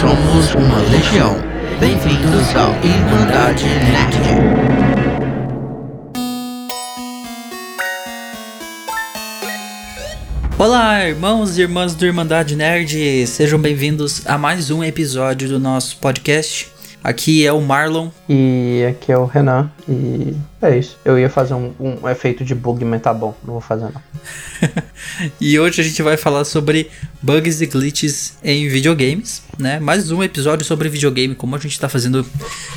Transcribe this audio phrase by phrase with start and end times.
[0.00, 1.36] somos uma legião.
[1.78, 4.16] Bem-vindos ao Irmandade Nerd.
[10.58, 15.98] Olá, irmãos e irmãs do Irmandade Nerd, sejam bem-vindos a mais um episódio do nosso
[15.98, 16.72] podcast.
[17.04, 18.08] Aqui é o Marlon.
[18.26, 19.70] E aqui é o Renan.
[19.86, 20.98] E é isso.
[21.04, 24.02] Eu ia fazer um, um efeito de bug, mas tá bom, não vou fazer não.
[25.40, 26.90] e hoje a gente vai falar sobre
[27.22, 29.80] bugs e glitches em videogames, né?
[29.80, 32.26] Mais um episódio sobre videogame, como a gente tá fazendo.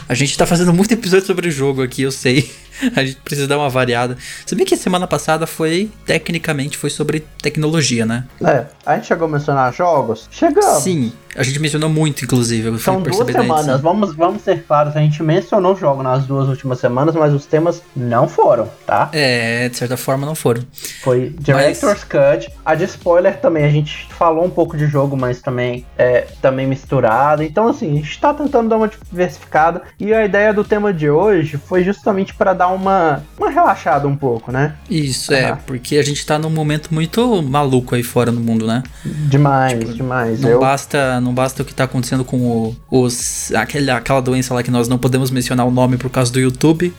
[0.07, 2.49] A gente tá fazendo muito episódio sobre o jogo aqui, eu sei.
[2.95, 4.18] a gente precisa dar uma variada.
[4.45, 8.26] Se bem que semana passada foi, tecnicamente, foi sobre tecnologia, né?
[8.41, 10.27] É, a gente chegou a mencionar jogos?
[10.31, 10.84] Chegamos.
[10.84, 12.77] Sim, a gente mencionou muito, inclusive.
[12.79, 17.15] São duas semanas, vamos, vamos ser claros, a gente mencionou jogo nas duas últimas semanas,
[17.15, 19.09] mas os temas não foram, tá?
[19.13, 20.63] É, de certa forma não foram.
[21.02, 22.40] Foi Director's mas...
[22.40, 26.27] Cut, a de spoiler também, a gente falou um pouco de jogo, mas também é
[26.41, 27.44] também misturado.
[27.44, 29.82] Então, assim, a gente tá tentando dar uma diversificada.
[29.99, 34.15] E a ideia do tema de hoje foi justamente para dar uma, uma relaxada um
[34.15, 34.76] pouco, né?
[34.90, 38.84] Isso, é, porque a gente tá num momento muito maluco aí fora no mundo, né?
[39.05, 40.41] Demais, tipo, demais.
[40.41, 40.60] Não, eu...
[40.60, 44.71] basta, não basta o que tá acontecendo com o, os, aquele, aquela doença lá que
[44.71, 46.93] nós não podemos mencionar o nome por causa do YouTube.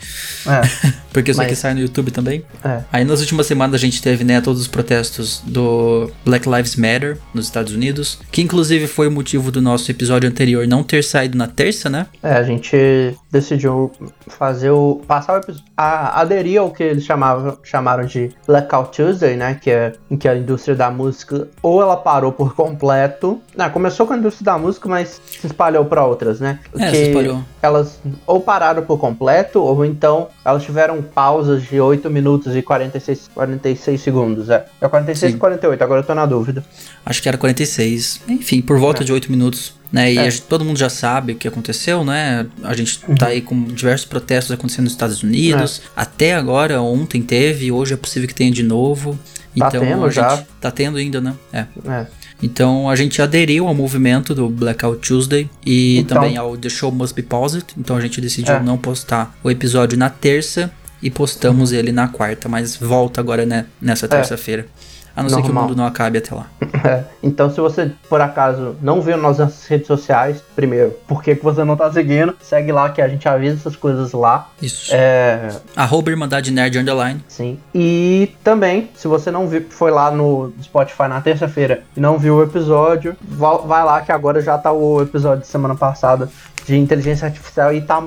[0.46, 0.63] É.
[1.12, 1.46] porque isso Mas...
[1.46, 2.44] aqui sai no YouTube também.
[2.64, 2.80] É.
[2.92, 7.18] Aí nas últimas semanas a gente teve, né, todos os protestos do Black Lives Matter
[7.32, 11.36] nos Estados Unidos, que inclusive foi o motivo do nosso episódio anterior não ter saído
[11.36, 12.06] na terça, né?
[12.22, 13.90] É, a gente decidiu
[14.26, 15.02] fazer o.
[15.06, 19.58] passar o episódio a, aderir ao que eles chamavam, chamaram de Blackout Tuesday, né?
[19.60, 23.40] Que é em que a indústria da música ou ela parou por completo.
[23.56, 26.58] Não, começou com a indústria da música, mas se espalhou para outras, né?
[26.76, 27.42] É, que se espalhou.
[27.62, 33.30] Elas ou pararam por completo, ou então elas tiveram pausas de 8 minutos e 46,
[33.34, 34.50] 46 segundos.
[34.50, 35.36] É, é 46 Sim.
[35.36, 36.64] e 48, agora eu tô na dúvida.
[37.04, 38.22] Acho que era 46.
[38.28, 39.04] Enfim, por volta é.
[39.04, 40.12] de 8 minutos né?
[40.12, 40.28] E é.
[40.28, 42.48] gente, todo mundo já sabe o que aconteceu, né?
[42.64, 43.14] A gente uhum.
[43.14, 45.82] tá aí com diversos protestos acontecendo nos Estados Unidos.
[45.84, 46.00] É.
[46.00, 49.16] Até agora, ontem teve, hoje é possível que tenha de novo.
[49.56, 50.44] Tá então, tendo já.
[50.60, 51.34] Tá tendo ainda, né?
[51.52, 51.66] É.
[51.86, 52.06] é.
[52.42, 56.90] Então a gente aderiu ao movimento do Blackout Tuesday e então, também ao The Show
[56.92, 57.64] Must Be Paused.
[57.78, 58.62] Então a gente decidiu é.
[58.62, 60.70] não postar o episódio na terça
[61.02, 64.66] e postamos ele na quarta, mas volta agora né, nessa é.
[65.16, 65.40] A não Normal.
[65.40, 66.46] ser que o mundo não acabe até lá.
[66.84, 67.02] É.
[67.22, 71.76] Então, se você, por acaso, não viu nossas redes sociais, primeiro, por que, você não
[71.76, 72.36] tá seguindo?
[72.42, 74.50] Segue lá que a gente avisa essas coisas lá.
[74.60, 74.90] Isso.
[74.92, 75.48] É...
[75.74, 77.24] Arroba Irmandade Nerd Underline.
[77.26, 77.58] Sim.
[77.74, 82.36] E também, se você não viu, foi lá no Spotify na terça-feira e não viu
[82.36, 86.28] o episódio, vai lá que agora já tá o episódio de semana passada
[86.66, 88.02] de inteligência artificial e tá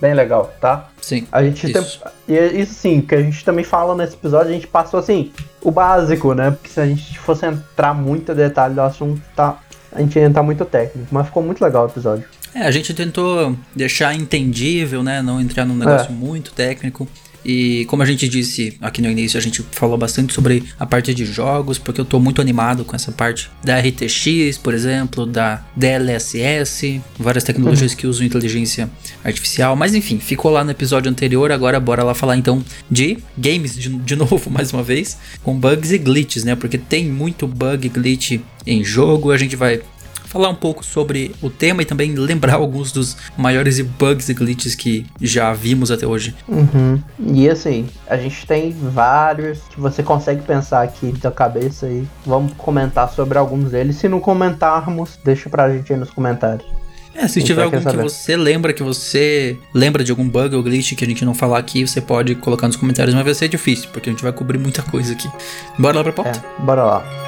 [0.00, 0.88] bem legal, tá?
[1.00, 1.26] Sim.
[1.30, 2.00] A gente isso.
[2.26, 4.98] Tem, e é isso sim, que a gente também fala nesse episódio, a gente passou
[5.00, 5.32] assim,
[5.62, 6.50] o básico, né?
[6.50, 9.60] Porque se a gente fosse entrar muito detalhe do assunto, tá,
[9.92, 12.24] a gente ia entrar muito técnico, mas ficou muito legal o episódio.
[12.54, 15.20] É, a gente tentou deixar entendível, né?
[15.20, 16.14] Não entrar num negócio é.
[16.14, 17.06] muito técnico.
[17.48, 21.14] E como a gente disse aqui no início, a gente falou bastante sobre a parte
[21.14, 25.64] de jogos, porque eu tô muito animado com essa parte da RTX, por exemplo, da
[25.76, 27.98] DLSS, várias tecnologias uhum.
[27.98, 28.90] que usam inteligência
[29.22, 29.76] artificial.
[29.76, 33.90] Mas enfim, ficou lá no episódio anterior, agora bora lá falar então de games de,
[33.90, 36.56] de novo, mais uma vez, com bugs e glitches, né?
[36.56, 39.80] Porque tem muito bug e glitch em jogo, a gente vai
[40.26, 44.74] falar um pouco sobre o tema e também lembrar alguns dos maiores bugs e glitches
[44.74, 46.34] que já vimos até hoje.
[46.48, 47.00] Uhum.
[47.18, 52.52] E assim, a gente tem vários que você consegue pensar aqui da cabeça e vamos
[52.58, 53.96] comentar sobre alguns deles.
[53.96, 56.66] Se não comentarmos, deixa pra gente aí nos comentários.
[57.14, 60.94] É, se tiver algum que você lembra, que você lembra de algum bug ou glitch
[60.94, 63.88] que a gente não falar aqui, você pode colocar nos comentários, mas vai ser difícil,
[63.90, 65.30] porque a gente vai cobrir muita coisa aqui.
[65.78, 66.44] Bora lá pra pauta?
[66.58, 67.25] É, bora lá.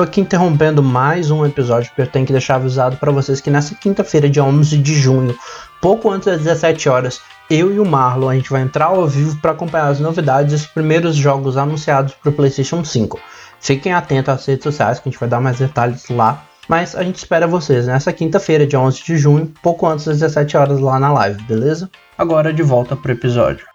[0.00, 3.50] Tô aqui interrompendo mais um episódio porque eu tenho que deixar avisado para vocês que
[3.50, 5.38] nessa quinta-feira, dia 11 de junho,
[5.78, 9.38] pouco antes das 17 horas, eu e o Marlon a gente vai entrar ao vivo
[9.42, 13.20] para acompanhar as novidades e os primeiros jogos anunciados para o PlayStation 5.
[13.60, 16.46] Fiquem atentos às redes sociais que a gente vai dar mais detalhes lá.
[16.66, 20.56] Mas a gente espera vocês nessa quinta-feira, dia 11 de junho, pouco antes das 17
[20.56, 21.90] horas lá na live, beleza?
[22.16, 23.69] Agora de volta pro episódio.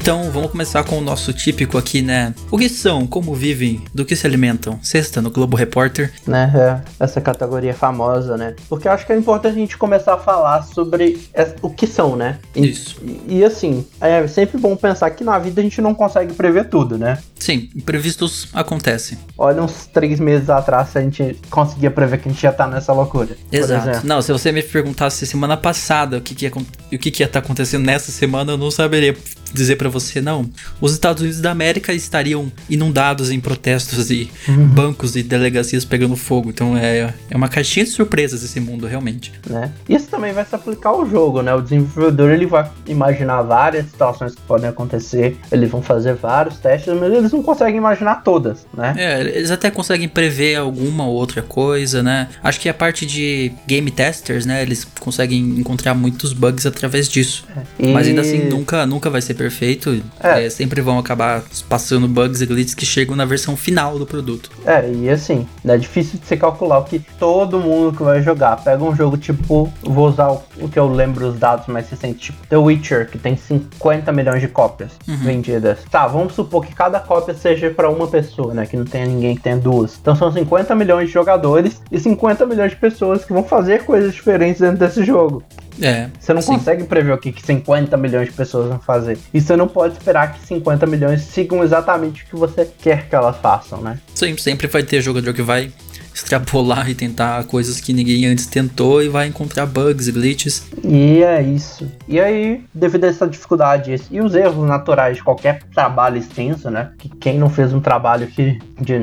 [0.00, 2.32] Então vamos começar com o nosso típico aqui, né?
[2.52, 4.78] O que são, como vivem, do que se alimentam?
[4.80, 6.12] Sexta no Globo Repórter.
[6.24, 8.54] Né, é, essa categoria famosa, né?
[8.68, 11.18] Porque eu acho que é importante a gente começar a falar sobre
[11.60, 12.38] o que são, né?
[12.54, 12.96] E, Isso.
[13.02, 16.68] E, e assim, é sempre bom pensar que na vida a gente não consegue prever
[16.68, 17.18] tudo, né?
[17.36, 19.18] Sim, imprevistos acontecem.
[19.36, 22.70] Olha, uns três meses atrás a gente conseguia prever que a gente ia estar tá
[22.70, 23.36] nessa loucura.
[23.50, 24.06] Exato.
[24.06, 27.26] Não, se você me perguntasse semana passada o que, que ia, o que, que ia
[27.26, 29.16] estar tá acontecendo nessa semana, eu não saberia
[29.52, 30.48] dizer para você, não.
[30.80, 34.66] Os Estados Unidos da América estariam inundados em protestos e uhum.
[34.66, 36.50] bancos e delegacias pegando fogo.
[36.50, 39.32] Então é, é uma caixinha de surpresas esse mundo, realmente.
[39.48, 39.72] Né?
[39.88, 41.54] Isso também vai se aplicar ao jogo, né?
[41.54, 46.92] O desenvolvedor ele vai imaginar várias situações que podem acontecer, eles vão fazer vários testes,
[46.94, 48.94] mas eles não conseguem imaginar todas, né?
[48.96, 52.28] É, eles até conseguem prever alguma outra coisa, né?
[52.42, 54.62] Acho que a parte de game testers, né?
[54.62, 57.46] Eles conseguem encontrar muitos bugs através disso.
[57.56, 57.86] É.
[57.86, 57.92] E...
[57.92, 60.02] Mas ainda assim, nunca, nunca vai ser perfeito.
[60.20, 60.46] É.
[60.46, 64.50] É, sempre vão acabar passando bugs e glitches que chegam na versão final do produto.
[64.66, 68.56] É, e assim, é difícil de se calcular o que todo mundo que vai jogar.
[68.62, 72.26] Pega um jogo tipo, vou usar o, o que eu lembro os dados mais recentes,
[72.26, 75.16] tipo The Witcher, que tem 50 milhões de cópias uhum.
[75.18, 75.78] vendidas.
[75.90, 78.66] Tá, vamos supor que cada cópia seja para uma pessoa, né?
[78.66, 79.96] Que não tenha ninguém que tenha duas.
[80.00, 84.12] Então são 50 milhões de jogadores e 50 milhões de pessoas que vão fazer coisas
[84.12, 85.44] diferentes dentro desse jogo.
[85.80, 86.08] É.
[86.18, 86.54] Você não sim.
[86.54, 89.18] consegue prever o que 50 milhões de pessoas vão fazer.
[89.32, 93.14] E você não pode esperar que 50 milhões sigam exatamente o que você quer que
[93.14, 93.98] elas façam, né?
[94.14, 95.72] Sim, sempre vai ter jogador que vai
[96.18, 100.68] extrapolar e tentar coisas que ninguém antes tentou e vai encontrar bugs e glitches.
[100.84, 101.90] E é isso.
[102.08, 106.90] E aí, devido a essa dificuldade e os erros naturais de qualquer trabalho extenso, né?
[106.98, 108.94] Que quem não fez um trabalho que, de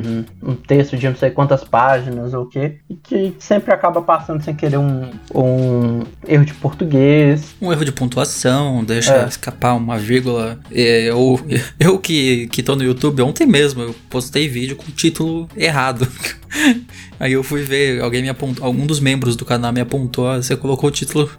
[0.44, 4.44] um texto de não sei quantas páginas ou o quê, e que sempre acaba passando
[4.44, 7.56] sem querer um, um erro de português.
[7.62, 9.26] Um erro de pontuação, deixa é.
[9.26, 10.60] escapar uma vírgula.
[10.72, 11.40] É, eu,
[11.80, 16.08] eu que, que tô no YouTube ontem mesmo, eu postei vídeo com o título errado.
[17.20, 20.42] Aí eu fui ver, alguém me apontou, algum dos membros do canal me apontou, ah,
[20.42, 21.30] você colocou o título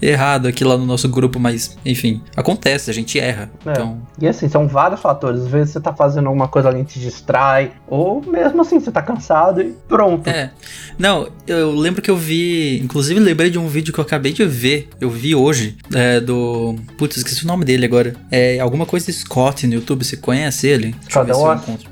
[0.00, 3.50] errado aqui lá no nosso grupo, mas enfim, acontece, a gente erra.
[3.66, 3.72] É.
[3.72, 4.00] Então...
[4.20, 5.42] E assim, são vários fatores.
[5.42, 9.02] Às vezes você tá fazendo alguma coisa, alguém te distrai, ou mesmo assim, você tá
[9.02, 10.28] cansado e pronto.
[10.28, 10.50] É.
[10.98, 14.44] Não, eu lembro que eu vi, inclusive lembrei de um vídeo que eu acabei de
[14.44, 16.76] ver, eu vi hoje, é, do.
[16.96, 18.14] Putz, esqueci o nome dele agora.
[18.30, 20.94] É alguma coisa de Scott no YouTube, você conhece ele?
[21.08, 21.30] Scott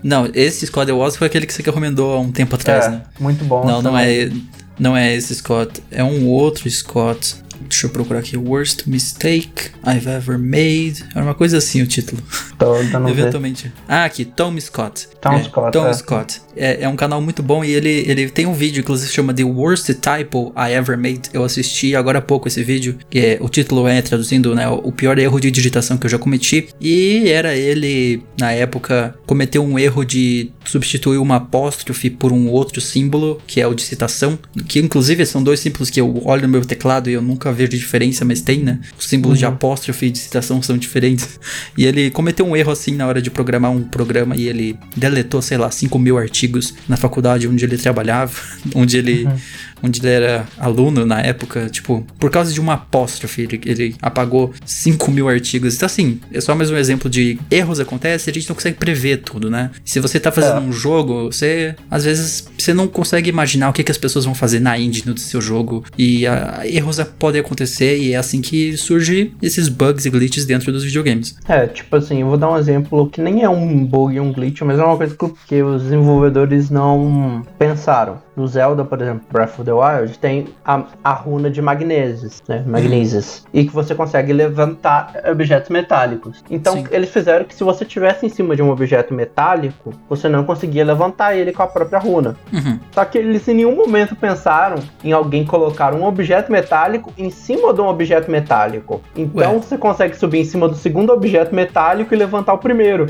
[0.03, 3.03] Não, esse Scott Wars foi aquele que você recomendou há um tempo atrás, é, né?
[3.23, 3.65] Muito bom.
[3.65, 4.31] Não, não é,
[4.79, 5.81] não é esse Scott.
[5.91, 7.37] É um outro Scott.
[7.69, 8.37] Deixa eu procurar aqui.
[8.37, 11.05] Worst Mistake I've Ever Made.
[11.15, 12.23] Era uma coisa assim o título.
[12.59, 13.73] Tô dando Eventualmente.
[13.89, 15.09] Ah, aqui, Tom Scott.
[15.21, 15.73] Tom é, Scott.
[15.73, 15.95] Tom é.
[15.95, 16.41] Scott.
[16.57, 19.45] É, é, um canal muito bom e ele, ele tem um vídeo, inclusive, chama The
[19.45, 21.23] Worst Typo I Ever Made.
[21.33, 22.99] Eu assisti agora há pouco esse vídeo.
[23.09, 24.69] Que é, o título é, traduzindo, né?
[24.69, 26.69] O pior erro de digitação que eu já cometi.
[26.81, 32.81] E era ele, na época, cometeu um erro de substituir uma apóstrofe por um outro
[32.81, 34.39] símbolo, que é o de citação.
[34.69, 37.71] Que, inclusive, são dois símbolos que eu olho no meu teclado e eu nunca vejo
[37.71, 38.79] diferença, mas tem, né?
[38.99, 39.41] Os símbolos uhum.
[39.41, 41.39] de apóstrofe e de citação são diferentes.
[41.77, 45.41] E ele cometeu um erro assim na hora de programar um programa e ele deletou,
[45.41, 48.35] sei lá, 5 mil artigos na faculdade onde ele trabalhava,
[48.75, 49.25] onde ele.
[49.25, 49.37] Uhum
[49.83, 54.53] onde ele era aluno na época, tipo, por causa de uma apóstrofe, ele, ele apagou
[54.65, 55.77] 5 mil artigos.
[55.77, 59.19] Então, assim, é só mais um exemplo de erros acontecem a gente não consegue prever
[59.19, 59.71] tudo, né?
[59.85, 60.61] Se você tá fazendo é.
[60.61, 64.35] um jogo, você, às vezes, você não consegue imaginar o que, que as pessoas vão
[64.35, 65.85] fazer na engine do seu jogo.
[65.97, 70.73] E a, erros podem acontecer e é assim que surge esses bugs e glitches dentro
[70.73, 71.37] dos videogames.
[71.49, 74.63] É, tipo assim, eu vou dar um exemplo que nem é um bug, um glitch,
[74.63, 78.21] mas é uma coisa que os desenvolvedores não pensaram.
[78.37, 82.63] No Zelda, por exemplo, Breath of the Wild, tem a, a runa de magnésios, né?
[82.67, 83.39] Magnésios.
[83.39, 83.61] Uhum.
[83.61, 86.43] E que você consegue levantar objetos metálicos.
[86.51, 86.87] Então, Sim.
[86.91, 90.85] eles fizeram que se você estivesse em cima de um objeto metálico, você não conseguia
[90.85, 92.37] levantar ele com a própria runa.
[92.53, 92.79] Uhum.
[92.93, 97.73] Só que eles em nenhum momento pensaram em alguém colocar um objeto metálico em cima
[97.73, 99.03] de um objeto metálico.
[99.17, 99.59] Então, Ué.
[99.59, 103.07] você consegue subir em cima do segundo objeto metálico e levantar o primeiro.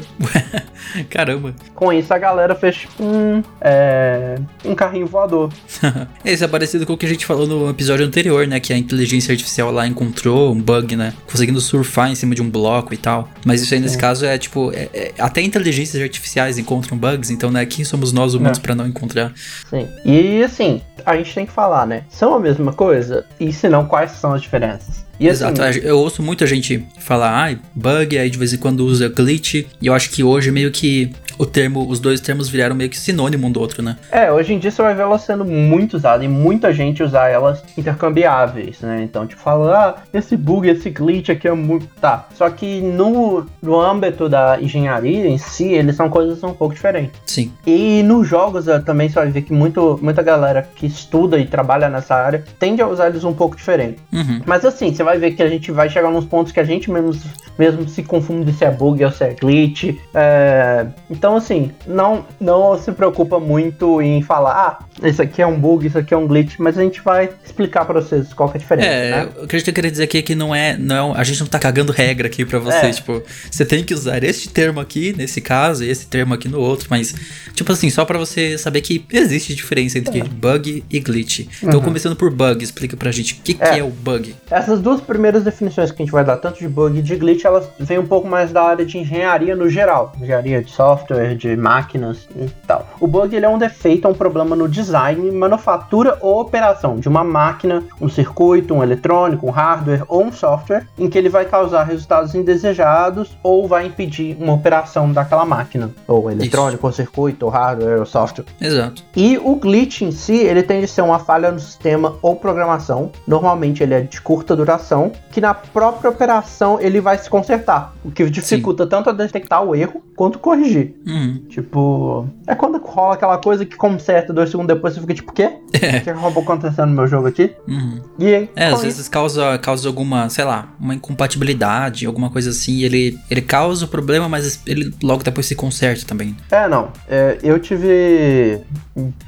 [1.09, 1.55] Caramba.
[1.75, 5.51] Com isso, a galera fez tipo, um, é, um carrinho voador.
[6.25, 8.61] Esse é parecido com o que a gente falou no episódio anterior, né?
[8.61, 11.15] Que a inteligência artificial lá encontrou um bug, né?
[11.29, 13.29] Conseguindo surfar em cima de um bloco e tal.
[13.45, 14.01] Mas isso aí nesse é.
[14.01, 14.71] caso é tipo.
[14.73, 17.65] É, é, até inteligências artificiais encontram bugs, então, né?
[17.65, 18.61] Quem somos nós humanos é.
[18.61, 19.33] para não encontrar?
[19.69, 19.89] Sim.
[20.05, 22.05] E assim, a gente tem que falar, né?
[22.11, 23.25] São a mesma coisa?
[23.41, 25.03] E se não, quais são as diferenças?
[25.23, 28.81] E assim, Exato, eu ouço muita gente falar, ah, bug, aí de vez em quando
[28.81, 32.75] usa glitch, e eu acho que hoje meio que o termo, os dois termos viraram
[32.75, 33.97] meio que sinônimo um do outro, né?
[34.11, 37.29] É, hoje em dia você vai ver ela sendo muito usada e muita gente usar
[37.29, 39.03] elas intercambiáveis, né?
[39.03, 41.87] Então, tipo, fala, ah, esse bug, esse glitch aqui é muito.
[42.01, 42.27] Tá.
[42.35, 47.21] Só que no, no âmbito da engenharia em si, eles são coisas um pouco diferentes.
[47.27, 47.53] Sim.
[47.67, 51.47] E nos jogos eh, também você vai ver que muito, muita galera que estuda e
[51.47, 53.99] trabalha nessa área tende a usar eles um pouco diferente.
[54.13, 54.41] Uhum.
[54.47, 56.91] Mas assim, você vai ver que a gente vai chegar nos pontos que a gente
[56.91, 57.13] mesmo,
[57.59, 59.97] mesmo se confunde se é bug ou se é glitch.
[60.15, 60.87] É...
[61.11, 65.87] Então, assim, não, não se preocupa muito em falar, ah, isso aqui é um bug,
[65.87, 68.59] isso aqui é um glitch, mas a gente vai explicar pra vocês qual que é
[68.59, 68.89] a diferença.
[68.89, 69.29] É, né?
[69.43, 71.21] acredito que eu queria dizer aqui que não é, não é.
[71.21, 72.87] A gente não tá cagando regra aqui pra você.
[72.87, 72.91] É.
[72.91, 76.61] Tipo, você tem que usar este termo aqui, nesse caso, e esse termo aqui no
[76.61, 77.15] outro, mas,
[77.55, 80.25] tipo assim, só pra você saber que existe diferença entre É.
[80.25, 81.47] bug e glitch.
[81.63, 83.73] Então, começando por bug, explica pra gente o que, que Uhum.
[83.73, 83.79] É.
[83.79, 84.35] é o bug.
[84.51, 87.45] Essas duas primeiras definições que a gente vai dar, tanto de bug e de glitch,
[87.45, 90.13] elas vêm um pouco mais da área de engenharia no geral.
[90.21, 92.87] Engenharia de software, de máquinas e tal.
[93.01, 97.09] O bug ele é um defeito, é um problema no design, manufatura ou operação de
[97.09, 101.45] uma máquina, um circuito, um eletrônico, um hardware ou um software, em que ele vai
[101.45, 105.91] causar resultados indesejados ou vai impedir uma operação daquela máquina.
[106.07, 108.47] Ou eletrônico, ou circuito, ou hardware, ou software.
[108.61, 109.03] Exato.
[109.17, 113.11] E o glitch em si, ele tende a ser uma falha no sistema ou programação.
[113.27, 117.95] Normalmente ele é de curta duração, que na própria operação ele vai se consertar.
[118.05, 120.95] O que dificulta tanto a detectar o erro quanto corrigir.
[121.07, 121.43] Uhum.
[121.49, 125.35] Tipo, é quando rola aquela coisa que conserta dois segundos depois você fica tipo, o
[125.35, 125.53] quê?
[125.83, 125.99] É.
[125.99, 127.57] O que acabou acontecendo no meu jogo aqui?
[127.67, 128.01] Uhum.
[128.19, 132.83] E aí, É, às vezes causa, causa alguma, sei lá, uma incompatibilidade, alguma coisa assim.
[132.83, 136.37] Ele, ele causa o problema, mas ele logo depois se conserta também.
[136.53, 136.91] É, não.
[137.09, 138.61] É, eu tive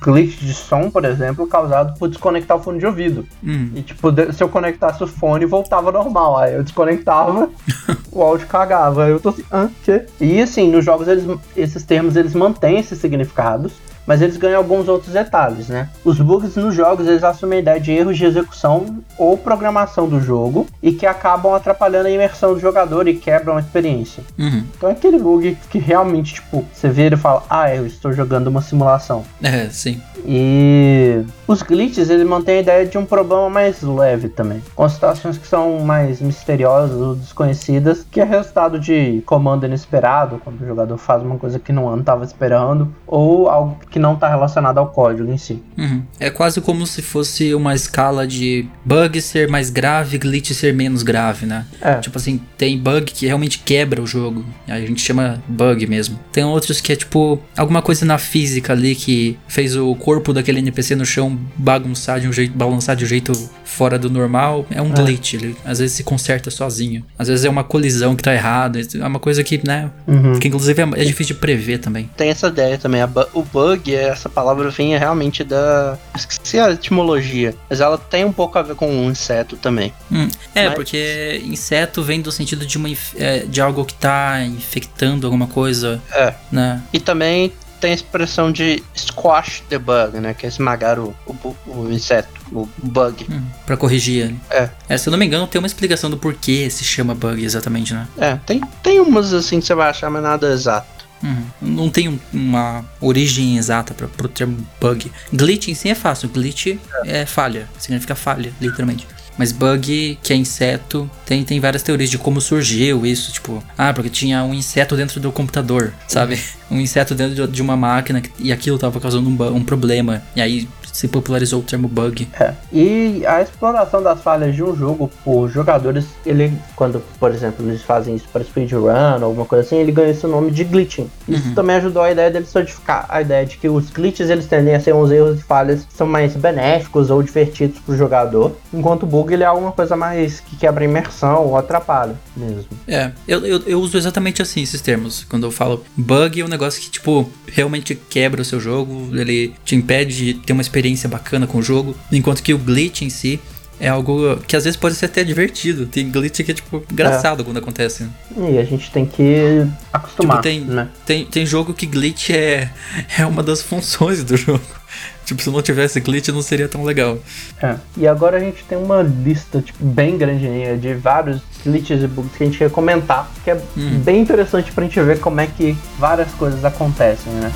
[0.01, 3.27] glitch de som, por exemplo, causado por desconectar o fone de ouvido.
[3.43, 3.71] Hum.
[3.75, 6.39] E, tipo, se eu conectasse o fone, voltava normal.
[6.39, 7.49] Aí eu desconectava,
[8.13, 9.05] o áudio cagava.
[9.05, 10.05] Aí eu tô assim, ah, quê?
[10.21, 11.25] E, assim, nos jogos, eles,
[11.65, 13.73] esses termos, eles mantêm esses significados.
[14.07, 15.89] Mas eles ganham alguns outros detalhes, né?
[16.05, 20.21] Os bugs nos jogos, eles assumem a ideia de erros de execução ou programação do
[20.21, 24.23] jogo e que acabam atrapalhando a imersão do jogador e quebram a experiência.
[24.39, 24.65] Uhum.
[24.77, 28.49] Então é aquele bug que realmente, tipo, você vira e fala, ah, eu estou jogando
[28.49, 29.25] uma simulação.
[29.43, 30.03] É, sim.
[30.27, 35.39] E os glitches ele mantém a ideia de um problema mais leve também, com situações
[35.39, 40.97] que são mais misteriosas ou desconhecidas, que é resultado de comando inesperado, quando o jogador
[40.99, 45.31] faz uma coisa que não estava esperando, ou algo que não está relacionado ao código
[45.31, 45.63] em si.
[45.77, 46.03] Uhum.
[46.19, 51.03] É quase como se fosse uma escala de bug ser mais grave, glitch ser menos
[51.03, 51.67] grave, né?
[51.81, 51.95] É.
[51.97, 54.45] Tipo assim, tem bug que realmente quebra o jogo.
[54.67, 56.19] A gente chama bug mesmo.
[56.33, 60.59] Tem outros que é tipo alguma coisa na física ali que fez o corpo daquele
[60.59, 63.33] NPC no chão bagunçar de um jeito, balançar de um jeito
[63.65, 64.67] fora do normal.
[64.71, 65.35] É um glitch.
[65.35, 67.05] Ele às vezes se conserta sozinho.
[67.19, 68.81] Às vezes é uma colisão que tá errada.
[68.81, 69.91] É uma coisa que, né?
[70.07, 70.39] Uhum.
[70.39, 72.09] Que inclusive é, é difícil de prever também.
[72.17, 73.01] Tem essa ideia também.
[73.03, 75.99] a bu- o bug, essa palavra vem realmente da.
[76.17, 77.55] Esqueci a etimologia.
[77.69, 79.93] Mas ela tem um pouco a ver com um inseto também.
[80.11, 84.43] Hum, É, Mas- porque inseto vem do sentido de, uma, é, de algo que tá
[84.45, 86.35] infectando alguma coisa, É.
[86.51, 86.83] né?
[86.93, 87.53] E também
[87.85, 90.33] tem a expressão de squash the bug, né?
[90.33, 93.27] Que é esmagar o, o, o inseto, o bug.
[93.31, 94.25] Hum, pra corrigir.
[94.25, 94.41] ele.
[94.89, 94.97] É.
[94.97, 98.09] Se eu não me engano, tem uma explicação do porquê se chama bug exatamente, né?
[98.17, 101.05] É, tem, tem umas assim que você vai achar, mas nada exato.
[101.23, 101.45] Uhum.
[101.61, 105.13] Não tem um- uma origem exata pra, pro termo bug.
[105.31, 106.31] Glitch em si é fácil.
[106.31, 107.69] Glitch é falha.
[107.79, 109.07] Significa falha, literalmente.
[109.37, 113.33] Mas bug, que é inseto, tem, tem várias teorias de como surgiu isso.
[113.33, 116.39] Tipo, ah, porque tinha um inseto dentro do computador, sabe?
[116.71, 120.23] Um inseto dentro de- uma máquina e aquilo tava causando um, um problema.
[120.35, 122.29] E aí se popularizou o termo bug.
[122.39, 122.55] É.
[122.73, 127.83] E a exploração das falhas de um jogo por jogadores, ele, quando, por exemplo, eles
[127.83, 128.85] fazem isso para speedrun
[129.19, 131.11] ou alguma coisa assim, ele ganha esse nome de glitching.
[131.29, 134.75] Isso também ajudou a ideia dele solidificar a ideia de que os glitches eles tendem
[134.75, 139.03] a ser uns erros e falhas que são mais benéficos ou divertidos pro jogador, enquanto
[139.03, 142.67] o bug ele é alguma coisa mais que quebra a imersão ou atrapalha mesmo.
[142.87, 145.25] É, eu, eu, eu uso exatamente assim esses termos.
[145.25, 149.55] Quando eu falo bug, é um negócio que, tipo, realmente quebra o seu jogo, ele
[149.65, 153.11] te impede de ter uma experiência bacana com o jogo, enquanto que o glitch em
[153.11, 153.41] si
[153.81, 155.87] é algo que às vezes pode ser até divertido.
[155.87, 158.05] Tem glitch que é, tipo, engraçado quando acontece.
[158.05, 158.53] né?
[158.53, 160.89] E a gente tem que acostumar, Tipo, tem, né?
[161.05, 162.71] tem, tem jogo que glitch é,
[163.19, 164.61] é uma das funções do jogo.
[165.25, 167.19] Tipo, se não tivesse glitch não seria tão legal.
[167.61, 167.77] É.
[167.97, 172.37] E agora a gente tem uma lista tipo, bem grandinha de vários glitches e bugs
[172.37, 173.59] que a gente quer comentar, que é
[174.05, 177.51] bem interessante pra gente ver como é que várias coisas acontecem, né?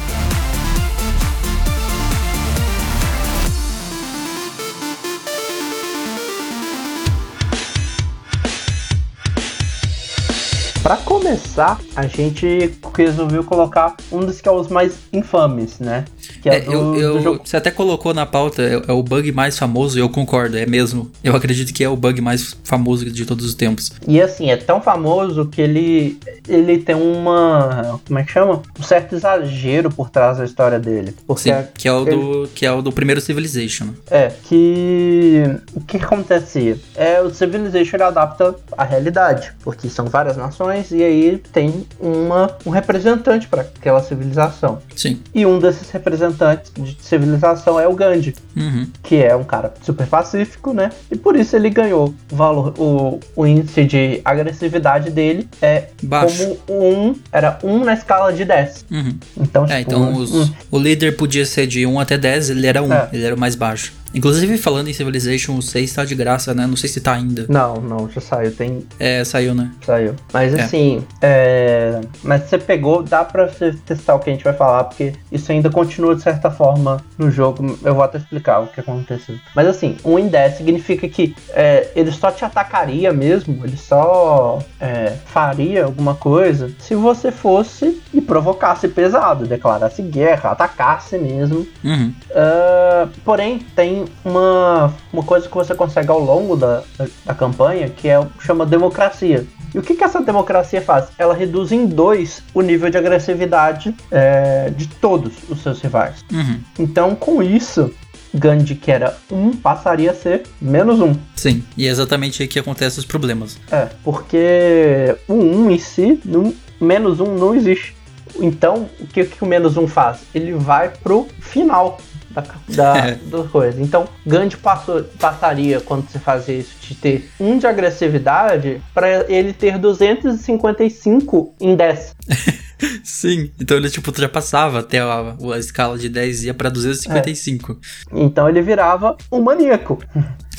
[10.88, 16.06] Para começar, a gente resolveu colocar um dos que é os mais infames, né?
[16.42, 17.40] Que é, é do, eu, eu, jogo...
[17.44, 20.64] Você até colocou na pauta, é, é, o bug mais famoso, e eu concordo, é
[20.64, 21.10] mesmo.
[21.22, 23.92] Eu acredito que é o bug mais famoso de todos os tempos.
[24.06, 26.18] E assim, é tão famoso que ele,
[26.48, 28.00] ele tem uma.
[28.06, 28.62] Como é que chama?
[28.80, 31.14] Um certo exagero por trás da história dele.
[31.26, 32.16] Porque Sim, que, é o ele...
[32.16, 33.88] do, que é o do primeiro Civilization.
[34.10, 35.42] É, que.
[35.74, 36.78] O que, acontecia?
[36.96, 42.70] É, o Civilization adapta a realidade, porque são várias nações e aí tem uma, um
[42.70, 44.78] representante para aquela civilização.
[44.94, 45.20] Sim.
[45.34, 48.86] E um desses representantes de civilização é o Gandhi, uhum.
[49.02, 50.90] que é um cara super pacífico, né?
[51.10, 56.56] E por isso ele ganhou o valor, o, o índice de agressividade dele é Baixo.
[56.66, 58.86] como um, era um na escala de 10.
[58.90, 59.18] Uhum.
[59.36, 62.66] Então, é, tipo, então os, um, o líder podia ser de 1 até 10, ele
[62.66, 63.08] era 1, é.
[63.12, 63.92] ele era o mais baixo.
[64.14, 66.66] Inclusive, falando em Civilization 6, tá de graça, né?
[66.66, 67.46] Não sei se tá ainda.
[67.48, 68.54] Não, não, já saiu.
[68.54, 68.84] Tem.
[68.98, 69.70] É, saiu, né?
[69.84, 70.14] Saiu.
[70.32, 70.62] Mas é.
[70.62, 72.00] assim, é...
[72.22, 75.50] mas você pegou, dá pra você testar o que a gente vai falar, porque isso
[75.52, 77.78] ainda continua de certa forma no jogo.
[77.84, 79.36] Eu vou até explicar o que aconteceu.
[79.54, 84.58] Mas assim, um em 10 significa que é, ele só te atacaria mesmo, ele só
[84.80, 91.66] é, faria alguma coisa se você fosse e provocasse pesado, declarasse guerra, atacasse mesmo.
[91.84, 92.12] Uhum.
[92.30, 96.82] Uh, porém, tem uma, uma coisa que você consegue ao longo da,
[97.24, 99.46] da campanha, que é chama democracia.
[99.74, 101.08] E o que, que essa democracia faz?
[101.18, 106.24] Ela reduz em dois o nível de agressividade é, de todos os seus rivais.
[106.32, 106.60] Uhum.
[106.78, 107.92] Então, com isso,
[108.32, 111.04] Gandhi, que era 1, um, passaria a ser menos 1.
[111.04, 111.16] Um.
[111.36, 113.58] Sim, e é exatamente aí que acontecem os problemas.
[113.70, 117.96] É, porque o 1 um em si, no, menos 1 um não existe.
[118.40, 120.20] Então, o que, que o menos 1 um faz?
[120.34, 121.98] Ele vai pro final
[122.40, 123.08] da, da,
[123.40, 123.48] é.
[123.50, 123.80] coisa.
[123.80, 129.30] Então, Gandhi passou, passaria, quando você fazia isso, de ter 1 um de agressividade para
[129.30, 132.16] ele ter 255 em 10.
[133.02, 137.72] Sim, então ele tipo ultrapassava até a, a escala de 10 ia para 255.
[138.12, 138.20] É.
[138.20, 139.98] Então ele virava um maníaco.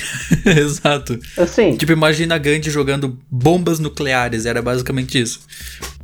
[0.46, 1.20] Exato.
[1.38, 1.76] Assim.
[1.76, 5.42] Tipo, imagina Gandhi jogando bombas nucleares, era basicamente isso.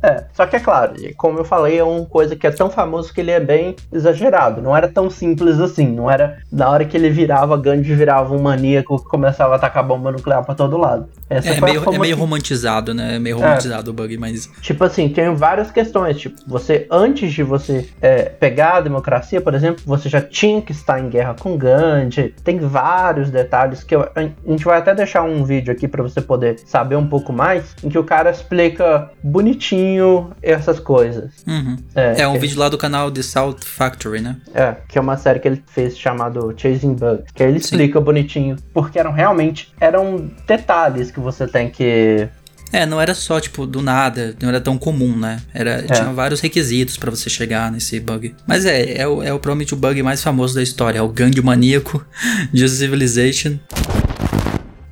[0.02, 3.12] É, só que é claro, como eu falei, é uma coisa que é tão famoso
[3.12, 4.60] que ele é bem exagerado.
[4.60, 5.86] Não era tão simples assim.
[5.88, 9.82] Não era na hora que ele virava, Gandhi virava um maníaco que começava a atacar
[9.82, 11.08] bomba nuclear pra todo lado.
[11.28, 13.16] Essa é, meio, é meio romantizado, né?
[13.16, 13.92] É meio romantizado é.
[13.92, 14.50] o bug, mas.
[14.60, 16.05] Tipo assim, tem várias questões.
[16.14, 20.72] Tipo, você, antes de você é, pegar a democracia, por exemplo, você já tinha que
[20.72, 22.34] estar em guerra com Gandhi.
[22.42, 26.20] Tem vários detalhes que eu, a gente vai até deixar um vídeo aqui para você
[26.20, 31.30] poder saber um pouco mais, em que o cara explica bonitinho essas coisas.
[31.46, 31.76] Uhum.
[31.94, 34.36] É, é, um vídeo lá do canal The Salt Factory, né?
[34.54, 38.04] É, que é uma série que ele fez chamado Chasing Bugs, que ele explica Sim.
[38.04, 42.28] bonitinho, porque eram realmente eram detalhes que você tem que
[42.72, 45.40] é, não era só, tipo, do nada, não era tão comum, né?
[45.54, 45.82] Era, é.
[45.82, 48.34] Tinha vários requisitos para você chegar nesse bug.
[48.46, 51.08] Mas é, é, o, é o, provavelmente o bug mais famoso da história, é o
[51.08, 52.04] gangue maníaco
[52.52, 53.58] de Civilization.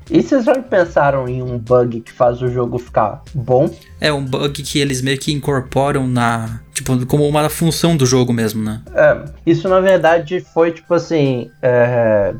[0.09, 3.73] E vocês já pensaram em um bug que faz o jogo ficar bom?
[3.99, 6.61] É um bug que eles meio que incorporam na.
[6.73, 8.81] Tipo, como uma função do jogo mesmo, né?
[8.93, 11.49] É, isso na verdade foi tipo assim.
[11.61, 12.35] É,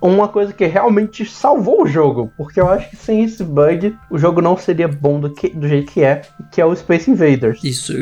[0.00, 4.18] uma coisa que realmente salvou o jogo, porque eu acho que sem esse bug o
[4.18, 7.62] jogo não seria bom do, que, do jeito que é, que é o Space Invaders.
[7.62, 7.92] Isso,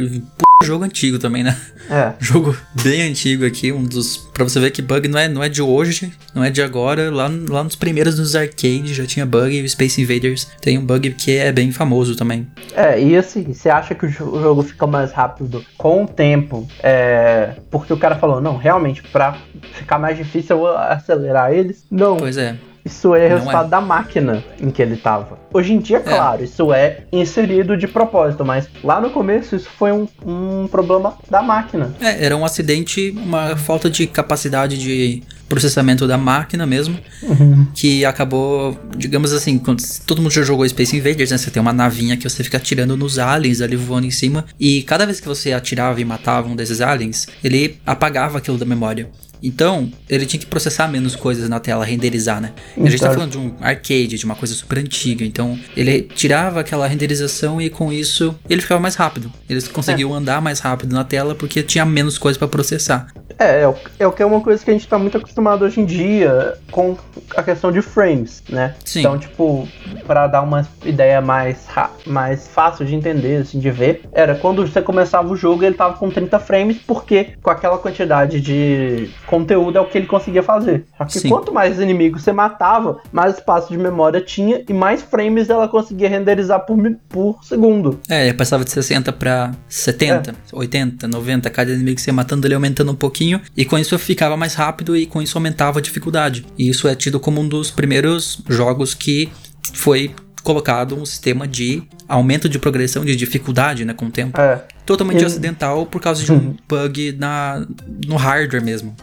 [0.62, 1.56] jogo antigo também, né?
[1.88, 2.12] É.
[2.20, 4.18] Jogo bem antigo aqui, um dos.
[4.18, 7.10] Pra você ver que bug não é, não é de hoje, não é de agora.
[7.10, 10.84] Lá, lá nos primeiros nos arcades já tinha bug e o Space Invaders tem um
[10.84, 12.46] bug que é bem famoso também.
[12.74, 16.68] É, e assim, você acha que o jogo fica mais rápido com o tempo?
[16.82, 17.54] É.
[17.70, 19.38] Porque o cara falou, não, realmente, pra
[19.72, 21.84] ficar mais difícil eu acelerar eles?
[21.90, 22.18] Não.
[22.18, 22.56] Pois é.
[22.84, 23.70] Isso é resultado é.
[23.70, 25.38] da máquina em que ele estava.
[25.52, 26.00] Hoje em dia, é.
[26.00, 31.14] claro, isso é inserido de propósito, mas lá no começo isso foi um, um problema
[31.28, 31.94] da máquina.
[32.00, 37.66] É, era um acidente, uma falta de capacidade de processamento da máquina mesmo, uhum.
[37.74, 41.38] que acabou, digamos assim, quando todo mundo já jogou Space Invaders, né?
[41.38, 44.84] Você tem uma navinha que você fica atirando nos aliens ali voando em cima, e
[44.84, 49.08] cada vez que você atirava e matava um desses aliens, ele apagava aquilo da memória.
[49.42, 52.52] Então, ele tinha que processar menos coisas na tela, renderizar, né?
[52.72, 52.86] Então.
[52.86, 53.14] A gente tá então.
[53.14, 55.24] falando de um arcade, de uma coisa super antiga.
[55.24, 59.32] Então, ele tirava aquela renderização e com isso ele ficava mais rápido.
[59.48, 60.18] Eles conseguiam é.
[60.18, 63.08] andar mais rápido na tela porque tinha menos coisa para processar.
[63.38, 65.80] É, é, é o que é uma coisa que a gente tá muito acostumado hoje
[65.80, 66.94] em dia com
[67.34, 68.74] a questão de frames, né?
[68.84, 69.00] Sim.
[69.00, 69.66] Então, tipo,
[70.06, 71.66] para dar uma ideia mais,
[72.06, 75.94] mais fácil de entender, assim, de ver, era quando você começava o jogo ele tava
[75.96, 80.84] com 30 frames, porque com aquela quantidade de conteúdo é o que ele conseguia fazer.
[80.98, 81.28] Só que Sim.
[81.28, 86.08] quanto mais inimigos você matava, mais espaço de memória tinha e mais frames ela conseguia
[86.08, 86.76] renderizar por,
[87.08, 88.00] por segundo.
[88.08, 92.46] É, ele passava de 60 pra 70, 80, 90, cada inimigo que você ia matando
[92.46, 95.82] ele aumentando um pouquinho, e com isso ficava mais rápido e com isso aumentava a
[95.82, 96.44] dificuldade.
[96.58, 99.30] E isso é tido como um dos primeiros jogos que
[99.72, 100.12] foi
[100.42, 104.40] colocado um sistema de aumento de progressão de dificuldade, né, com o tempo.
[104.40, 104.62] É.
[104.86, 107.64] Totalmente Ele- acidental por causa de um bug na,
[108.06, 108.96] no hardware mesmo.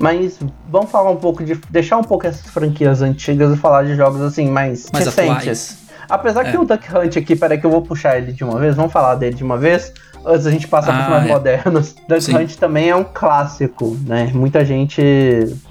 [0.00, 0.38] Mas
[0.68, 1.54] vamos falar um pouco de.
[1.70, 5.32] deixar um pouco essas franquias antigas e falar de jogos assim mais, Mais recentes.
[5.32, 5.78] atuais.
[6.08, 6.50] Apesar É.
[6.50, 8.92] que o Duck Hunt aqui, peraí que eu vou puxar ele de uma vez, vamos
[8.92, 9.92] falar dele de uma vez,
[10.28, 11.32] antes da gente passar para os Ah, mais é.
[11.32, 11.94] modernos.
[12.20, 12.36] Sim.
[12.36, 14.30] Hunt também é um clássico, né?
[14.34, 15.02] Muita gente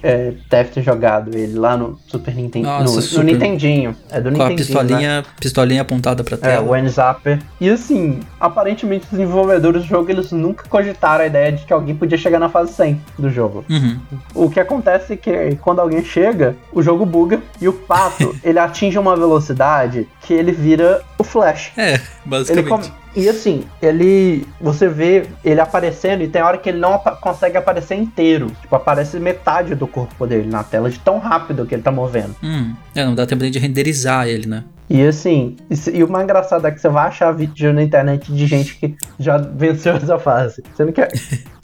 [0.03, 2.65] é, deve ter jogado ele lá no Super Nintendo.
[2.67, 3.23] Nossa, no, no super.
[3.25, 3.95] Nintendinho.
[4.09, 4.49] É do Com a Nintendinho.
[4.49, 4.55] né?
[4.83, 6.67] pistolinha, pistolinha apontada pra É, tela.
[6.69, 7.39] o N-Zapper.
[7.61, 11.95] E assim, aparentemente os desenvolvedores do jogo eles nunca cogitaram a ideia de que alguém
[11.95, 13.63] podia chegar na fase 100 do jogo.
[13.69, 13.99] Uhum.
[14.33, 18.59] O que acontece é que quando alguém chega, o jogo buga e o pato ele
[18.59, 21.71] atinge uma velocidade que ele vira o Flash.
[21.77, 22.91] É, basicamente.
[23.17, 24.45] E assim, ele.
[24.61, 28.51] Você vê ele aparecendo e tem hora que ele não apa- consegue aparecer inteiro.
[28.61, 32.35] Tipo, aparece metade do corpo dele na tela, de tão rápido que ele tá movendo.
[32.43, 34.63] Hum, é, não dá tempo nem de renderizar ele, né?
[34.87, 35.57] E assim,
[35.91, 38.95] e o mais engraçado é que você vai achar vídeo na internet de gente que
[39.19, 40.63] já venceu essa fase.
[40.75, 41.09] Sendo que é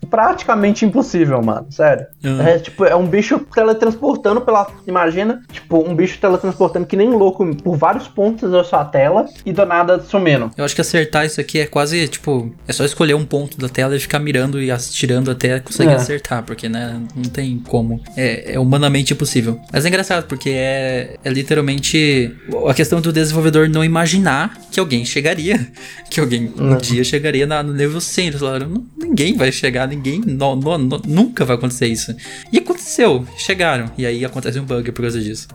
[0.06, 1.68] praticamente impossível, mano.
[1.70, 2.06] Sério.
[2.24, 2.42] Uhum.
[2.42, 4.68] É tipo, é um bicho teletransportando pela.
[4.88, 9.52] Imagina, tipo, um bicho teletransportando que nem louco por vários pontos da sua tela e
[9.52, 10.52] do nada sumindo.
[10.58, 13.70] Eu acho que acertar isso aqui é quase, tipo, é só escolher um ponto da
[13.70, 15.96] tela e ficar mirando e atirando até conseguir É.
[15.96, 18.02] acertar, porque, né, não tem como.
[18.16, 19.60] É, é humanamente impossível.
[19.72, 22.36] Mas é engraçado, porque é, é literalmente
[22.68, 25.60] a questão do desenvolvedor não imaginar que alguém chegaria,
[26.10, 26.78] que alguém um Não.
[26.78, 28.28] dia chegaria na- no nível 100.
[28.28, 32.16] Eles falaram, "Não, ninguém vai chegar, ninguém, não, não- não- nunca vai acontecer isso.
[32.52, 33.92] E aconteceu, chegaram.
[33.98, 35.48] E aí acontece um bug por causa disso.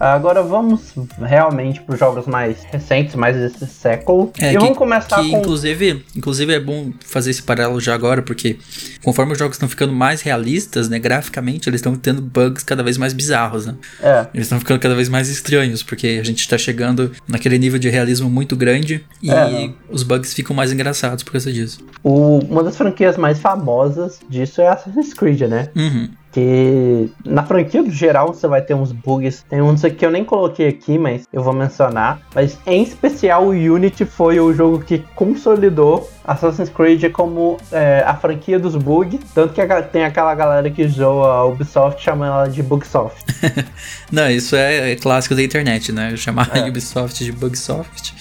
[0.00, 4.32] Agora vamos realmente pros jogos mais recentes, mais desse século.
[4.40, 5.38] É, e que- vamos começar que com.
[5.38, 8.58] inclusive, inclusive é bom fazer esse paralelo já agora, porque
[9.04, 12.96] conforme os jogos estão ficando mais realistas, né, graficamente, eles estão tendo bugs cada vez
[12.96, 13.74] mais bizarros, né?
[14.02, 14.26] É.
[14.32, 17.90] Eles estão ficando cada vez mais estranhos, porque a gente tá chegando naquele nível de
[17.90, 21.78] realismo muito grande e É, os bugs ficam mais engraçados por causa disso.
[22.02, 25.68] O- uma das franquias mais famosas disso é Assassin's Creed, né?
[25.76, 26.08] Uhum.
[26.32, 29.44] Que na franquia do geral você vai ter uns bugs.
[29.48, 32.20] Tem uns aqui que eu nem coloquei aqui, mas eu vou mencionar.
[32.34, 38.14] Mas em especial o Unity foi o jogo que consolidou Assassin's Creed como é, a
[38.14, 39.20] franquia dos bugs.
[39.34, 39.60] Tanto que
[39.92, 43.24] tem aquela galera que zoa a Ubisoft chamando ela de Bugsoft.
[44.12, 46.16] Não, isso é, é clássico da internet, né?
[46.16, 46.60] Chamar É.
[46.60, 48.14] a Ubisoft de Bugsoft.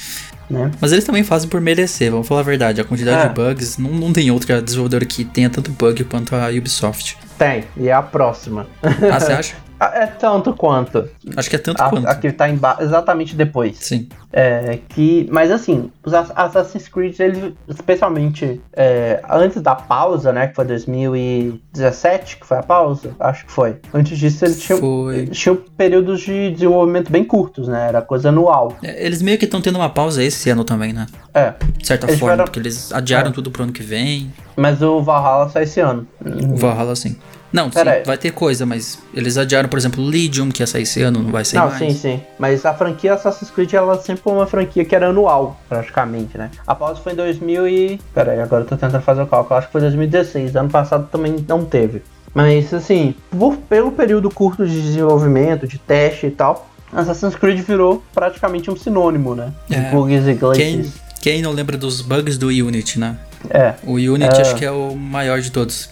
[0.50, 0.72] Né?
[0.82, 2.82] Mas eles também fazem por merecer, vamos falar a verdade.
[2.82, 3.28] A quantidade É.
[3.28, 7.18] de bugs, não, não tem outra desenvolvedora que tenha tanto bug quanto a Ubisoft.
[7.38, 8.66] Tem, e é a próxima.
[8.82, 9.56] Ah, você acha?
[9.80, 11.08] Ah, É tanto quanto.
[11.38, 12.08] Acho que é tanto A, quanto.
[12.08, 12.48] a que tá
[12.82, 13.78] exatamente depois.
[13.80, 14.08] Sim.
[14.32, 20.48] É, que, mas assim, os Ass- Assassin's Creed, ele, especialmente é, antes da pausa, né?
[20.48, 23.78] Que foi 2017 que foi a pausa, acho que foi.
[23.94, 25.18] Antes disso, ele tinha, Foi.
[25.20, 27.88] ele tinha períodos de desenvolvimento bem curtos, né?
[27.88, 28.76] Era coisa anual.
[28.84, 31.08] É, Eles meio que estão tendo uma pausa esse ano também, né?
[31.34, 34.32] É, De certa Eles forma, tiveram- porque eles adiaram tudo pro ano que vem.
[34.56, 36.08] mas o Valhalla sai esse ano.
[36.24, 37.16] O Valhalla, sim.
[37.52, 41.02] Não, sim, vai ter coisa, mas eles adiaram, por exemplo, Legion, que ia sair esse
[41.02, 41.80] ano, não vai sair Não, mais.
[41.80, 42.22] sim, sim.
[42.38, 46.52] Mas a franquia Assassin's Creed, ela sempre foi uma franquia que era anual, praticamente, né?
[46.68, 48.00] A pausa foi em 2000 e...
[48.14, 49.58] Pera aí, agora eu tô tentando fazer o cálculo.
[49.58, 50.56] Acho que foi 2016.
[50.56, 52.04] Ano passado também não teve.
[52.34, 58.04] Mas, assim, por- pelo período curto de desenvolvimento, de teste e tal, Assassin's Creed virou
[58.14, 59.52] praticamente um sinônimo, né?
[59.68, 59.90] De É.
[59.92, 60.94] bugs e glitches.
[61.22, 63.16] Quem, quem não lembra dos bugs do Unity, né?
[63.50, 63.74] É.
[63.84, 64.42] O Unity É.
[64.42, 65.90] acho que é o maior de todos.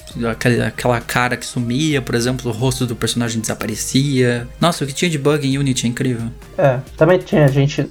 [0.65, 4.47] Aquela, cara que sumia, por exemplo, o rosto do personagem desaparecia.
[4.59, 6.27] Nossa, o que tinha de bug em Unity é incrível.
[6.57, 7.89] É, também tinha gente,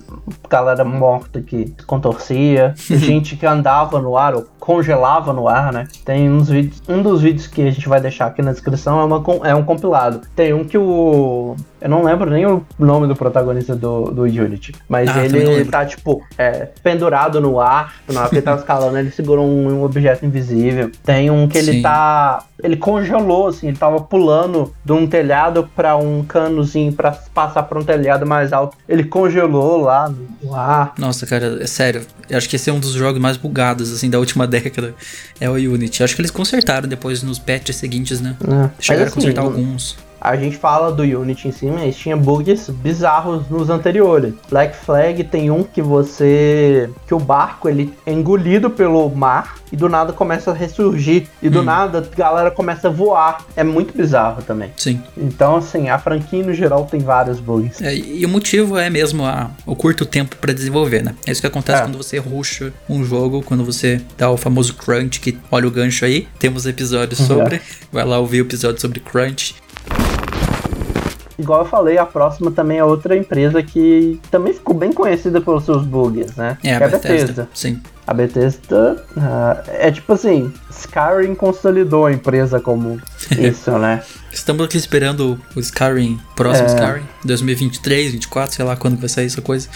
[0.50, 5.86] galera morta que contorcia, gente que andava no ar ou congelava no ar, né?
[6.04, 9.04] Tem uns vídeos, um dos vídeos que a gente vai deixar aqui na descrição é,
[9.04, 10.22] uma, é um compilado.
[10.34, 11.54] Tem um que o.
[11.80, 15.84] Eu não lembro nem o nome do protagonista do, do Unity, mas Ah, ele tá,
[15.84, 19.84] tipo, é, pendurado no ar, na hora que ele tá escalando, ele segura um, um
[19.84, 20.90] objeto invisível.
[21.04, 21.82] Tem um que ele Sim.
[21.82, 22.44] tá.
[22.62, 27.78] Ele congelou, assim, ele tava pulando de um telhado pra um canozinho pra passar pra
[27.78, 28.76] um telhado mais alto.
[28.88, 30.08] Ele congelou lá
[30.42, 30.94] no ar.
[30.98, 32.00] Nossa, cara, é sério.
[32.30, 34.94] Eu acho que esse é um dos jogos mais bugados, assim, da última década.
[35.38, 36.02] É o Unity.
[36.02, 38.34] Acho que eles consertaram depois nos patches seguintes, né?
[38.40, 38.70] né?
[38.80, 39.96] Chegaram Mas, a consertar assim, alguns.
[40.26, 44.34] A gente fala do Unity em si, mas tinha bugs bizarros nos anteriores.
[44.50, 46.90] Black Flag tem um que você.
[47.06, 51.28] que o barco ele é engolido pelo mar e do nada começa a ressurgir.
[51.40, 51.64] E do hum.
[51.64, 53.44] nada a galera começa a voar.
[53.54, 54.72] É muito bizarro também.
[54.76, 55.00] Sim.
[55.16, 57.80] Então, assim, a franquia no geral tem vários bugs.
[57.80, 61.14] É, e o motivo é mesmo a, o curto tempo para desenvolver, né?
[61.24, 61.84] É isso que acontece é.
[61.84, 66.04] quando você rusha um jogo, quando você dá o famoso crunch, que olha o gancho
[66.04, 66.26] aí.
[66.36, 67.26] Temos episódios uhum.
[67.26, 67.60] sobre.
[67.92, 69.54] Vai lá ouvir o episódio sobre crunch.
[71.38, 75.64] Igual eu falei, a próxima também é outra empresa que também ficou bem conhecida pelos
[75.64, 76.56] seus bugs, né?
[76.64, 77.08] É, a, é Bethesda.
[77.08, 77.48] Bethesda.
[77.52, 77.80] Sim.
[78.06, 83.00] A Bethesda uh, é tipo assim, Skyrim consolidou a empresa como
[83.36, 84.02] isso, né?
[84.32, 86.74] Estamos aqui esperando o Skyrim, próximo é...
[86.74, 89.68] Skyrim, 2023, 2024, sei lá quando vai sair essa coisa.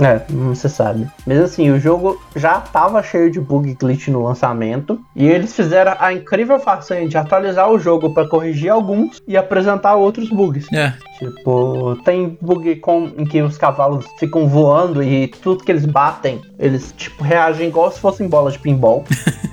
[0.00, 1.08] É, não se sabe.
[1.26, 5.00] Mas assim, o jogo já tava cheio de bug glitch no lançamento.
[5.14, 9.94] E eles fizeram a incrível façanha de atualizar o jogo para corrigir alguns e apresentar
[9.94, 10.66] outros bugs.
[10.72, 10.94] É.
[11.18, 16.40] Tipo, tem bug com, em que os cavalos ficam voando e tudo que eles batem,
[16.58, 19.04] eles tipo reagem igual se fossem bolas de pinball.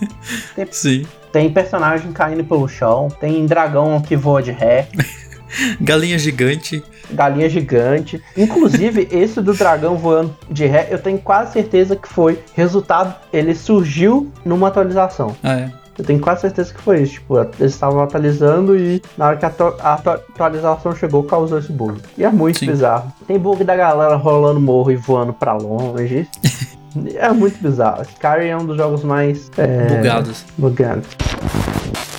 [0.55, 1.05] tem, Sim.
[1.31, 4.87] Tem personagem caindo pelo chão, tem dragão que voa de ré.
[5.81, 6.83] Galinha gigante.
[7.11, 8.21] Galinha gigante.
[8.35, 13.15] Inclusive, esse do dragão voando de ré, eu tenho quase certeza que foi resultado.
[13.31, 15.35] Ele surgiu numa atualização.
[15.43, 15.71] Ah, é.
[15.97, 17.13] Eu tenho quase certeza que foi isso.
[17.13, 22.01] Tipo, eles estavam atualizando e na hora que a, a atualização chegou, causou esse bug.
[22.17, 22.67] E é muito Sim.
[22.67, 23.11] bizarro.
[23.25, 26.27] Tem bug da galera rolando morro e voando pra longe.
[27.15, 28.03] é muito bizarro.
[28.03, 29.49] Skyrim é um dos jogos mais.
[29.57, 30.45] É, bugados.
[30.57, 31.07] Bugados.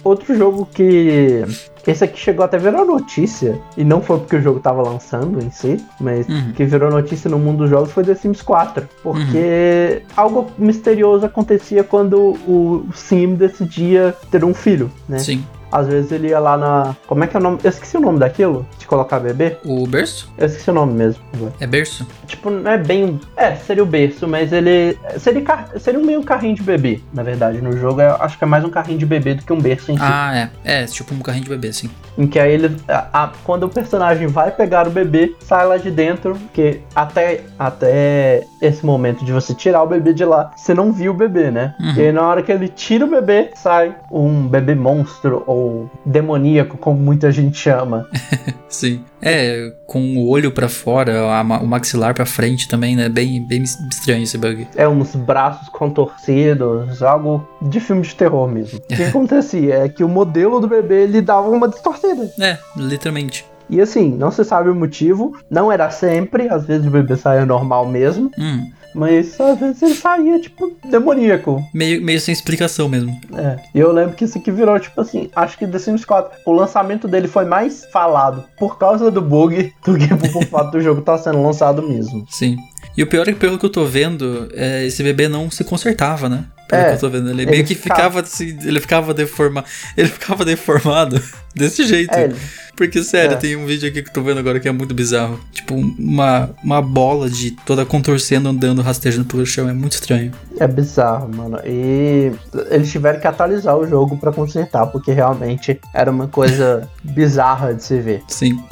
[0.06, 1.42] Outro jogo que
[1.84, 5.50] esse aqui chegou até virar notícia, e não foi porque o jogo tava lançando em
[5.50, 6.52] si, mas uhum.
[6.52, 8.88] que virou notícia no mundo dos jogos foi The Sims 4.
[9.02, 10.12] Porque uhum.
[10.16, 15.18] algo misterioso acontecia quando o Sim decidia ter um filho, né?
[15.18, 15.44] Sim.
[15.76, 16.96] Às vezes ele ia lá na.
[17.06, 17.58] Como é que é o nome?
[17.62, 18.66] Eu esqueci o nome daquilo?
[18.78, 19.58] De colocar bebê?
[19.62, 20.32] O berço?
[20.38, 21.22] Eu esqueci o nome mesmo.
[21.60, 22.06] É berço?
[22.26, 23.20] Tipo, não é bem.
[23.36, 24.96] É, seria o berço, mas ele.
[25.18, 25.68] Seria, car...
[25.78, 27.60] seria um meio carrinho de bebê, na verdade.
[27.60, 29.92] No jogo, eu acho que é mais um carrinho de bebê do que um berço
[29.92, 30.02] em si.
[30.02, 30.82] Ah, é.
[30.82, 31.90] É, tipo um carrinho de bebê, sim.
[32.16, 32.74] Em que aí ele.
[32.88, 37.42] A, a, quando o personagem vai pegar o bebê, sai lá de dentro, que até,
[37.58, 41.50] até esse momento de você tirar o bebê de lá, você não viu o bebê,
[41.50, 41.74] né?
[41.80, 41.94] Uhum.
[41.94, 46.76] E aí na hora que ele tira o bebê, sai um bebê monstro ou demoníaco,
[46.78, 48.08] como muita gente chama.
[48.68, 49.04] Sim.
[49.20, 51.26] É, com o olho para fora,
[51.62, 53.08] o maxilar para frente também, né?
[53.08, 54.66] Bem, bem estranho esse bug.
[54.76, 58.78] É, uns braços contorcidos, algo de filme de terror mesmo.
[58.78, 62.30] O que acontecia é que o modelo do bebê ele dava uma distorcida.
[62.40, 63.44] É, literalmente.
[63.68, 67.44] E assim, não se sabe o motivo, não era sempre, às vezes o bebê saía
[67.44, 68.30] normal mesmo.
[68.38, 68.70] Hum.
[68.96, 71.62] Mas às vezes ele saía, tipo, demoníaco.
[71.74, 73.14] Meio, meio sem explicação mesmo.
[73.36, 73.56] É.
[73.74, 76.52] E eu lembro que isso aqui virou, tipo assim, acho que The Sims 4, o
[76.52, 81.00] lançamento dele foi mais falado por causa do bug do que por fato do jogo
[81.00, 82.24] estar tá sendo lançado mesmo.
[82.30, 82.56] Sim.
[82.96, 85.62] E o pior é que pelo que eu tô vendo, é, esse bebê não se
[85.64, 86.44] consertava, né?
[86.66, 87.30] Pelo é, que eu tô vendo.
[87.30, 89.66] Ele, ele meio que ficava, assim, ele ficava deformado.
[89.96, 91.22] Ele ficava deformado
[91.54, 92.12] desse jeito.
[92.14, 92.36] É, ele...
[92.74, 93.36] Porque, sério, é.
[93.36, 95.40] tem um vídeo aqui que eu tô vendo agora que é muito bizarro.
[95.52, 99.68] Tipo, uma, uma bola de toda contorcendo, andando, rastejando pelo chão.
[99.68, 100.32] É muito estranho.
[100.58, 101.60] É bizarro, mano.
[101.64, 102.32] E
[102.70, 107.82] eles tiveram que atualizar o jogo para consertar, porque realmente era uma coisa bizarra de
[107.84, 108.22] se ver.
[108.28, 108.62] Sim.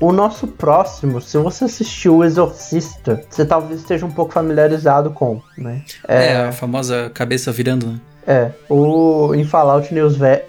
[0.00, 5.42] O nosso próximo, se você assistiu O Exorcista, você talvez esteja um pouco familiarizado com,
[5.56, 5.82] né?
[6.06, 8.00] É, é a famosa cabeça virando, né?
[8.28, 9.88] É, o, em Fallout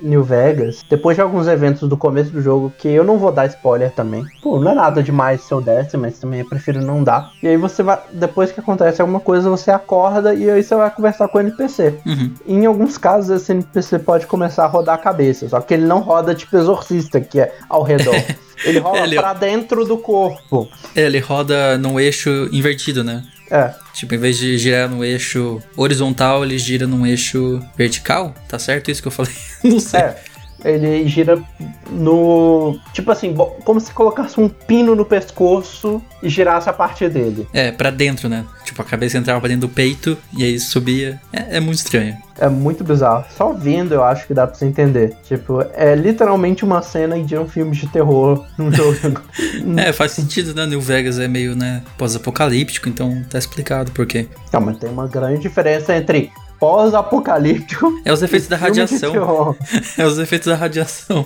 [0.01, 3.45] New Vegas, depois de alguns eventos do começo do jogo, que eu não vou dar
[3.45, 4.25] spoiler também.
[4.43, 7.31] Pô, não é nada demais se eu desse, mas também eu prefiro não dar.
[7.41, 10.91] E aí você vai, depois que acontece alguma coisa, você acorda e aí você vai
[10.91, 11.99] conversar com o NPC.
[12.05, 12.33] Uhum.
[12.45, 16.01] Em alguns casos, esse NPC pode começar a rodar a cabeça, só que ele não
[16.01, 18.13] roda tipo exorcista, que é ao redor.
[18.65, 19.15] Ele rola ele...
[19.15, 20.67] pra dentro do corpo.
[20.93, 23.23] É, ele roda num eixo invertido, né?
[23.51, 23.73] É.
[23.93, 28.33] Tipo, em vez de girar no eixo horizontal, ele gira num eixo vertical?
[28.47, 29.33] Tá certo isso que eu falei?
[29.63, 29.99] Não sei.
[29.99, 30.23] É.
[30.63, 31.41] Ele gira
[31.89, 32.78] no.
[32.93, 37.48] Tipo assim, como se colocasse um pino no pescoço e girasse a parte dele.
[37.54, 38.45] É, para dentro, né?
[38.63, 41.19] Tipo, a cabeça entrava pra dentro do peito e aí subia.
[41.32, 42.15] É, é, muito estranho.
[42.38, 43.26] É muito bizarro.
[43.36, 45.15] Só vendo eu acho que dá pra você entender.
[45.24, 49.22] Tipo, é literalmente uma cena de um filme de terror num jogo.
[49.78, 50.65] é, faz sentido, né?
[50.65, 54.28] New Vegas é meio, né, pós-apocalíptico, então tá explicado por quê.
[54.54, 58.02] Não, mas tem uma grande diferença entre pós-apocalíptico.
[58.06, 59.56] É os efeitos da radiação.
[59.98, 61.26] é os efeitos da radiação.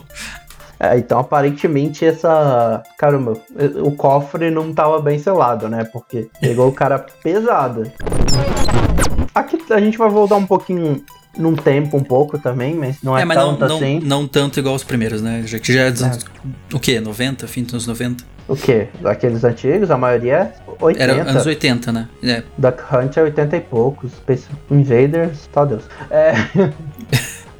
[0.79, 2.83] É, então aparentemente essa.
[2.97, 3.37] Caramba,
[3.81, 5.85] o cofre não tava bem selado, né?
[5.85, 7.89] Porque pegou o cara pesado.
[9.33, 11.03] Aqui a gente vai voltar um pouquinho
[11.37, 13.99] num tempo um pouco também, mas não é, É, mas tanto não, não, assim.
[14.03, 15.43] não tanto igual os primeiros, né?
[15.45, 16.25] Já que já é dos anos,
[16.73, 16.99] o quê?
[16.99, 18.23] 90, fim dos anos 90?
[18.47, 18.87] O quê?
[19.05, 21.03] Aqueles antigos, a maioria é 80.
[21.03, 22.07] Era anos 80, né?
[22.23, 22.43] É.
[22.57, 24.11] Duck Hunt é 80 e poucos.
[24.11, 25.83] Space Invaders, só Deus.
[26.11, 26.33] É.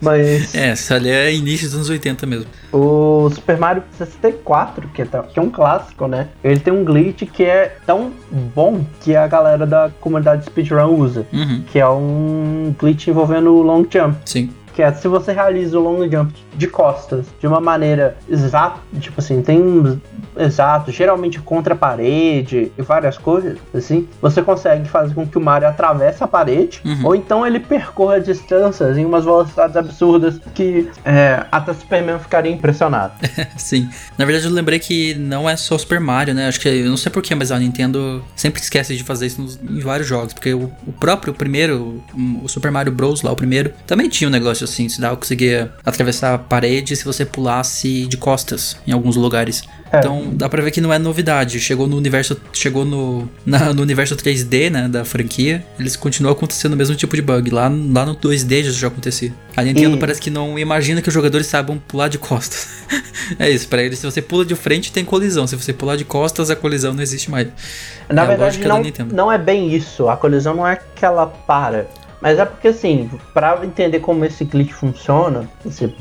[0.01, 2.45] Mas É, essa ali é início dos anos 80 mesmo.
[2.73, 6.27] o Super Mario 64, que é, que é um clássico, né?
[6.43, 8.11] Ele tem um glitch que é tão
[8.53, 11.25] bom que a galera da comunidade speedrun usa.
[11.31, 14.17] Uhum, Que é um glitch envolvendo o long jump.
[14.25, 14.49] sim.
[14.73, 19.19] Que é se você realiza o long jump de costas de uma maneira exata, tipo
[19.19, 19.99] assim, tem um
[20.37, 25.41] exato, geralmente contra a parede e várias coisas, assim, você consegue fazer com que o
[25.41, 27.05] Mario atravesse a parede, Uhum.
[27.05, 33.13] ou então ele percorra distâncias em umas velocidades absurdas que é, até Superman ficaria impressionado.
[33.57, 33.89] Sim.
[34.17, 36.47] Na verdade, eu lembrei que não é só Super Mario, né?
[36.47, 39.59] Acho que eu não sei porquê, mas a Nintendo sempre esquece de fazer isso nos-
[39.61, 40.33] em vários jogos.
[40.33, 43.21] Porque o, o próprio primeiro, o, o Super Mario Bros.
[43.21, 47.25] lá, o primeiro, também tinha um negócio assim: se dá, conseguia atravessar parede se você
[47.25, 49.63] pulasse de costas em alguns lugares.
[49.91, 49.99] É.
[49.99, 51.59] Então dá pra ver que não é novidade.
[51.59, 56.73] Chegou no universo, chegou no, na- no universo 3D, né, da franquia, eles continuam acontecendo
[56.73, 57.51] o mesmo tipo de bug.
[57.51, 59.31] Lá, lá no 2D já, já acontecia.
[59.55, 62.67] A Nintendo E- parece que não imagina que os jogadores saibam pular de costas.
[63.37, 65.45] é isso, pra eles, se você pula de frente, tem colisão.
[65.45, 67.47] Se você pular de costas, a colisão não existe mais.
[68.09, 70.09] Na É verdade, não, não é bem isso.
[70.09, 71.87] A colisão não é que ela para.
[72.23, 75.93] Mas é porque, assim, pra entender como esse glitch funciona, esse,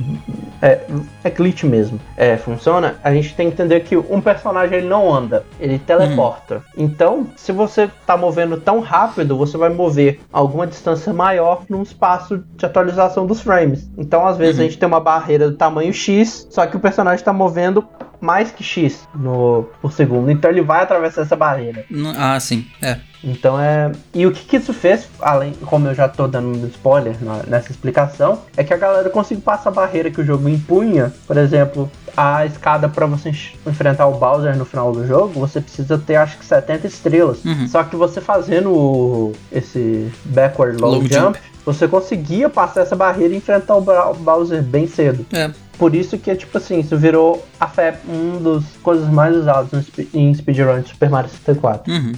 [0.63, 0.81] é,
[1.25, 5.13] é glitch mesmo, é, funciona, a gente tem que entender que um personagem ele não
[5.13, 6.63] anda, ele teleporta.
[6.79, 12.45] Então, se você tá movendo tão rápido, você vai mover alguma distância maior num espaço
[12.57, 13.91] de atualização dos frames.
[13.99, 14.61] Então, às vezes, Uhum.
[14.61, 17.85] a gente tem uma barreira do tamanho X, só que o personagem tá movendo
[18.23, 20.31] mais que X no, por segundo.
[20.31, 21.85] Então, ele vai atravessar essa barreira.
[22.17, 22.99] Ah, sim, é.
[23.25, 23.93] Então é.
[24.13, 27.43] E o que, que isso fez, além, como eu já tô dando um spoiler na-
[27.47, 31.13] nessa explicação, é que a galera conseguiu passar a barreira que o jogo impunha.
[31.25, 33.31] Por exemplo, a escada para você
[33.65, 37.45] enfrentar o Bowser no final do jogo, você precisa ter acho que 70 estrelas.
[37.45, 37.69] Uhum.
[37.69, 41.39] Só que você fazendo o- esse backward long, Long jump, jump.
[41.65, 43.81] você conseguia passar essa barreira e enfrentar o
[44.15, 45.25] Bowser bem cedo.
[45.33, 45.49] É,
[45.83, 50.33] Por isso que, tipo assim, isso virou a fe- um dos coisas mais usadas em
[50.33, 51.92] speedrun de Super Mario 64.
[51.92, 52.12] Uhum.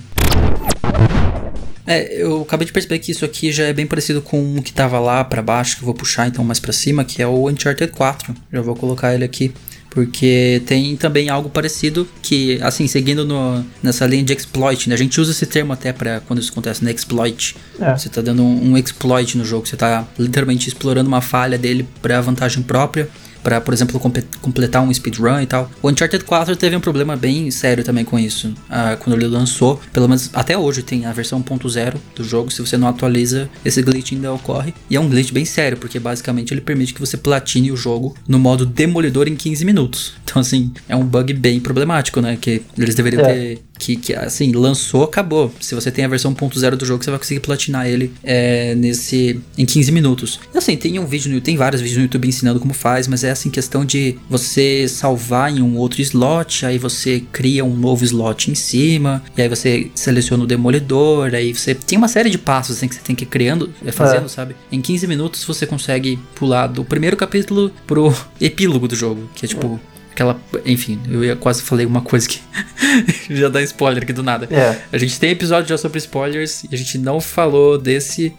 [1.86, 4.70] É, eu acabei de perceber que isso aqui já é bem parecido com o que
[4.70, 7.48] tava lá pra baixo, que eu vou puxar então mais pra cima, que é o
[7.48, 8.34] Uncharted 4.
[8.52, 9.50] Já vou colocar ele aqui.
[9.88, 14.94] Porque tem também algo parecido que, assim, seguindo no- nessa linha de exploit, né?
[14.94, 16.90] A gente usa esse termo até para quando isso acontece, né?
[16.90, 17.56] Exploit.
[17.80, 17.96] É.
[17.96, 21.88] Você tá dando um, um exploit no jogo, você tá literalmente explorando uma falha dele
[22.02, 23.08] pra vantagem própria.
[23.44, 24.00] Pra, por exemplo,
[24.40, 25.70] completar um speedrun e tal.
[25.82, 28.52] O Uncharted 4 teve um problema bem sério também com isso.
[28.68, 32.50] Ah, quando ele lançou, pelo menos até hoje tem a versão 1.0 do jogo.
[32.50, 34.74] Se você não atualiza, esse glitch ainda ocorre.
[34.88, 38.16] E é um glitch bem sério, porque basicamente ele permite que você platine o jogo
[38.26, 40.14] no modo demolidor em 15 minutos.
[40.34, 42.36] Então, assim, é um bug bem problemático, né?
[42.40, 43.32] Que eles deveriam É.
[43.32, 45.52] ter que, que, assim, lançou, acabou.
[45.60, 49.40] Se você tem a versão 1.0 do jogo, você vai conseguir platinar ele é, nesse
[49.58, 50.40] em 15 minutos.
[50.54, 53.22] E, assim, tem um vídeo no tem vários vídeos no YouTube ensinando como faz, mas
[53.24, 58.04] é assim questão de você salvar em um outro slot, aí você cria um novo
[58.04, 62.38] slot em cima, e aí você seleciona o demolidor, aí você tem uma série de
[62.38, 64.28] passos assim, que você tem que ir criando, é, fazendo, É.
[64.28, 64.56] sabe?
[64.72, 69.48] Em 15 minutos você consegue pular do primeiro capítulo pro epílogo do jogo, que é
[69.48, 69.78] tipo
[70.14, 70.40] Aquela.
[70.64, 72.40] Enfim, eu ia quase falei uma coisa que
[73.28, 74.46] já dá spoiler aqui do nada.
[74.50, 74.78] É.
[74.92, 78.32] A gente tem episódio já sobre spoilers e a gente não falou desse.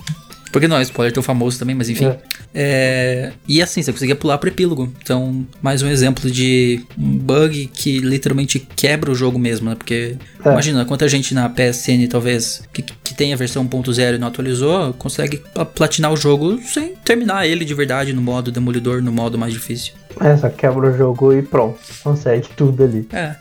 [0.52, 2.06] Porque não é spoiler tão famoso também, mas enfim.
[2.06, 2.18] É.
[2.58, 4.90] É, E assim, você conseguia pular pro epílogo.
[5.04, 9.76] Então, mais um exemplo de um bug que literalmente quebra o jogo mesmo, né?
[9.76, 10.50] Porque É.
[10.50, 14.94] imagina quanta gente na PSN, talvez, que, que tem a versão 1.0 e não atualizou,
[14.94, 19.38] consegue pla- platinar o jogo sem terminar ele de verdade no modo demolidor, no modo
[19.38, 19.92] mais difícil.
[20.22, 21.80] É, só quebra o jogo e pronto.
[22.04, 23.08] Consegue tudo ali.
[23.12, 23.36] É.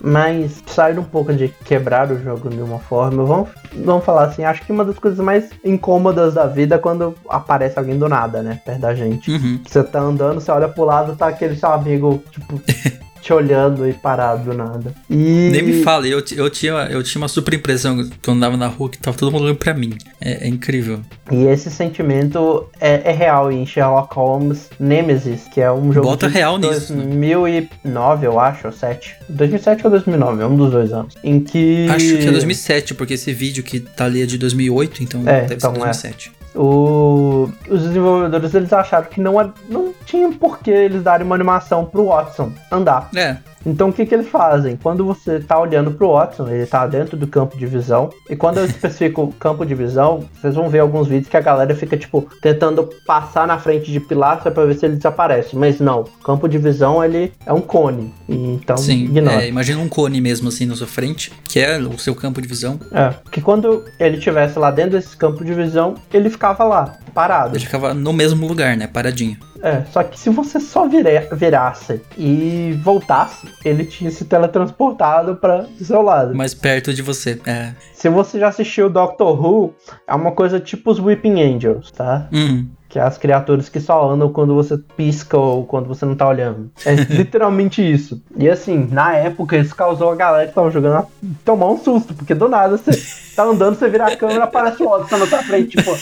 [0.00, 3.48] Mas saindo um pouco de quebrar o jogo de uma forma, vamos,
[3.84, 7.78] vamos falar assim, acho que uma das coisas mais incômodas da vida é quando aparece
[7.78, 8.60] alguém do nada, né?
[8.64, 9.30] Perto da gente.
[9.30, 9.60] Uhum.
[9.66, 12.60] Você tá andando, você olha pro lado, tá aquele seu amigo, tipo,
[13.26, 14.94] te olhando e parado do nada.
[15.10, 15.48] E.
[15.50, 18.68] Nem me fale, eu, eu, tinha, eu tinha uma super impressão quando eu andava na
[18.68, 19.94] rua que tava todo mundo olhando pra mim.
[20.20, 21.00] É, é incrível.
[21.32, 26.28] E esse sentimento é, é real em Sherlock Holmes Nemesis, que é um jogo Bota
[26.28, 27.02] de real nisso, né?
[27.04, 29.16] 2009, eu acho, ou 7.
[29.28, 31.14] 2007 ou 2009, é um dos dois anos.
[31.24, 35.02] Em que Acho que é 2007, porque esse vídeo que tá ali é de 2008,
[35.02, 35.80] então É, deve então ser é.
[35.80, 36.35] 2007.
[36.56, 41.34] O- os desenvolvedores eles acharam que não, é- não tinha por que eles darem uma
[41.34, 43.08] animação pro Watson andar.
[43.14, 43.36] É.
[43.66, 44.78] Então o que, que eles fazem?
[44.80, 48.10] Quando você tá olhando pro Watson, ele tá dentro do campo de visão.
[48.30, 51.74] E quando eu especifico campo de visão, vocês vão ver alguns vídeos que a galera
[51.74, 55.56] fica, tipo, tentando passar na frente de pilastra para ver se ele desaparece.
[55.56, 58.14] Mas não, campo de visão ele é um cone.
[58.28, 59.44] Então Sim, ignora.
[59.44, 62.46] é, imagina um cone mesmo assim na sua frente, que é o seu campo de
[62.46, 62.78] visão.
[62.92, 67.56] É, porque quando ele estivesse lá dentro desse campo de visão, ele ficava lá, parado.
[67.56, 68.86] Ele ficava no mesmo lugar, né?
[68.86, 69.36] Paradinho.
[69.66, 75.62] É, só que se você só vira, virasse e voltasse, ele tinha se teletransportado para
[75.62, 76.36] do seu lado.
[76.36, 77.40] Mais perto de você.
[77.44, 77.72] É.
[77.92, 79.74] Se você já assistiu Doctor Who,
[80.06, 82.28] é uma coisa tipo os Weeping Angels, tá?
[82.32, 82.68] Hum.
[82.88, 86.28] Que é as criaturas que só andam quando você pisca ou quando você não tá
[86.28, 86.70] olhando.
[86.84, 88.22] É literalmente isso.
[88.36, 91.06] E assim, na época isso causou a galera que tava jogando a
[91.44, 92.92] tomar um susto, porque do nada você
[93.34, 95.92] tá andando, você vira a câmera, aparece o Watson na tua frente, tipo,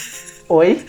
[0.50, 0.84] oi?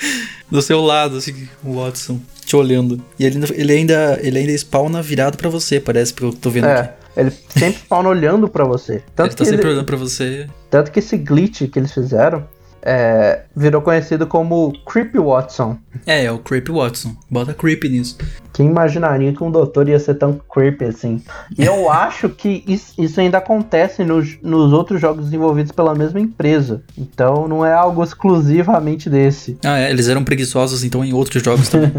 [0.51, 3.01] Do seu lado, assim, o Watson te olhando.
[3.19, 6.65] E ele, ele ainda ele ainda spawna virado pra você, parece, que eu tô vendo
[6.65, 6.89] aqui.
[7.15, 9.01] É, ele sempre spawna olhando pra você.
[9.15, 10.47] Tanto Ele tá que sempre ele- olhando pra você.
[10.69, 12.47] Tanto que esse glitch que eles fizeram
[12.81, 15.77] é, virou conhecido como Creepy Watson.
[16.05, 17.15] É, é o Creepy Watson.
[17.31, 18.17] Bota creepy nisso.
[18.55, 21.21] Quem imaginaria que um doutor ia ser tão creepy assim?
[21.57, 26.19] E eu acho que is- isso ainda acontece nos, nos outros jogos desenvolvidos pela mesma
[26.21, 26.81] empresa.
[26.97, 29.57] Então não é algo exclusivamente desse.
[29.63, 31.91] Ah, é, eles eram preguiçosos então em outros jogos também.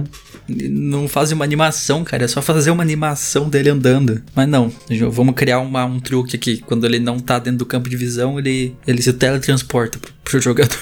[0.49, 4.23] não fazem uma animação, cara, é só fazer uma animação dele andando.
[4.35, 4.73] Mas não,
[5.11, 6.59] vamos criar uma- um truque aqui.
[6.59, 10.41] Quando ele não tá dentro do campo de visão, ele, ele se teletransporta pro, pro
[10.41, 10.79] jogador.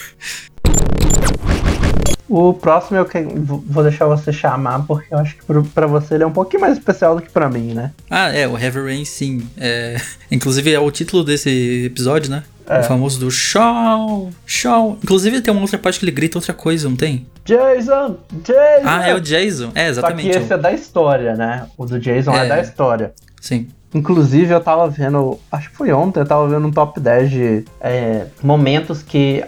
[2.28, 5.44] O próximo eu que- vou deixar você chamar, porque eu acho que
[5.74, 7.92] pra você ele é um pouquinho mais especial do que pra mim, né?
[8.10, 9.46] Ah, é, o Heavy Rain sim.
[9.58, 9.96] É,
[10.32, 12.42] inclusive é o título desse episódio, né?
[12.66, 12.80] É.
[12.80, 14.98] O famoso do Shaw, Shaw.
[15.02, 17.26] Inclusive tem uma outra parte que ele grita outra coisa, não tem?
[17.44, 18.16] Jason!
[18.42, 18.82] Jason!
[18.86, 19.70] Ah, é o Jason.
[19.74, 20.30] É, Só que exatamente.
[20.38, 21.66] esse é da história, né?
[21.76, 22.48] O do Jason é, É.
[22.48, 23.12] da história.
[23.38, 23.68] Sim.
[23.94, 27.64] Inclusive, eu tava vendo, acho que foi ontem, eu tava vendo um top 10 de
[27.80, 29.42] é, momentos que,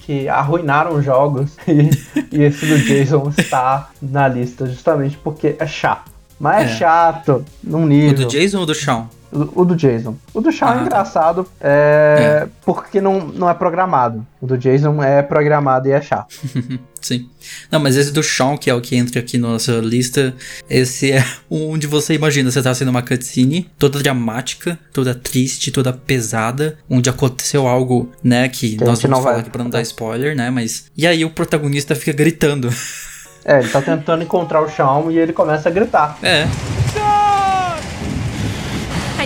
[0.00, 1.56] que arruinaram jogos.
[1.66, 1.90] E,
[2.38, 6.10] e esse do Jason está na lista, justamente porque é chato.
[6.38, 6.76] Mas é, É.
[6.76, 8.14] chato, num O nível.
[8.14, 9.06] do Jason ou do Shawn?
[9.32, 10.16] O, o do Jason.
[10.34, 14.26] O do Shaw Ah, é engraçado, é, porque não, não é programado.
[14.40, 16.34] O do Jason é programado e é chato.
[17.00, 17.28] Sim.
[17.70, 20.34] Não, mas esse do Shawn, que é o que entra aqui na nossa lista,
[20.68, 25.92] esse é onde você imagina, você tá sendo uma cutscene toda dramática, toda triste, toda
[25.92, 29.70] pesada, onde aconteceu algo, né, que Que nós vamos não falar vai- aqui pra não
[29.70, 30.86] dar spoiler, né, mas...
[30.96, 32.68] E aí o protagonista fica gritando.
[33.42, 36.18] É, ele tá tentando encontrar o Shawn e ele começa a gritar.
[36.22, 37.19] É, I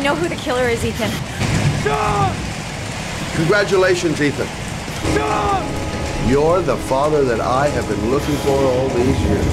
[0.04, 1.10] know who the killer is, Ethan.
[3.36, 4.46] Congratulations, Ethan.
[6.28, 9.46] You're the father that I have been looking for all these years.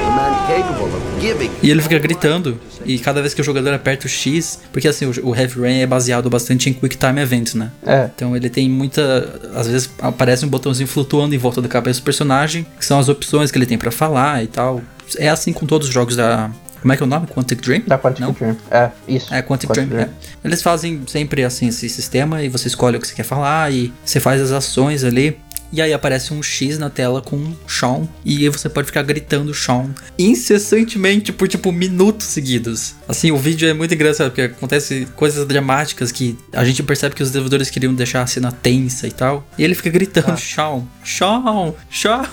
[0.00, 1.50] A man capable of giving.
[1.62, 5.06] e ele fica gritando, e cada vez que o jogador aperta o X, porque assim,
[5.06, 7.70] o, o Heavy Rain é baseado bastante em Quick Time Events, né?
[7.86, 8.10] É.
[8.14, 9.40] Então ele tem muita.
[9.54, 13.08] Às vezes aparece um botãozinho flutuando em volta da cabeça do personagem, que são as
[13.08, 14.80] opções que ele tem pra falar e tal.
[15.16, 16.50] É assim com todos os jogos da.
[16.80, 17.26] Como é que é o nome?
[17.26, 17.82] Quantic Dream?
[17.86, 18.32] Da Quantic Não?
[18.32, 18.56] Dream.
[18.70, 19.32] É, isso.
[19.34, 19.88] É, Quantic, Dream.
[20.00, 20.08] é.
[20.44, 23.92] Eles fazem sempre assim esse sistema e você escolhe o que você quer falar e
[24.04, 25.38] você faz as ações ali.
[25.72, 29.54] E aí aparece um X na tela com Sean e aí você pode ficar gritando
[29.54, 32.94] Sean incessantemente por tipo minutos seguidos.
[33.08, 37.22] Assim, o vídeo é muito engraçado porque acontece coisas dramáticas que a gente percebe que
[37.22, 39.44] os desenvolvedores queriam deixar a cena tensa e tal.
[39.56, 42.24] E ele fica gritando Sean, Sean, Sean.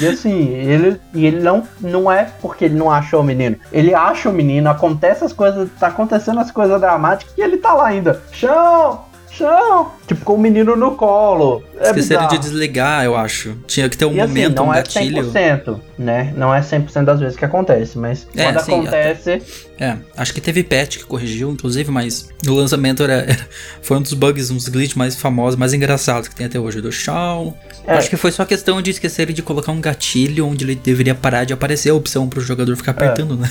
[0.00, 3.56] E assim, ele, e ele não, não é porque ele não achou o menino.
[3.70, 7.74] Ele acha o menino, acontece as coisas, tá acontecendo as coisas dramáticas e ele tá
[7.74, 8.22] lá ainda.
[8.32, 9.11] Chão!
[9.36, 9.90] Chão!
[10.06, 11.62] Tipo, com o menino no colo.
[11.78, 12.38] É Esqueceram de bizarro.
[12.38, 13.56] desligar, eu acho.
[13.66, 15.32] Tinha que ter um E assim, momento, não um é gatilho.
[15.32, 16.32] 100%, né?
[16.36, 19.42] Não é 100% das vezes que acontece, mas É, quando sim, acontece,
[19.78, 23.48] É, acho que teve patch que corrigiu, inclusive, mas no lançamento era, era-
[23.80, 26.92] foi um dos bugs, uns glitches mais famosos, mais engraçados que tem até hoje, do
[26.92, 27.54] Shawn.
[27.86, 27.94] É.
[27.94, 31.44] Acho que foi só questão de esquecerem de colocar um gatilho onde ele deveria parar
[31.44, 32.76] de aparecer a opção pro jogador É.
[32.76, 33.50] ficar apertando, né?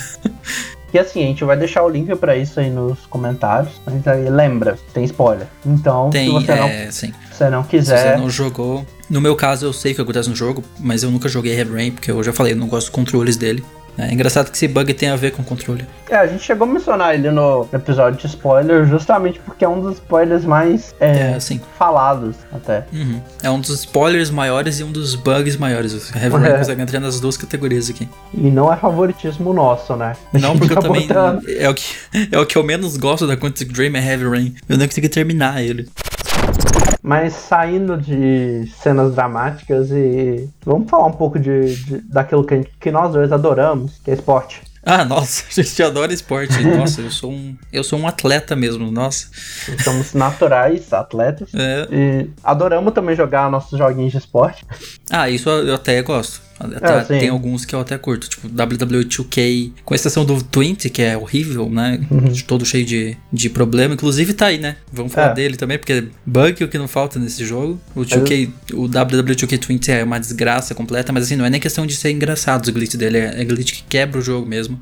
[0.94, 3.72] E assim, a gente vai deixar o link pra isso aí nos comentários.
[3.86, 5.48] Mas aí lembra, tem spoiler.
[5.66, 7.14] Então, Tem, se você, não, é, sim.
[7.46, 8.14] Se você não Se quiser.
[8.16, 8.86] você não jogou.
[9.10, 11.92] No meu caso, eu sei que acontece no jogo, mas eu nunca joguei Heavy Rain,
[11.92, 13.64] porque eu já falei, eu não gosto dos controles dele.
[13.98, 15.86] É engraçado que esse bug tem a ver com o controle.
[16.10, 19.82] É, a gente chegou a mencionar ele no episódio de spoiler, justamente porque é um
[19.82, 21.60] dos spoilers mais é, É, sim.
[21.78, 22.86] falados até.
[22.94, 23.22] Uhum.
[23.44, 25.92] É um dos spoilers maiores e um dos bugs maiores.
[25.94, 26.58] O Heavy Rain É.
[26.60, 28.08] consegue entrar nas duas categorias aqui.
[28.34, 30.14] E não é favoritismo nosso, né?
[30.32, 31.08] Não, porque eu também.
[31.08, 31.84] botando- É o, que,
[32.32, 34.56] é o que eu menos gosto da Quantic Dream é Heavy Rain.
[34.70, 35.90] Eu não consegui terminar ele.
[37.12, 40.50] Mas saindo de cenas dramáticas e.
[40.66, 44.14] Vamos falar um pouco de, de- daquilo que, gente- que nós dois adoramos, que é
[44.14, 44.62] esporte.
[44.84, 46.58] Ah, nossa, a gente adora esporte.
[46.66, 49.28] Nossa, eu sou um, eu sou um atleta mesmo, nossa.
[49.84, 51.50] Somos naturais, atletas.
[51.54, 51.88] É.
[51.92, 54.66] E adoramos também jogar nossos joguinhos de esporte.
[55.12, 56.42] Ah, isso eu até gosto.
[56.76, 57.20] Até- Ah, sim.
[57.20, 61.18] tem alguns que eu até curto, tipo WWE 2K, com exceção do 20, que é
[61.18, 62.00] horrível, né?
[62.32, 63.94] De Todo cheio de, de problema.
[63.94, 64.76] Inclusive tá aí, né?
[64.92, 65.32] Vamos falar Uhum.
[65.32, 65.36] É.
[65.36, 67.80] dele também, porque bug é o que não falta nesse jogo.
[67.96, 71.86] O 2K, o WWE 2K20 é uma desgraça completa, mas assim, não é nem questão
[71.86, 74.80] de ser engraçado os glitch dele, é, é glitch que quebra o jogo mesmo.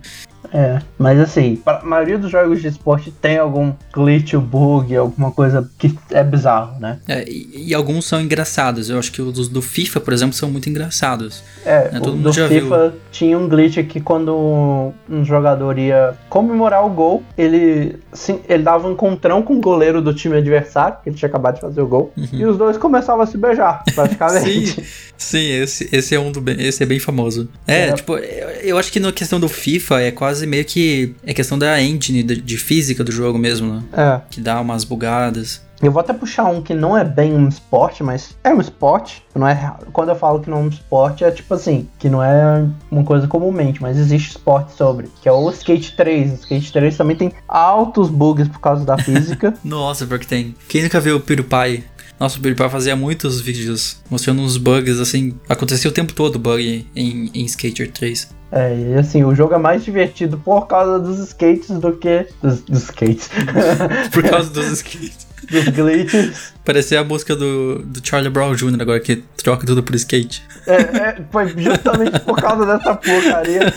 [0.53, 5.69] É, mas assim, a maioria dos jogos de esporte tem algum glitch, bug, alguma coisa
[5.77, 6.99] que é bizarro, né?
[7.07, 8.89] É, e, e alguns são engraçados.
[8.89, 11.43] Eu acho que os do FIFA, por exemplo, são muito engraçados.
[11.65, 15.77] É, É, o todo mundo do já FIFA tinha um glitch que quando um jogador
[15.77, 20.37] ia comemorar o gol, ele, sim, ele dava um encontrão com o goleiro do time
[20.37, 23.37] adversário, que ele tinha acabado de fazer o gol, e os dois começavam a se
[23.37, 24.81] beijar, praticamente.
[24.81, 24.83] Sim,
[25.17, 27.49] sim, esse, esse é um do bem, esse é bem famoso.
[27.67, 27.91] É, É.
[27.93, 31.57] tipo, eu, eu acho que na questão do FIFA é quase meio que é questão
[31.57, 33.83] da engine, de, de física do jogo mesmo, né?
[33.93, 34.21] É.
[34.29, 35.61] Que dá umas bugadas.
[35.81, 39.23] Eu vou até puxar um que não é bem um esporte, mas é um esporte.
[39.33, 42.21] Não é, quando eu falo que não é um esporte, é tipo assim, que não
[42.21, 46.31] é uma coisa comumente, mas existe esporte sobre, que é o Skate 3.
[46.31, 49.53] O Skate 3 também tem altos bugs por causa da física.
[49.63, 50.53] Nossa, porque tem.
[50.67, 51.85] Quem nunca viu o PewDiePie?
[52.19, 55.33] Nossa, o PewDiePie fazia muitos vídeos mostrando uns bugs, assim.
[55.47, 58.38] Acontecia o tempo todo bug em, em Skater 3.
[58.51, 62.27] É, e assim, o jogo é mais divertido por causa dos skates do que.
[62.41, 63.29] Dos, dos skates.
[64.11, 65.27] Por causa dos skates.
[65.49, 66.53] dos glitches.
[66.65, 68.81] Parecia a música do, do Charlie Brown Jr.
[68.81, 70.43] agora, que troca tudo por skate.
[70.67, 73.73] É, é, foi justamente por causa dessa porcaria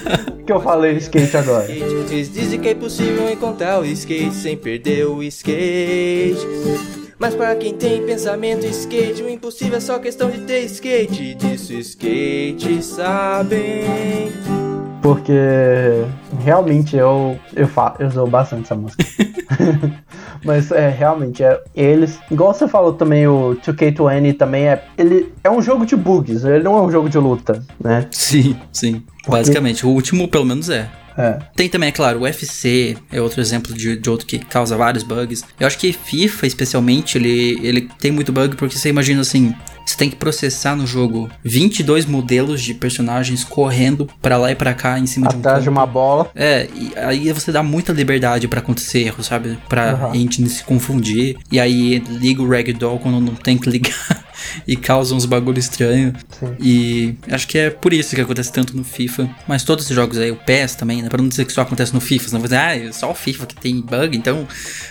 [0.47, 1.71] que eu falei skate agora.
[1.71, 7.02] Eles dizem que é impossível encontrar o skate sem perder o skate.
[7.23, 11.35] Mas para quem tem pensamento skate, o impossível é só questão de ter skate.
[11.37, 14.33] Disso skate sabem.
[15.01, 15.33] Porque
[16.41, 19.05] realmente eu, eu, fa eu uso bastante essa música.
[20.45, 22.19] Mas é, realmente, é, eles.
[22.31, 24.85] Igual você falou também, o 2K20 também é.
[24.99, 28.07] Ele é um jogo de bugs, ele não é um jogo de luta, né?
[28.11, 29.03] Sim, sim.
[29.27, 30.89] Basicamente, o último pelo menos é.
[31.17, 31.39] É.
[31.55, 35.03] Tem também, é claro, o UFC é outro exemplo de, de outro que causa vários
[35.03, 35.45] bugs.
[35.61, 39.55] Eu acho que FIFA, especialmente, ele, ele tem muito bug porque você imagina assim,
[39.93, 44.73] você tem que processar no jogo 22 modelos de personagens correndo pra lá e pra
[44.75, 46.31] cá em cima de um Atrás de uma bola.
[46.35, 49.59] É, e aí você dá muita liberdade pra acontecer erro, sabe?
[49.69, 50.15] Pra Aham.
[50.15, 51.37] gente se confundir.
[51.51, 53.93] E aí liga o ragdoll quando não tem que ligar
[54.67, 56.13] e causa uns bagulho estranho.
[56.39, 56.57] Sim.
[56.61, 59.29] E acho que é por isso que acontece tanto no FIFA.
[59.47, 61.09] Mas todos esses jogos aí, o PES também, né?
[61.09, 63.15] Pra não dizer que só acontece no FIFA, senão vai dizer, ah, é só o
[63.15, 64.47] FIFA que tem bug, então.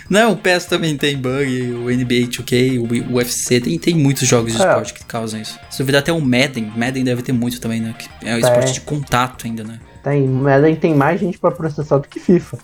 [0.08, 4.52] Não, o PES também tem bug, o NBA 2K, o UFC, tem, tem muitos jogos
[4.52, 4.66] de É.
[4.66, 5.58] esporte que causam isso.
[5.70, 7.94] Se duvidar até o Madden, Madden deve ter muito também, né?
[7.98, 9.78] Que é o esporte de contato ainda, né?
[10.02, 12.58] Tem, Madden tem mais gente pra processar do que FIFA.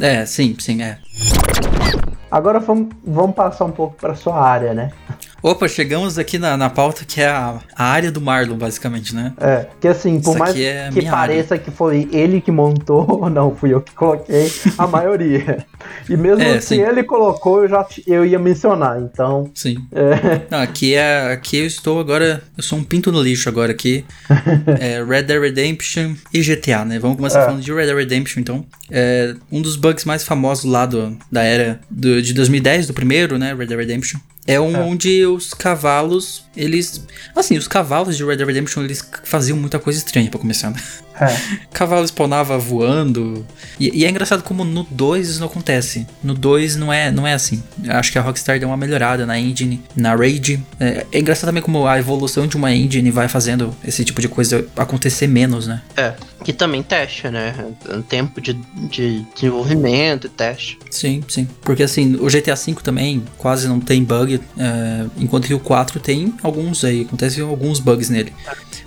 [0.00, 0.98] É, sim, sim, é.
[2.34, 4.90] Agora vamos, vamos passar um pouco pra sua área, né?
[5.40, 9.34] Opa, chegamos aqui na, na pauta que é a, a área do Marlon, basicamente, né?
[9.38, 13.54] É, que assim, por Isso mais é que pareça que foi ele que montou, não,
[13.54, 15.64] fui eu que coloquei a maioria.
[16.08, 16.80] E mesmo É, se sim.
[16.80, 19.50] ele colocou, eu já eu ia mencionar, então.
[19.54, 19.76] Sim.
[19.92, 21.32] É, Não, aqui é.
[21.32, 22.42] Aqui eu estou agora.
[22.56, 24.02] Eu sou um pinto no lixo agora aqui.
[24.80, 26.98] é Red Dead Redemption e GTA, né?
[26.98, 27.44] Vamos começar É.
[27.44, 28.64] falando de Red Dead Redemption, então.
[28.90, 33.38] É um dos bugs mais famosos lá do, da era do, de 2010, do primeiro,
[33.38, 33.54] né?
[33.54, 34.20] Red Dead Redemption.
[34.46, 37.04] É um onde os cavalos, eles.
[37.34, 40.70] Assim, os cavalos de Red Dead Redemption, eles faziam muita coisa estranha pra começar.
[40.70, 40.76] né?
[41.20, 41.36] é.
[41.72, 43.46] Cavalo spawnava voando.
[43.78, 46.06] E, e é engraçado como no 2 isso não acontece.
[46.22, 47.62] No 2 não é, não é assim.
[47.82, 50.64] Eu acho que a Rockstar deu uma melhorada na engine, na raid.
[50.78, 54.28] É, é engraçado também como a evolução de uma engine vai fazendo esse tipo de
[54.28, 55.82] coisa acontecer menos, né?
[55.96, 57.54] É, que também teste, né?
[58.08, 58.54] Tempo de,
[58.90, 60.78] de desenvolvimento e teste.
[60.90, 61.48] Sim, sim.
[61.62, 65.98] Porque assim, o GTA V também quase não tem bug, é, enquanto que o 4
[66.00, 68.32] tem alguns aí, acontecem alguns bugs nele.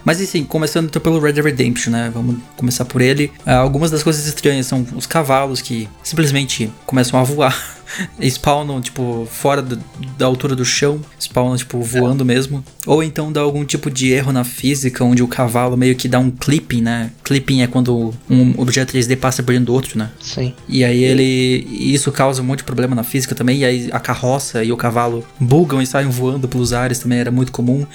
[0.03, 2.11] Mas assim, começando então pelo Red Dead Redemption, né?
[2.13, 3.31] Vamos começar por ele.
[3.45, 7.55] Ah, algumas das coisas estranhas são os cavalos que simplesmente começam a voar.
[8.21, 9.79] Spawnam, tipo, fora do-
[10.17, 10.99] da altura do chão.
[11.19, 12.63] Spawnam, tipo, voando mesmo.
[12.85, 16.19] Ou então dá algum tipo de erro na física, onde o cavalo meio que dá
[16.19, 17.11] um clipping, né?
[17.23, 20.09] Clipping é quando um objeto 3D passa por dentro do outro, né?
[20.19, 20.53] Sim.
[20.67, 21.67] E aí ele.
[21.69, 23.59] e isso causa um monte de problema na física também.
[23.59, 27.31] E aí a carroça e o cavalo bugam e saem voando pelos ares também era
[27.31, 27.85] muito comum.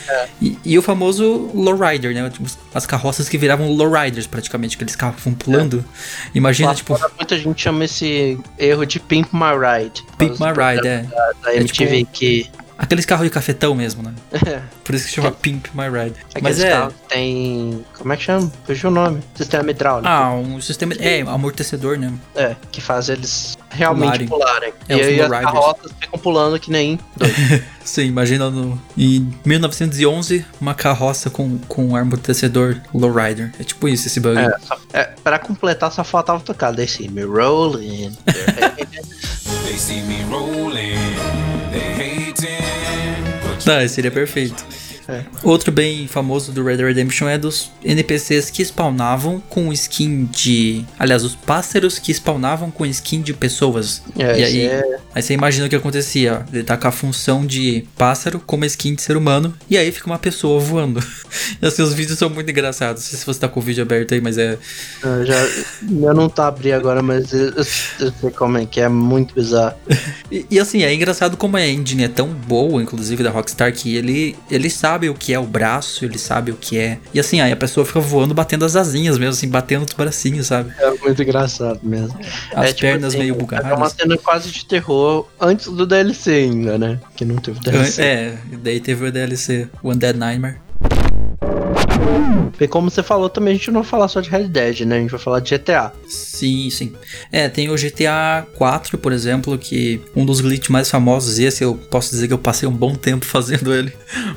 [0.40, 2.28] E, e o famoso lowrider, né?
[2.30, 5.84] Tipo, as carroças que viravam lowriders praticamente, que eles ficavam pulando.
[6.34, 9.81] Imagina, Lá tipo, muita gente chama esse erro de Pimp My Ride.
[10.18, 11.02] Pimp My Ride, é.
[11.02, 14.12] Da, da É MTV, tipo- que Aqueles carros de cafetão mesmo, né?
[14.44, 14.60] É.
[14.82, 16.16] Por isso que chama Pimp My Ride.
[16.34, 16.88] Aqueles Mas é.
[17.08, 17.84] tem.
[17.96, 18.50] Como é que chama?
[18.66, 19.22] Fugiu o nome.
[19.36, 20.08] Sistema hidráulico.
[20.08, 20.92] Ah, um sistema.
[20.98, 22.12] É, amortecedor, né?
[22.34, 24.72] É, que faz eles realmente Pularem.
[24.72, 24.74] pularem.
[24.88, 27.34] É, e aí as carroças ficam pulando que nem doido.
[27.84, 33.52] Sim, imagina no, em 1911 uma carroça com, com um amortecedor lowrider.
[33.60, 34.36] É tipo isso esse bug.
[34.38, 36.74] é, só, é, pra completar, só faltava tocar.
[36.88, 38.16] See me rolling.
[39.64, 40.98] They see me rolling,
[41.70, 42.62] they hating.
[43.64, 44.64] Tá, seria perfeito.
[45.08, 45.22] É.
[45.42, 50.84] Outro bem famoso do Red Dead Redemption é dos NPCs que spawnavam com skin de.
[50.98, 54.02] Aliás, os pássaros que spawnavam com skin de pessoas.
[54.18, 56.44] É, e aí, é- aí você imagina o que acontecia.
[56.46, 56.54] ó.
[56.54, 59.54] Ele tá com a função de pássaro com uma skin de ser humano.
[59.68, 61.02] E aí fica uma pessoa voando.
[61.62, 63.02] E assim, os vídeos são muito engraçados.
[63.04, 64.58] Não sei se você tá com o vídeo aberto aí, mas é.
[65.02, 65.34] Eu, já,
[65.90, 67.64] eu não tá abri agora, mas eu, eu-
[68.00, 69.74] eu sei como é que é muito bizarro.
[70.30, 73.94] E, e, assim, é engraçado como a engine é tão boa, inclusive da Rockstar, que
[73.96, 76.98] ele, ele sabe o que é o braço, ele sabe o que é.
[77.12, 80.46] E assim, aí a pessoa fica voando, batendo as asinhas mesmo, assim, batendo os bracinhos,
[80.46, 80.72] sabe?
[80.78, 82.18] É muito engraçado mesmo.
[82.54, 83.92] As é, tipo pernas assim, meio É uma bugadas.
[83.92, 86.98] cena quase de terror antes do DLC ainda, né?
[87.16, 88.02] Que não teve DLC.
[88.02, 90.56] É, daí teve o DLC, One Dead Nightmare.
[92.62, 94.98] E como você falou também, a gente não vai falar só de Red Dead, né?
[94.98, 95.92] A gente vai falar de GTA.
[96.06, 96.92] Sim, sim.
[97.32, 101.74] É, tem o GTA 4, por exemplo, que um dos glitches mais famosos, esse eu
[101.74, 103.92] posso dizer que eu passei um bom tempo fazendo ele,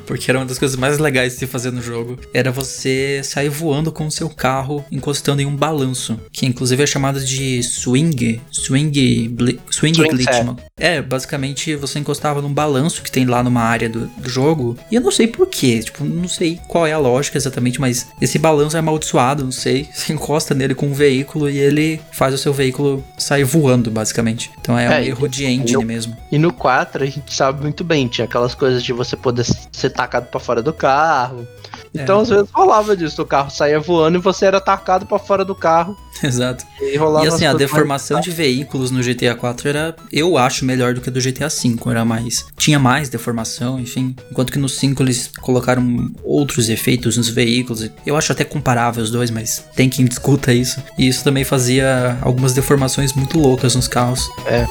[0.06, 3.48] porque era uma das coisas mais legais de se fazer no jogo, era você sair
[3.48, 8.40] voando com o seu carro encostando em um balanço, que inclusive é chamado de swing,
[8.50, 9.36] swing,
[9.70, 10.44] swing, Swing glitch, set.
[10.44, 10.58] mano.
[10.78, 14.94] É, basicamente você encostava num balanço que tem lá numa área do, do jogo, e
[14.96, 18.76] eu não sei porquê, tipo, não sei qual é a lógica exatamente, mas esse balanço
[18.76, 22.52] é amaldiçoado, não sei, você encosta nele com um veículo e ele faz o seu
[22.52, 24.50] veículo sair voando, basicamente.
[24.60, 26.14] Então é, um É, erro de engine eu- mesmo.
[26.30, 29.88] E no 4 a gente sabe muito bem, tinha aquelas coisas de você poder ser
[29.88, 31.48] tacado pra fora do carro.
[31.94, 32.22] Então É.
[32.22, 35.54] às vezes rolava disso, o carro saía voando e você era tacado pra fora do
[35.54, 35.96] carro.
[36.22, 36.66] Exato.
[36.82, 40.65] E rolava E assim, as a deformação de veículos no GTA 4 era, eu acho,
[40.66, 41.90] melhor do que a do GTA 5.
[41.90, 42.46] Era mais.
[42.56, 44.14] Tinha mais deformação, enfim.
[44.30, 47.88] Enquanto que no 5 eles colocaram outros efeitos nos veículos.
[48.04, 50.82] Eu acho até comparável os dois, mas tem quem discuta isso.
[50.98, 54.28] E isso também fazia algumas deformações muito loucas nos carros.
[54.46, 54.66] É.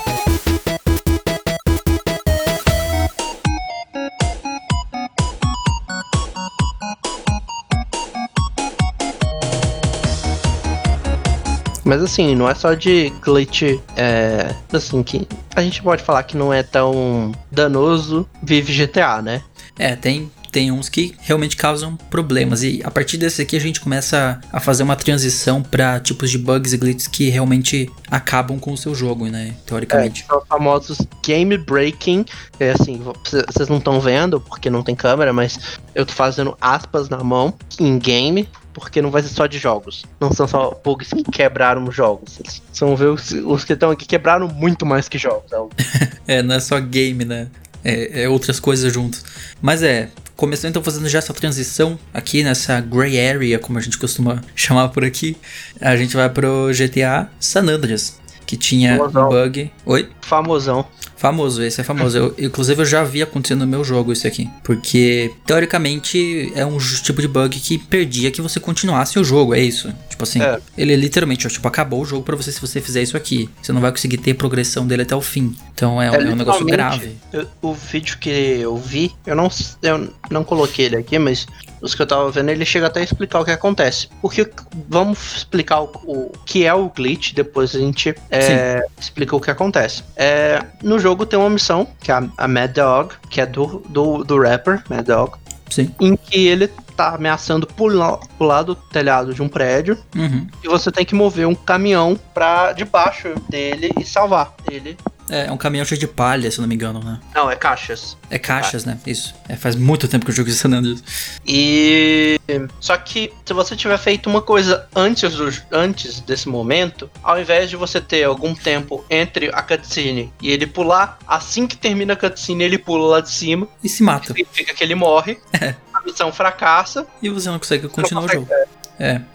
[11.86, 16.36] Mas assim, não é só de glitch, é, assim, que a gente pode falar que
[16.36, 19.44] não é tão danoso vive GTA, né?
[19.78, 20.32] É, tem.
[20.52, 22.64] Tem uns que realmente causam problemas.
[22.64, 26.38] E a partir desse aqui a gente começa a fazer uma transição para tipos de
[26.38, 29.54] bugs e glitches que realmente acabam com o seu jogo, né?
[29.66, 30.26] Teoricamente.
[30.26, 32.24] São os famosos game breaking.
[32.58, 35.60] É assim, vocês não estão vendo porque não tem câmera, mas
[35.94, 38.48] eu tô fazendo aspas na mão em game.
[38.76, 40.04] Porque não vai ser só de jogos.
[40.20, 42.38] Não são só bugs que quebraram jogos.
[42.42, 45.50] Eles São ver os, os que estão aqui quebraram muito mais que jogos.
[45.54, 45.70] É o-
[46.28, 47.48] É, não é só game, né?
[47.84, 49.24] É, é outras coisas juntos.
[49.62, 53.98] Mas é, começando então fazendo já essa transição aqui nessa gray area, como a gente
[53.98, 55.38] costuma chamar por aqui,
[55.80, 59.26] a gente vai pro GTA San Andreas, que tinha Famosão.
[59.26, 59.72] um bug.
[59.86, 60.10] Oi?
[60.22, 60.86] Famosão.
[61.18, 62.18] Famoso, esse é famoso.
[62.18, 64.50] Eu, inclusive, eu já vi acontecendo no meu jogo isso aqui.
[64.64, 69.60] Porque, teoricamente, é um tipo de bug que perdia que você continuasse o jogo, é
[69.60, 69.94] isso.
[70.10, 70.60] Tipo assim, É.
[70.78, 73.50] ele literalmente, ó, tipo, acabou o jogo pra você se você fizer isso aqui.
[73.62, 75.56] Você não vai conseguir ter progressão dele até o fim.
[75.74, 77.18] Então é, um- é um negócio literalmente, grave.
[77.34, 79.50] eu- o vídeo que eu vi, eu não,
[79.82, 81.46] eu não coloquei ele aqui, mas
[81.86, 84.10] os que eu tava vendo, ele chega até a explicar o que acontece.
[84.22, 84.50] Porque
[84.90, 89.52] vamos explicar o, o que é o glitch, depois a gente é, explica o que
[89.52, 90.04] acontece.
[90.16, 93.84] É, no jogo tem uma missão, que é a, a Mad Dog, que é do,
[93.88, 95.38] do, do rapper, Mad Dog,
[95.70, 95.94] Sim.
[96.00, 100.48] em que ele tá ameaçando pular, pular do telhado de um prédio Uhum.
[100.64, 104.98] e você tem que mover um caminhão pra debaixo dele e salvar ele.
[105.30, 107.20] É, é um caminhão cheio de palha, se eu não me engano, né?
[107.34, 108.16] Não, é caixas.
[108.30, 109.00] É caixas, né?
[109.06, 109.34] Isso.
[109.50, 111.04] É, faz muito tempo que eu jogo San Andreas.
[111.48, 112.40] E
[112.80, 117.70] só que se você tiver feito uma coisa antes do antes desse momento, ao invés
[117.70, 122.16] de você ter algum tempo entre a cutscene e ele pular, assim que termina a
[122.16, 124.28] cutscene ele pula lá de cima, E se mata.
[124.28, 125.40] significa que ele morre.
[125.96, 127.08] A missão fracassa.
[127.22, 128.54] E você não consegue continuar o consegue, jogo.
[128.54, 128.66] É.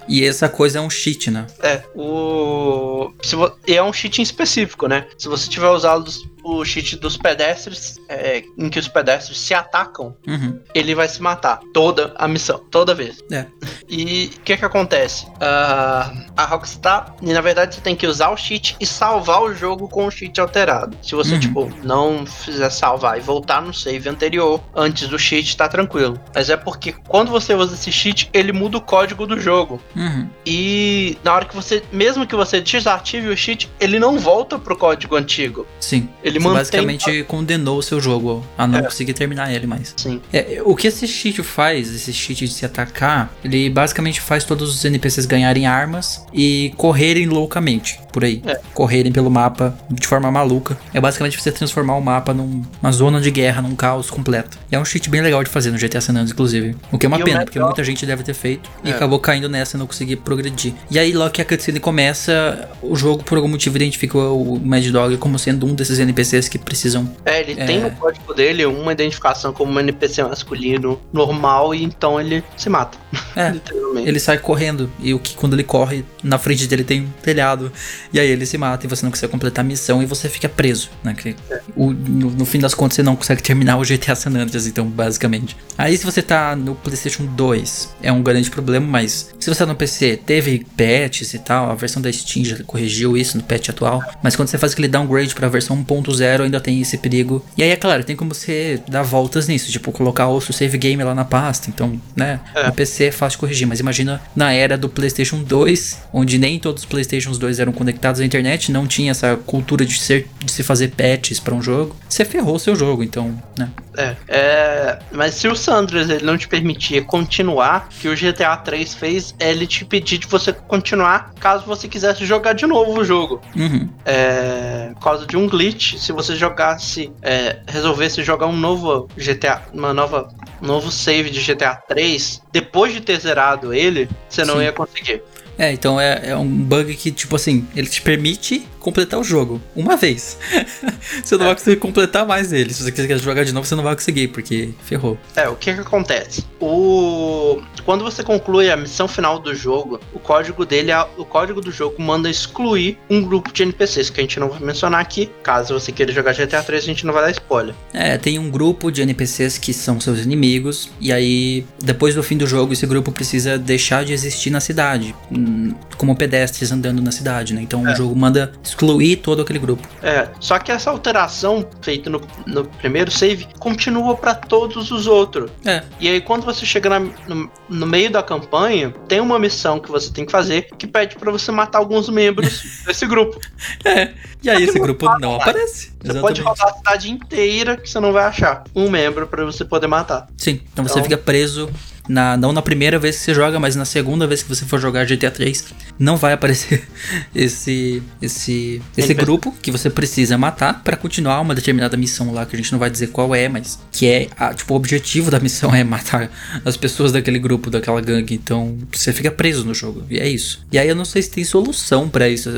[0.08, 1.46] E essa coisa é um cheat, né?
[1.62, 3.52] É, o se vo...
[3.66, 5.06] e é um cheat em específico, né?
[5.18, 6.10] Se você tiver usado
[6.42, 10.58] o cheat dos pedestres, é, em que os pedestres se atacam, Uhum.
[10.74, 11.60] ele vai se matar.
[11.72, 13.18] Toda a missão, toda vez.
[13.30, 13.46] É.
[13.88, 15.26] E o que que acontece?
[15.40, 19.54] Ah, a Rockstar, e na verdade você tem que usar o cheat e salvar o
[19.54, 20.96] jogo com o cheat alterado.
[21.02, 21.40] Se você, Uhum.
[21.40, 26.20] tipo, não fizer salvar e voltar no save anterior, antes do cheat, tá tranquilo.
[26.34, 29.80] Mas é porque quando você usa esse cheat, ele muda o código do jogo.
[29.96, 30.28] Uhum.
[30.46, 34.76] E na hora que você, mesmo que você desative o cheat, ele não volta pro
[34.76, 35.66] código antigo.
[35.80, 36.08] Sim.
[36.22, 36.58] Ele Você mantém.
[36.58, 39.94] basicamente condenou o seu jogo a não conseguir terminar ele mais.
[39.96, 40.20] Sim.
[40.32, 44.74] É, o que esse cheat faz, esse cheat de se atacar, ele basicamente faz todos
[44.74, 48.42] os NPCs ganharem armas e correrem loucamente por aí.
[48.46, 48.58] É.
[48.74, 50.76] Correrem pelo mapa de forma maluca.
[50.92, 54.58] É basicamente você transformar o mapa numa zona de guerra, num caos completo.
[54.70, 56.76] E é um cheat bem legal de fazer no GTA San Andreas, inclusive.
[56.90, 58.94] O que é uma E pena, melhor- porque muita gente deve ter feito e É.
[58.94, 60.74] acabou caindo nessa e não conseguir progredir.
[60.90, 64.84] E aí, logo que a cutscene começa, o jogo, por algum motivo, identifica o Mad
[64.88, 66.19] Dog como sendo um desses NPCs
[66.50, 67.64] que precisam É, ele É.
[67.64, 72.68] tem no código dele uma identificação como um NPC masculino normal e então ele se
[72.68, 72.98] mata.
[73.36, 73.50] É.
[73.52, 74.08] Literalmente.
[74.08, 77.72] Ele sai correndo e o que quando ele corre, na frente dele tem um telhado.
[78.12, 80.48] E aí ele se mata e você não consegue completar a missão e você fica
[80.48, 81.14] preso, né?
[81.14, 81.34] Que
[81.76, 84.86] o, no, no fim das contas você não consegue terminar o GTA San Andreas, então,
[84.86, 85.56] basicamente.
[85.76, 89.66] Aí se você tá no PlayStation 2, é um grande problema, mas se você tá
[89.66, 93.70] no PC, teve patches e tal, a versão da Steam já corrigiu isso no patch
[93.70, 94.02] atual.
[94.22, 97.44] Mas quando você faz aquele downgrade pra versão 1.0, ainda tem esse perigo.
[97.56, 100.78] E aí, é claro, tem como você dar voltas nisso, tipo, colocar o seu save
[100.78, 101.70] game lá na pasta.
[101.70, 102.40] Então, né?
[102.66, 106.58] No PC é fácil de corrigir, mas imagina na era do PlayStation 2, onde nem
[106.58, 110.50] todos os PlayStations 2 eram conectados à internet, não tinha essa cultura de, ser, de
[110.50, 111.96] se fazer patches pra um jogo.
[112.08, 113.68] Você ferrou o seu jogo, então, né?
[113.96, 118.56] É, é, mas se o Sanders ele não te permitia continuar, o que o GTA
[118.56, 123.00] 3 fez é ele te pedir de você continuar caso você quisesse jogar de novo
[123.00, 123.40] o jogo.
[123.56, 123.88] Uhum.
[124.04, 129.62] É, por causa de um glitch, se você jogasse, é, resolvesse jogar um novo GTA,
[129.72, 130.28] uma nova,
[130.62, 134.62] um novo save de GTA 3, depois de ter zerado ele, você não Sim.
[134.62, 135.22] ia conseguir.
[135.58, 139.60] É, então é, é um bug que, tipo assim, ele te permite completar o jogo
[139.76, 140.38] uma vez.
[141.22, 142.72] você não vai conseguir completar mais ele.
[142.74, 145.18] Se você quiser jogar de novo, você não vai conseguir, porque ferrou.
[145.36, 146.44] É, o que que acontece?
[146.58, 151.60] O quando você conclui a missão final do jogo, o código dele, é- o código
[151.60, 155.30] do jogo manda excluir um grupo de NPCs que a gente não vai mencionar aqui.
[155.42, 157.74] Caso você queira jogar GTA 3, a gente não vai dar spoiler.
[157.92, 162.36] É, tem um grupo de NPCs que são seus inimigos, e aí, depois do fim
[162.36, 167.10] do jogo, esse grupo precisa deixar de existir na cidade, hum, como pedestres andando na
[167.10, 167.62] cidade, né?
[167.62, 169.86] Então o jogo manda excluir todo aquele grupo.
[170.02, 175.50] É, só que essa alteração feita no, no primeiro save continua pra todos os outros.
[175.64, 179.78] É, E aí, quando você chega na- no, no meio da campanha, tem uma missão
[179.78, 183.38] que você tem que fazer que pede pra você matar alguns membros desse grupo.
[183.84, 184.10] é.
[184.42, 185.42] E aí esse grupo não mais.
[185.42, 185.92] aparece.
[186.02, 189.66] Você pode rodar a cidade inteira que você não vai achar um membro pra você
[189.66, 190.28] poder matar.
[190.38, 191.68] Sim, então você Então- fica preso
[192.10, 194.80] na, não na primeira vez que você joga, mas na segunda vez que você for
[194.80, 195.66] jogar GTA 3,
[195.98, 196.82] não vai aparecer
[197.34, 199.14] esse esse esse NPC.
[199.14, 202.78] grupo que você precisa matar pra continuar uma determinada missão lá que a gente não
[202.78, 206.30] vai dizer qual é, mas que é a, tipo o objetivo da missão é matar
[206.64, 208.34] as pessoas daquele grupo, daquela gangue.
[208.34, 210.04] Então, você fica preso no jogo.
[210.10, 210.66] E é isso.
[210.72, 212.50] E aí eu não sei se tem solução pra isso.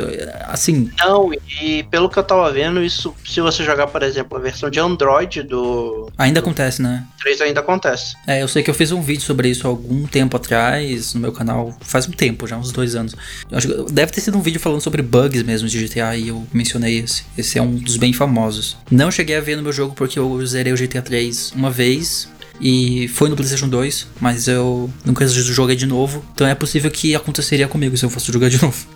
[0.46, 1.30] Assim, Não,
[1.60, 4.80] e pelo que eu tava vendo, isso, se você jogar, por exemplo, a versão de
[4.80, 7.04] Android do ainda acontece, né?
[7.20, 8.14] 3 ainda acontece.
[8.26, 11.20] É, eu sei que eu fiz um vídeo sobre isso há algum tempo atrás no
[11.20, 13.14] meu canal, faz um tempo já, uns dois anos.
[13.50, 16.98] Acho deve ter sido um vídeo falando sobre bugs mesmo de GTA e eu mencionei
[16.98, 17.24] esse.
[17.36, 18.76] Esse é um dos bem famosos.
[18.90, 22.28] Não cheguei a ver no meu jogo porque eu zerei o GTA 3 uma vez.
[22.60, 26.24] E foi no PlayStation 2, mas eu nunca joguei de novo.
[26.32, 28.86] Então é possível que aconteceria comigo se eu fosse jogar de novo.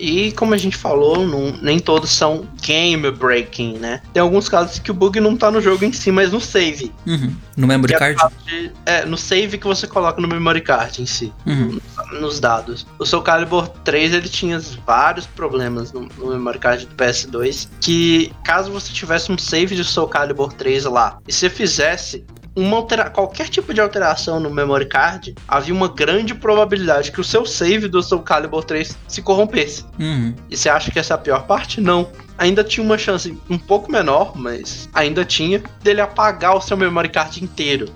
[0.00, 4.00] E como a gente falou, não- nem todos são game breaking, né?
[4.12, 6.90] Tem alguns casos que o bug não tá no jogo em si, mas no save.
[7.06, 7.34] Uhum.
[7.56, 8.18] No memory é card?
[8.46, 11.32] de- é, no save que você coloca no memory card em si.
[11.46, 11.78] Uhum.
[12.20, 12.86] nos dados.
[12.98, 18.32] O Soul Calibur 3 ele tinha vários problemas no, no memory card do PS2 que
[18.44, 22.24] caso você tivesse um save de Soul Calibur 3 lá e você fizesse
[22.60, 27.24] uma altera qualquer tipo de alteração no memory card, havia uma grande probabilidade que o
[27.24, 29.84] seu save do Soul Calibur 3 se corrompesse.
[29.98, 30.34] Uhum.
[30.48, 31.80] E você acha que essa é a pior parte?
[31.80, 32.10] Não.
[32.38, 37.08] Ainda tinha uma chance um pouco menor, mas ainda tinha, dele apagar o seu memory
[37.08, 37.86] card inteiro.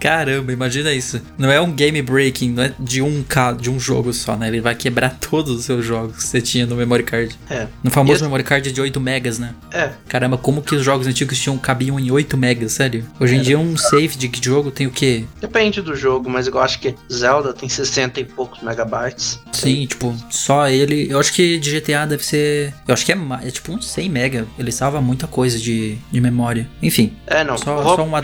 [0.00, 1.20] Caramba, imagina isso.
[1.36, 3.24] Não é um game breaking, não é de um
[3.60, 4.48] de um jogo só, né?
[4.48, 7.36] Ele vai quebrar todos os seus jogos que você tinha no memory card.
[7.50, 7.66] É.
[7.82, 9.54] No famoso esse- memory card de 8 megas, né?
[9.72, 9.90] É.
[10.08, 13.04] Caramba, como que os jogos antigos tinham cabiam em 8 megas, sério?
[13.20, 15.24] Hoje em dia um save de jogo tem o quê?
[15.40, 19.38] Depende do jogo, mas eu acho que Zelda tem 60 e poucos megabytes.
[19.52, 21.08] Sim, tipo, só ele.
[21.10, 22.72] Eu acho que de GTA deve ser.
[22.86, 24.46] Eu acho que é, é tipo uns 100 mega.
[24.58, 26.68] Ele salva muita coisa de, de memória.
[26.82, 27.58] Enfim, É, não.
[27.58, 28.22] só, só uma.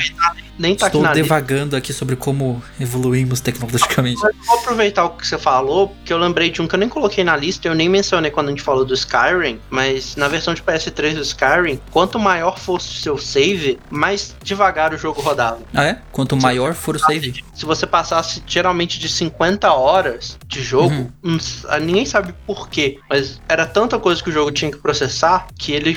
[0.58, 1.22] Nem tá aqui Estou na lista.
[1.22, 4.20] devagando aqui sobre como evoluímos tecnologicamente.
[4.22, 6.88] Mas Vou aproveitar o que você falou, porque eu lembrei de um que eu nem
[6.88, 10.54] coloquei na lista, eu nem mencionei quando a gente falou do Skyrim, mas na versão
[10.54, 15.58] de PS3 do Skyrim, quanto maior fosse o seu save, mais devagar o jogo rodava.
[15.74, 15.98] Ah, é?
[16.12, 17.44] Quanto maior for o save.
[17.54, 21.38] Se você passasse geralmente de 50 horas de jogo, Uhum.
[21.68, 25.46] ah, ninguém sabe por quê, mas era tanta coisa que o jogo tinha que processar
[25.58, 25.96] que ele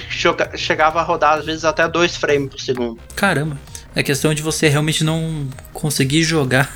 [0.56, 3.00] chegava a rodar às vezes até 2 frames por segundo.
[3.16, 3.58] Caramba.
[3.98, 6.72] É questão de você realmente não conseguir jogar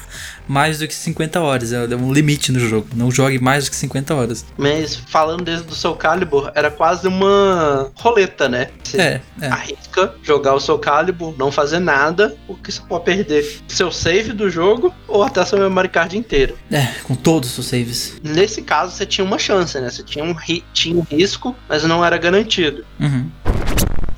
[0.47, 1.71] mais do que 50 horas.
[1.71, 2.87] É um limite no jogo.
[2.95, 4.43] Não jogue mais do que 50 horas.
[4.57, 8.69] Mas falando desde do Soul Calibur, era quase uma roleta, né?
[8.83, 9.47] Você É, é.
[9.49, 14.49] arrisca jogar o Soul Calibur, não fazer nada, porque você pode perder seu save do
[14.49, 16.57] jogo ou até seu memory card inteiro.
[16.71, 18.15] É, com todos os saves.
[18.23, 19.91] Nesse caso, você tinha uma chance, né?
[19.91, 22.83] Você tinha um, ri- tinha um risco, mas não era garantido.
[22.99, 23.29] Uhum.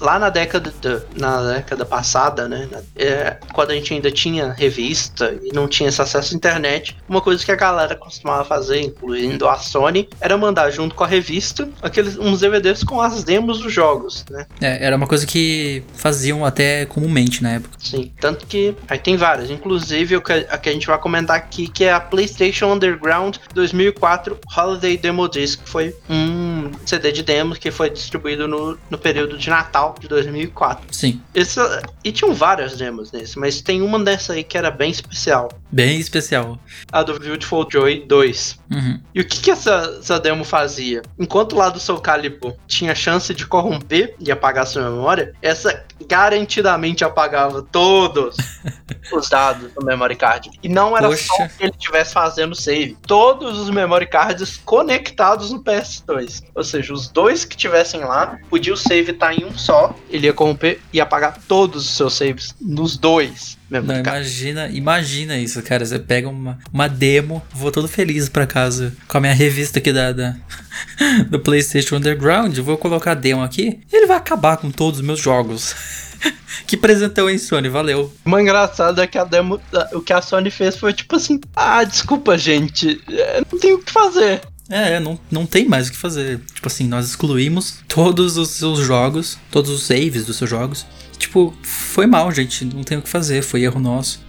[0.04, 2.68] Lá na década, da- na década passada, né?
[2.96, 7.22] é, quando a gente ainda tinha revista e não tinha esse acesso à internet, uma
[7.22, 11.70] coisa que a galera costumava fazer, incluindo a Sony, era mandar junto com a revista
[11.82, 14.46] aqueles uns DVDs com as demos dos jogos, né?
[14.60, 17.78] É, era uma coisa que faziam até comumente na época.
[17.80, 20.16] Sim, tanto que aí tem várias, inclusive
[20.50, 25.30] a que a gente vai comentar aqui, que é a PlayStation Underground 2004 Holiday Demo
[25.30, 26.43] Disc, que foi um
[26.86, 30.86] CD de demos que foi distribuído no, no período de Natal de 2004.
[30.92, 31.22] Sim.
[31.34, 31.60] Esse,
[32.04, 36.00] e tinham várias demos nesse, mas tem uma dessa aí que era bem especial, Bem
[36.00, 36.60] especial.
[36.92, 38.60] a do Beautiful Joy 2.
[38.72, 39.02] Uhum.
[39.16, 41.02] E o que, que essa, essa demo fazia?
[41.18, 47.04] Enquanto lá do Soul Calibur tinha chance de corromper e apagar sua memória, essa garantidamente
[47.04, 48.38] apagava todos
[49.12, 50.52] os dados do memory card.
[50.62, 51.52] E não era só Poxa.
[51.58, 52.96] que ele estivesse fazendo save.
[53.08, 56.44] Todos os memory cards conectados no PS2.
[56.54, 60.28] Ou seja, os dois que tivessem lá, podia o save estar em um só, ele
[60.28, 64.28] ia corromper e apagar todos os seus saves nos dois Não, memory cards.
[64.42, 65.86] imagina, imagina isso, cara.
[65.86, 69.92] Você pega uma, uma demo, vou todo feliz pra casa com a minha revista aqui
[69.94, 70.36] da, da-
[71.30, 72.58] do PlayStation Underground.
[72.60, 73.80] Vou colocar a demo aqui.
[73.92, 75.76] E ele vai acabar com todos os meus jogos.
[76.68, 77.70] que presentão, hein, Sony?
[77.70, 78.14] Valeu.
[78.26, 79.60] O mais engraçado é que a demo,
[79.94, 83.80] o que a Sony fez foi tipo assim: ah, desculpa, gente, é, não tem o
[83.80, 84.42] que fazer.
[84.70, 86.40] É, não, não tem mais o que fazer.
[86.54, 90.86] Tipo assim, nós excluímos todos os seus jogos, todos os saves dos seus jogos.
[91.18, 92.66] Tipo, foi mal, gente.
[92.66, 94.22] Não tem o que fazer, foi erro nosso.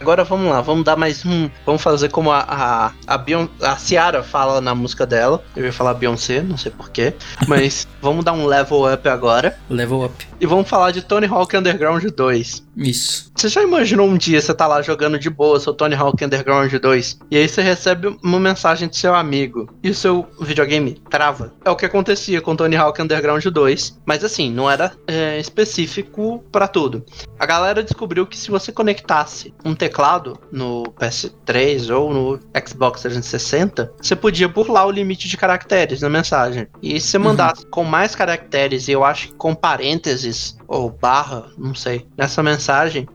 [0.00, 1.50] Agora vamos lá, vamos dar mais um.
[1.66, 5.44] Vamos fazer como a, a, a, Beyon- a Ciara fala na música dela.
[5.54, 7.12] Eu ia falar Beyoncé, não sei porquê.
[7.46, 9.58] Mas vamos dar um level up agora.
[9.68, 10.26] Level up.
[10.40, 12.62] E vamos falar de Tony Hawk Underground 2.
[12.78, 13.30] Isso.
[13.34, 16.72] Você já imaginou um dia você tá lá jogando de boa seu Tony Hawk Underground
[16.72, 21.52] 2 e aí você recebe uma mensagem do seu amigo e o seu videogame trava?
[21.64, 26.44] É o que acontecia com Tony Hawk Underground 2, mas assim, não era é, específico
[26.52, 27.04] pra tudo.
[27.38, 33.92] A galera descobriu que se você conectasse um teclado no PS3 ou no Xbox 360,
[34.00, 36.66] você podia burlar o limite de caracteres na mensagem.
[36.82, 41.46] E se você mandasse com mais caracteres, e eu acho que com parênteses ou barra,
[41.56, 42.67] não sei, nessa mensagem,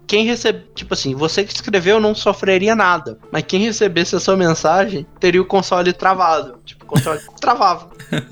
[0.07, 4.35] quem recebe, tipo assim, você que escreveu não sofreria nada, mas quem recebesse a sua
[4.35, 7.89] mensagem teria o console travado, tipo, o console travava.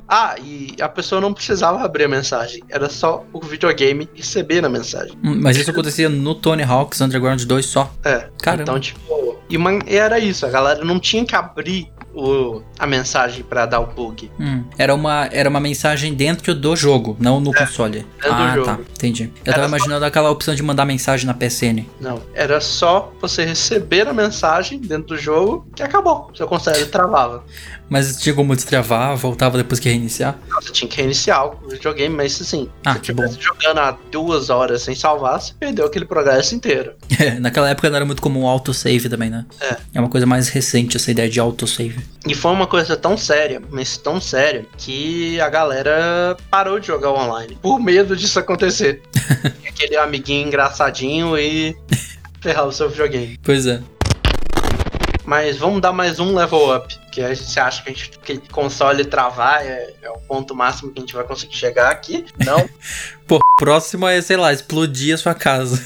[0.07, 4.69] Ah, e a pessoa não precisava abrir a mensagem, era só o videogame receber a
[4.69, 5.13] mensagem.
[5.23, 7.91] Hum, Mas isso acontecia no Tony Hawk's Underground 2 só.
[8.03, 8.63] É, Caramba.
[8.63, 13.65] então tipo, e era isso, a galera não tinha que abrir o, a mensagem pra
[13.65, 14.29] dar o bug.
[14.39, 18.05] Hum, Era, uma, era uma mensagem dentro do jogo, não no console.
[18.23, 18.79] É, do ah, tá.
[18.93, 19.23] Entendi.
[19.23, 21.85] Eu Era tava só- imaginando aquela opção de mandar mensagem na PSN.
[21.99, 26.29] Não, era só você receber a mensagem dentro do jogo que acabou.
[26.35, 27.43] Seu console travava.
[27.89, 30.37] Mas tinha como destravar, voltava depois que reiniciar.
[30.61, 33.97] Você tinha que reiniciar o videogame, mas assim, Ah, se que você estivesse jogando há
[34.09, 36.93] duas horas sem salvar, você perdeu aquele progresso inteiro.
[37.19, 39.45] É, naquela época não era muito comum autosave também, né?
[39.59, 39.75] É.
[39.95, 41.99] É uma coisa mais recente essa ideia de autosave.
[42.27, 47.11] E foi uma coisa tão séria, mas tão séria, que a galera parou de jogar
[47.11, 47.57] online.
[47.61, 49.01] Por medo disso acontecer.
[49.67, 51.75] Aquele amiguinho engraçadinho e
[52.41, 53.39] ferrar o seu videogame.
[53.41, 53.81] Pois é.
[55.25, 56.99] Mas vamos dar mais um level up.
[57.11, 60.91] Que a gente acha que, a gente, que console travar é, é o ponto máximo
[60.91, 62.25] que a gente vai conseguir chegar aqui.
[62.45, 62.69] Não.
[63.61, 65.79] próximo é, sei lá, explodir a sua casa.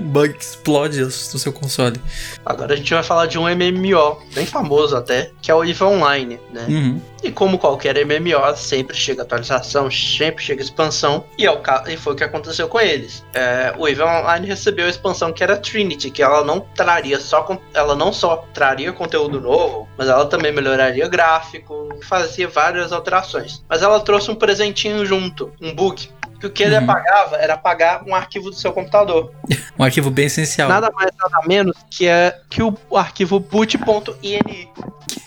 [0.00, 2.00] Um bug que explode no seu console.
[2.44, 5.84] Agora a gente vai falar de um MMO, bem famoso até, que é o EVE
[5.84, 6.64] Online, né?
[6.66, 7.00] Uhum.
[7.22, 11.96] E como qualquer MMO, sempre chega atualização, sempre chega expansão, e, é o ca- e
[11.98, 13.22] foi o que aconteceu com eles.
[13.34, 17.42] É, o EVE Online recebeu a expansão que era Trinity, que ela não traria só
[17.42, 23.62] con- ela não só traria conteúdo novo, mas ela também melhoraria gráfico, fazia várias alterações.
[23.68, 26.08] Mas ela trouxe um presentinho junto, um bug.
[26.40, 26.84] Que o que ele Uhum.
[26.84, 29.32] apagava era apagar um arquivo do seu computador.
[29.78, 30.68] Um arquivo bem essencial.
[30.68, 34.68] Nada mais, nada menos que é que o, o arquivo boot.ini.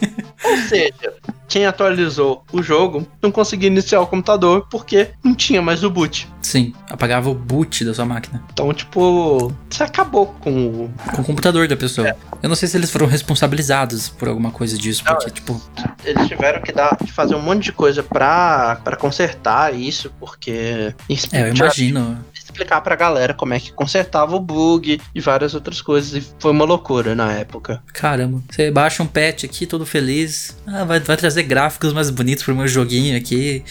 [0.44, 1.14] Ou seja,
[1.48, 6.28] quem atualizou o jogo não conseguia iniciar o computador porque não tinha mais o boot.
[6.42, 8.44] Sim, apagava o boot da sua máquina.
[8.52, 10.94] Então, tipo, você acabou com o.
[11.14, 12.16] Com o computador da pessoa.
[12.42, 15.62] Eu não sei se eles foram responsabilizados por alguma coisa disso, porque, tipo,
[16.04, 20.96] Eles tiveram que dar, fazer um monte de coisa pra, pra consertar isso, porque.
[21.32, 22.18] é, eu imagino.
[22.52, 26.14] Explicar pra galera como é que consertava o bug e várias outras coisas.
[26.14, 27.82] E foi uma loucura na época.
[27.94, 30.56] Caramba, você baixa um patch aqui, todo feliz.
[30.68, 33.64] Ah, vai, vai trazer gráficos mais bonitos pro meu joguinho aqui.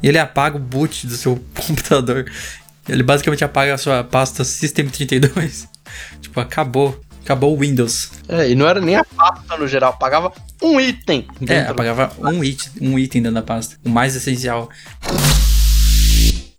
[0.00, 2.30] E ele apaga o boot do seu computador.
[2.88, 5.66] Ele basicamente apaga a sua pasta System32.
[6.22, 6.98] tipo, acabou.
[7.24, 8.10] Acabou o Windows.
[8.26, 10.32] É, e não era nem a pasta no geral, pagava
[10.62, 11.26] um item.
[11.46, 13.76] É, apagava um item, um item dentro da pasta.
[13.84, 14.70] O mais essencial.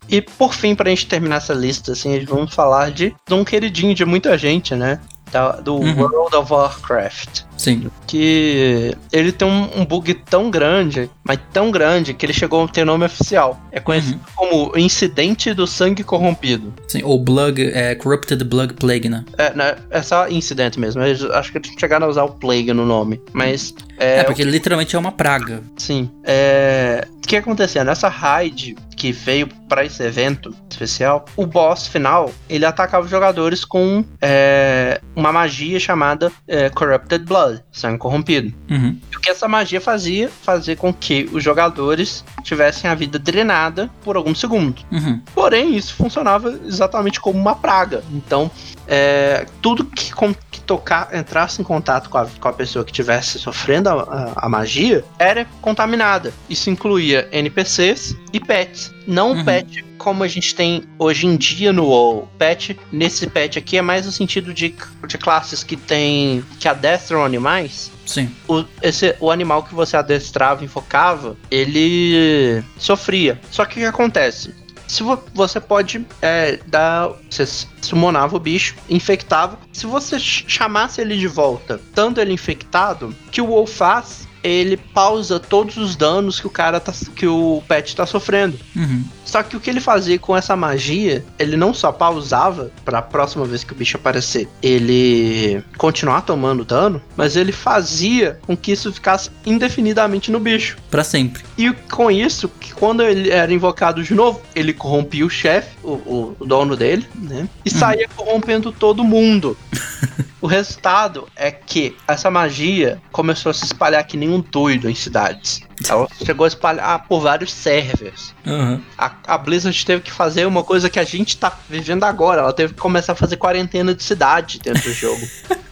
[0.09, 3.93] E por fim, pra gente terminar essa lista, assim, vamos falar de, de um queridinho
[3.93, 4.99] de muita gente, né?
[5.31, 5.95] Da- do Uhum.
[6.01, 7.41] World of Warcraft.
[7.55, 7.91] Sim.
[8.07, 12.67] Que ele tem um, um bug tão grande, mas tão grande, que ele chegou a
[12.67, 13.59] ter nome oficial.
[13.71, 16.73] É conhecido como Incidente do Sangue Corrompido.
[16.87, 19.23] Sim, ou Blood, é, Corrupted Blood Plague, né?
[19.37, 21.03] É, né, é só Incident mesmo.
[21.03, 23.21] eu acho que eles chegaram a usar o Plague no nome.
[23.31, 23.75] Mas.
[23.99, 25.61] É, É, porque literalmente é uma praga.
[25.77, 26.09] Sim.
[26.23, 27.05] É...
[27.29, 27.83] O que acontecia?
[27.83, 33.63] Nessa raid que veio pra esse evento especial, o boss final ele atacava os jogadores
[33.63, 38.51] com é, uma magia chamada é, Corrupted Blood, sangue corrompido.
[38.69, 38.97] Uhum.
[39.11, 40.27] E o que essa magia fazia?
[40.41, 44.83] Fazer com que os jogadores tivessem a vida drenada por alguns segundos.
[44.91, 45.21] Uhum.
[45.35, 48.03] Porém, isso funcionava exatamente como uma praga.
[48.11, 48.49] Então,
[48.87, 52.91] é, tudo que, com- que tocar, entrasse em contato com a, com a pessoa que
[52.91, 56.33] estivesse sofrendo a, a- a magia era contaminada.
[56.49, 58.91] Isso incluía NPCs e pets.
[59.07, 59.45] Não Uhum.
[59.45, 62.29] pet como a gente tem hoje em dia no WoW.
[62.37, 64.73] Pet, nesse pet aqui, é mais no sentido de,
[65.07, 66.43] de classes que tem.
[66.59, 68.29] que adestram animais Sim.
[68.47, 73.39] o, esse, o animal que você adestrava e enfocava, ele sofria.
[73.51, 74.53] Só que o que acontece?
[74.87, 77.09] Se vo- você pode é, dar.
[77.29, 77.45] Você
[77.81, 79.59] summonava o bicho, infectava.
[79.71, 84.27] Se você ch- chamasse ele de volta, estando ele infectado, o que o WoW faz?
[84.43, 88.57] Ele pausa todos os danos que o cara tá, que o pet tá sofrendo.
[88.75, 89.03] Uhum.
[89.25, 93.45] Só que o que ele fazia com essa magia, ele não só pausava pra próxima
[93.45, 98.91] vez que o bicho aparecer, ele continuar tomando dano, mas ele fazia com que isso
[98.91, 100.77] ficasse indefinidamente no bicho.
[100.89, 101.43] Pra sempre.
[101.57, 105.91] E com isso, que quando ele era invocado de novo, ele corrompia o chefe, o,
[105.91, 107.47] o- o dono dele, né?
[107.63, 109.55] E saía corrompendo todo mundo.
[110.41, 114.95] O resultado é que essa magia começou a se espalhar que nem um doido em
[114.95, 115.61] cidades.
[115.87, 118.33] Ela chegou a espalhar por vários servers.
[118.45, 118.81] Uhum.
[118.97, 122.41] A, a Blizzard teve que fazer uma coisa que a gente tá vivendo agora.
[122.41, 125.21] Ela teve que começar a fazer quarentena de cidade dentro do jogo.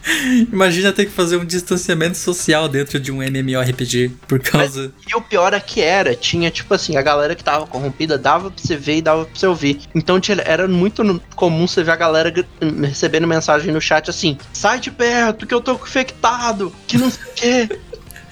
[0.50, 4.90] Imagina ter que fazer um distanciamento social dentro de um MMORPG por causa.
[5.06, 8.50] E o pior é que era, tinha tipo assim, a galera que tava corrompida dava
[8.50, 9.80] pra você ver e dava pra você ouvir.
[9.94, 12.44] Então tinha- era muito comum você ver a galera gr-
[12.86, 17.22] recebendo mensagem no chat assim: sai de perto que eu tô infectado, que não sei
[17.24, 17.78] o quê.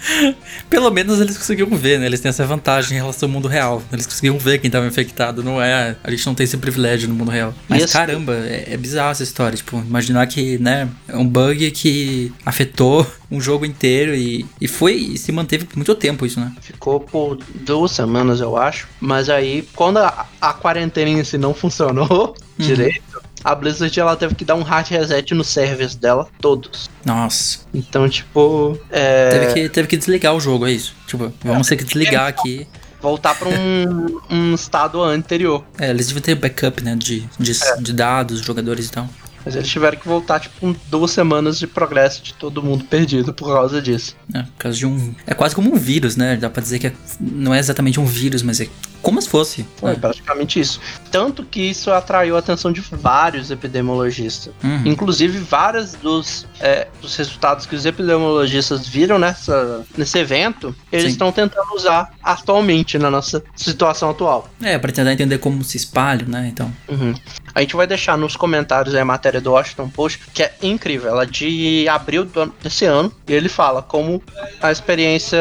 [0.68, 2.06] Pelo menos eles conseguiam ver, né?
[2.06, 3.82] Eles têm essa vantagem em relação ao mundo real.
[3.92, 5.42] Eles conseguiam ver quem tava infectado.
[5.42, 5.96] Não é.
[6.02, 7.54] A gente não tem esse privilégio no mundo real.
[7.68, 7.92] Mas Isso.
[7.92, 9.56] caramba, é, é bizarro essa história.
[9.56, 10.88] Tipo, imaginar que, né?
[11.08, 14.94] É um bug que afetou um jogo inteiro e, e foi.
[14.94, 16.52] E se manteve por muito tempo isso, né?
[16.60, 18.88] Ficou por duas semanas, eu acho.
[19.00, 23.15] Mas aí, quando a, a quarentena em si não funcionou direito,
[23.48, 26.90] a Blizzard ela teve que dar um hard reset nos servers dela, todos.
[27.04, 27.60] Nossa.
[27.72, 28.78] Então, tipo.
[28.90, 30.94] É, Teve, que, teve que desligar o jogo, é isso.
[31.06, 32.66] Tipo, vamos ter que desligar aqui.
[33.00, 35.64] voltar pra um, um estado anterior.
[35.78, 36.96] É, eles deviam ter backup, né?
[36.96, 37.76] De, de, É.
[37.80, 39.08] de dados, jogadores e tal.
[39.44, 43.32] Mas eles tiveram que voltar, tipo, com duas semanas de progresso de todo mundo perdido
[43.32, 44.16] por causa disso.
[44.34, 45.14] É, por causa de um.
[45.24, 46.36] É quase como um vírus, né?
[46.36, 48.66] Dá pra dizer que é- não é exatamente um vírus, mas é
[49.06, 49.64] como se fosse.
[49.76, 49.94] Foi É.
[49.94, 50.80] praticamente isso.
[51.12, 54.52] Tanto que isso atraiu a atenção de vários epidemiologistas.
[54.64, 54.82] Uhum.
[54.84, 61.10] Inclusive, vários dos, é, dos resultados que os epidemiologistas viram nessa, nesse evento, eles Sim.
[61.12, 64.48] estão tentando usar atualmente na nossa situação atual.
[64.60, 66.48] É, pra tentar entender como se espalham, né?
[66.52, 66.72] Então.
[66.88, 67.14] Uhum.
[67.54, 71.10] A gente vai deixar nos comentários aí a matéria do Washington Post, que é incrível.
[71.10, 73.10] Ela é de abril do desse ano.
[73.28, 74.20] E ele fala como
[74.60, 75.38] a experiência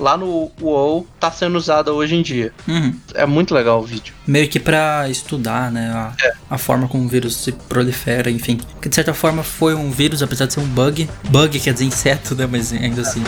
[0.00, 2.50] lá no UOL tá sendo usada hoje em dia.
[2.66, 2.93] Uhum.
[3.14, 4.14] É muito legal o vídeo.
[4.26, 5.90] Meio que pra estudar, né?
[5.90, 6.12] A,
[6.50, 8.58] a forma como o vírus se prolifera, enfim.
[8.80, 11.08] Que de certa forma foi um vírus, apesar de ser um bug.
[11.28, 12.46] Bug quer dizer inseto, né?
[12.50, 13.22] Mas ainda assim.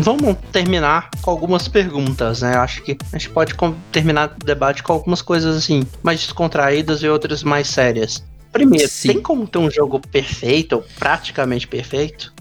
[0.00, 2.54] Vamos terminar com algumas perguntas, né?
[2.54, 3.54] Acho que a gente pode
[3.92, 8.24] terminar o debate com algumas coisas assim, mais descontraídas e outras mais sérias.
[8.52, 9.08] Primeiro, Sim.
[9.08, 12.32] tem como ter um jogo perfeito, ou praticamente perfeito?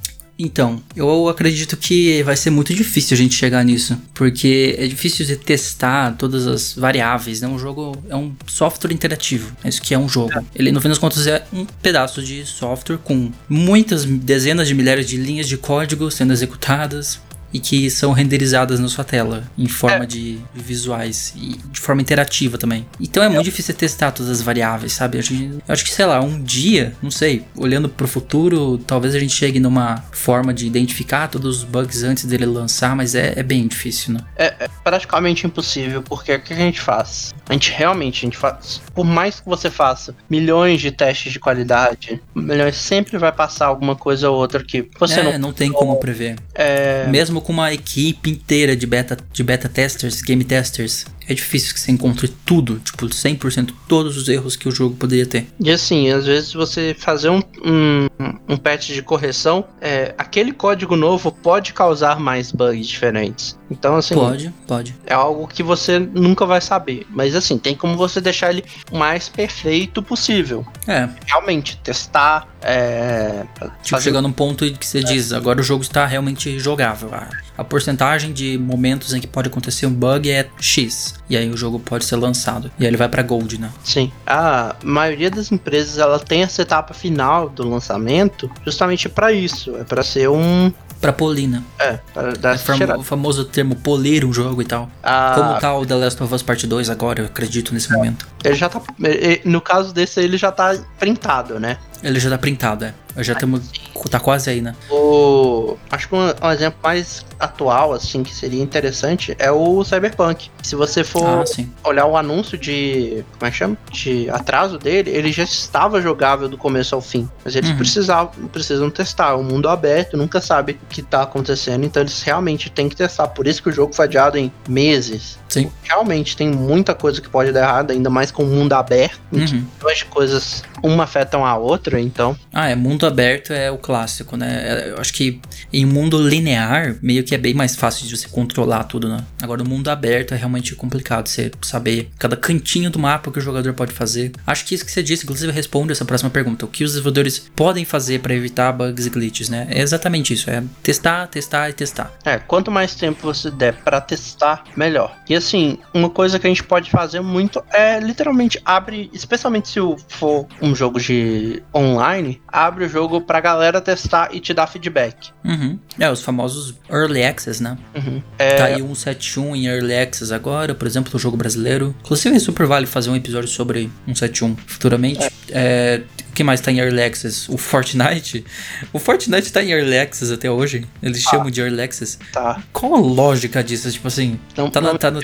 [0.42, 5.26] Então, eu acredito que vai ser muito difícil a gente chegar nisso, porque é difícil
[5.26, 7.48] de testar todas as variáveis, né?
[7.50, 10.32] Um jogo é um software interativo, é isso que é um jogo.
[10.56, 15.06] Ele, no fim das contas, é um pedaço de software com muitas dezenas de milhares
[15.06, 17.20] de linhas de código sendo executadas
[17.54, 22.02] e que são renderizadas na sua tela em forma de de visuais e de forma
[22.02, 22.86] interativa também.
[23.00, 25.18] Então é muito difícil testar todas as variáveis, sabe?
[25.18, 29.16] A gente- eu acho que, sei lá, um dia, não sei, olhando pro futuro, talvez
[29.16, 33.34] a gente chegue numa forma de identificar todos os bugs antes dele lançar, mas é,
[33.36, 34.22] é bem difícil, né?
[34.36, 37.34] É, é praticamente impossível, porque o que a gente faz?
[37.48, 38.82] A gente realmente, a gente faz.
[38.94, 43.96] Por mais que você faça milhões de testes de qualidade, milhões sempre vai passar alguma
[43.96, 45.40] coisa ou outra que você é, não.
[45.40, 46.36] não tem como prever.
[46.54, 47.08] É,
[47.40, 51.80] Mesmo com uma equipe inteira de beta, de beta testers, game testers, é difícil que
[51.80, 55.48] você encontre tudo, tipo, 100% todos os erros que o jogo poderia ter.
[55.60, 58.08] E assim, às vezes você fazer um, um,
[58.50, 63.58] um patch de correção, é, aquele código novo pode causar mais bugs diferentes.
[63.72, 64.96] Então, assim, Pode, pode.
[65.06, 67.06] é algo que você nunca vai saber.
[67.12, 70.66] Mas assim, tem como você deixar ele o mais perfeito possível.
[70.88, 75.64] É, Realmente, testar, é, Tipo, fazer- chegando num ponto em que você diz, agora o
[75.64, 77.10] jogo está realmente jogável.
[77.14, 81.16] A, a porcentagem de momentos em que pode acontecer um bug é X.
[81.30, 82.72] E aí o jogo pode ser lançado.
[82.80, 83.70] E aí ele vai pra Gold, né?
[83.84, 84.12] Sim.
[84.26, 89.76] A maioria das empresas ela tem essa etapa final do lançamento justamente para isso.
[89.76, 90.72] É para ser um.
[91.02, 91.64] Pra Polina.
[91.80, 94.90] É, para dar É famo- o famoso termo polir um jogo e tal.
[95.02, 98.28] Ah, Como tá o The Last of Us Part 2 agora, eu acredito, nesse momento.
[98.44, 98.82] Ele já tá.
[99.02, 101.78] ele- No caso desse, ele já tá printado, né?
[102.02, 102.94] Ele já tá printado, é.
[103.18, 103.70] Já temos.
[104.10, 104.74] Tá quase aí, né?
[104.90, 110.50] O, acho que um, um exemplo mais atual, assim, que seria interessante é o Cyberpunk.
[110.64, 111.44] Se você for Ah,
[111.84, 113.26] olhar o anúncio de.
[113.38, 113.78] Como é que chama?
[113.92, 117.28] De atraso dele, ele já estava jogável do começo ao fim.
[117.44, 117.78] Mas eles Uhum.
[117.78, 119.36] precisavam, precisam testar.
[119.36, 123.28] O mundo aberto nunca sabe o que tá acontecendo, então eles realmente têm que testar.
[123.30, 125.38] Por isso que o jogo foi adiado em meses.
[125.50, 125.70] Sim.
[125.84, 129.46] Realmente tem muita coisa que pode dar errado, ainda mais com o mundo aberto, em
[129.46, 129.66] que Uhum.
[129.80, 132.38] milhões de coisas uma afetam a outra, então.
[132.54, 134.64] Ah, é, mundo aberto é o clássico, né?
[134.64, 135.40] É, Eu acho que
[135.72, 139.24] em mundo linear, meio que é bem mais fácil de você controlar tudo, né?
[139.42, 143.42] Agora, o mundo aberto é realmente complicado você saber cada cantinho do mapa que o
[143.42, 144.32] jogador pode fazer.
[144.46, 146.66] Acho que isso que você disse, inclusive, responde essa próxima pergunta.
[146.66, 149.68] O que os desenvolvedores podem fazer para evitar bugs e glitches, né?
[149.70, 152.12] É exatamente isso, é testar, testar e testar.
[152.26, 155.16] É, quanto mais tempo você der pra testar, melhor.
[155.28, 159.80] E assim, uma coisa que a gente pode fazer muito é literalmente abre, especialmente se
[160.10, 165.30] for um jogo de online, abre o jogo pra galera testar e te dar feedback.
[165.44, 165.80] Uhum.
[165.98, 167.78] É, os famosos Early Access, né?
[167.96, 168.22] Uhum.
[168.38, 171.96] Tá aí o 171 em Early Access agora, por exemplo, o jogo brasileiro.
[172.02, 175.32] Inclusive, é super vale fazer um episódio sobre 171 futuramente.
[175.50, 177.52] É, o que mais tá em Early Access?
[177.52, 178.46] O Fortnite.
[178.94, 180.88] O Fortnite tá em Early Access até hoje.
[181.02, 182.18] Eles chamam de Early Access.
[182.32, 182.62] Tá.
[182.72, 183.92] Qual a lógica disso?
[183.92, 185.22] Tipo assim, Não, tá, não, no, tá, no,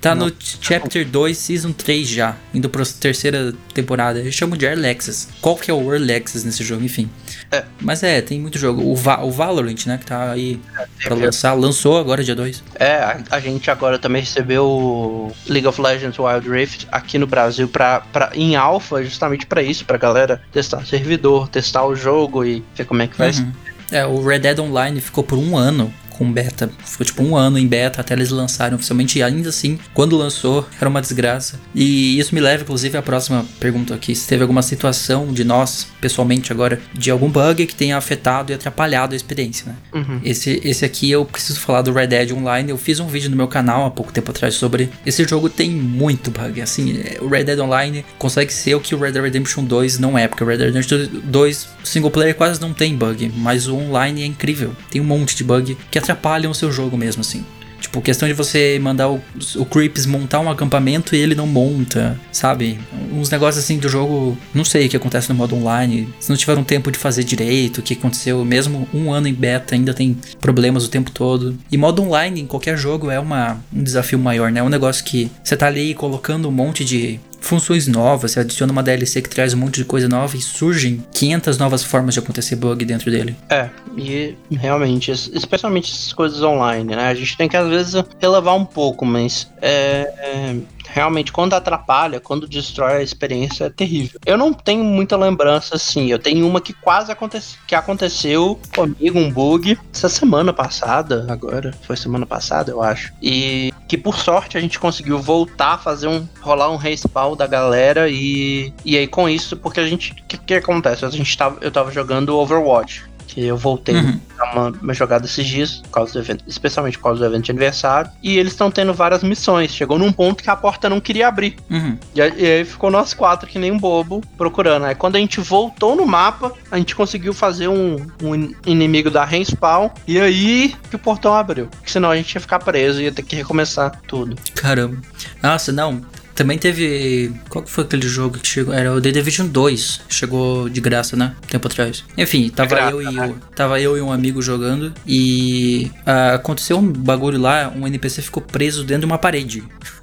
[0.00, 0.26] tá Não.
[0.26, 2.36] no Chapter 2, Season 3 já.
[2.52, 4.18] Indo pra terceira temporada.
[4.20, 5.28] Eles chamam de Early Access.
[5.40, 6.84] Qual que é o Early Access nesse jogo?
[6.84, 7.08] Enfim.
[7.50, 7.64] É.
[7.80, 8.82] Mas é, tem muito jogo.
[8.82, 9.98] O, Va o Valorant, né?
[9.98, 10.60] Que tá aí
[11.02, 11.52] pra teve- lançar.
[11.54, 12.62] Lançou agora, dia 2.
[12.76, 17.26] É, a, a gente agora também recebeu o League of Legends Wild Rift aqui no
[17.26, 22.44] Brasil pra, pra, em alpha, justamente pra isso, pra galera testar servidor, testar o jogo
[22.44, 23.52] e ver como é que vai Uhum.
[23.92, 26.70] É, o Red Dead Online ficou por um ano com beta.
[26.84, 29.18] Ficou tipo um ano em beta até eles lançarem oficialmente.
[29.18, 31.58] E ainda assim, quando lançou, era uma desgraça.
[31.74, 34.14] E isso me leva, inclusive, à próxima pergunta aqui.
[34.14, 38.54] Se teve alguma situação de nós, pessoalmente agora, de algum bug que tenha afetado e
[38.54, 39.76] atrapalhado a experiência, né?
[39.94, 40.20] Uhum.
[40.22, 42.68] Esse, esse aqui eu preciso falar do Red Dead Online.
[42.68, 44.90] Eu fiz um vídeo no meu canal há pouco tempo atrás sobre.
[45.06, 46.60] Esse jogo tem muito bug.
[46.60, 49.98] Assim, é, o Red Dead Online consegue ser o que o Red Dead Redemption 2
[49.98, 50.28] não é.
[50.28, 53.32] Porque o Red Dead Redemption 2 single player quase não tem bug.
[53.36, 54.76] Mas o online é incrível.
[54.90, 57.44] Tem um monte de bug que atrapalham o seu jogo mesmo, assim.
[57.80, 59.20] Tipo, questão de você mandar o,
[59.56, 62.78] o Creeps montar um acampamento e ele não monta, sabe?
[63.10, 66.12] Uns negócios assim do jogo, não sei o que acontece no modo online.
[66.20, 69.74] Se não tiveram tempo de fazer direito, o que aconteceu, mesmo um ano em beta
[69.74, 71.56] ainda tem problemas o tempo todo.
[71.72, 74.60] E modo online em qualquer jogo é uma, um desafio maior, né?
[74.60, 78.72] É um negócio que você tá ali colocando um monte de funções novas, você adiciona
[78.72, 82.20] uma DLC que traz um monte de coisa nova e surgem 500 novas formas de
[82.20, 83.34] acontecer bug dentro dele.
[83.48, 87.08] É, e realmente, es- especialmente essas coisas online, né?
[87.08, 90.56] A gente tem que às vezes relevar um pouco, mas é, é,
[90.92, 94.20] realmente quando atrapalha, quando destrói a experiência é terrível.
[94.26, 99.18] Eu não tenho muita lembrança assim, eu tenho uma que quase aconteceu, que aconteceu comigo,
[99.18, 103.12] um bug, essa semana passada, agora, foi semana passada, eu acho.
[103.22, 108.08] E que por sorte a gente conseguiu voltar fazer um rolar um respawn da galera
[108.08, 111.04] e e aí com isso porque a gente o que, que acontece?
[111.04, 114.20] A gente tava eu tava jogando Overwatch que eu voltei Uhum.
[114.38, 117.44] a uma, uma jogada esses dias, por causa do evento, especialmente por causa do evento
[117.44, 119.72] de aniversário, e eles estão tendo várias missões.
[119.72, 121.56] Chegou num ponto que a porta não queria abrir.
[121.70, 121.96] Uhum.
[122.14, 124.84] E aí, e aí ficou nós quatro, que nem um bobo, procurando.
[124.86, 129.10] Aí quando a gente voltou no mapa, a gente conseguiu fazer um, um in- inimigo
[129.10, 131.66] da respawn, e aí que o portão abriu.
[131.66, 134.36] Porque senão a gente ia ficar preso e ia ter que recomeçar tudo.
[134.54, 134.96] Caramba.
[135.42, 136.00] Nossa, não.
[136.40, 137.34] Também teve.
[137.50, 138.72] Qual que foi aquele jogo que chegou?
[138.72, 140.00] Era o The Division 2.
[140.08, 141.34] Chegou de graça, né?
[141.46, 142.02] Tempo atrás.
[142.16, 143.26] Enfim, tava, graça, eu, e né?
[143.26, 144.90] o, tava eu e um amigo jogando.
[145.06, 147.70] E ah, aconteceu um bagulho lá.
[147.76, 149.62] Um NPC ficou preso dentro de uma parede.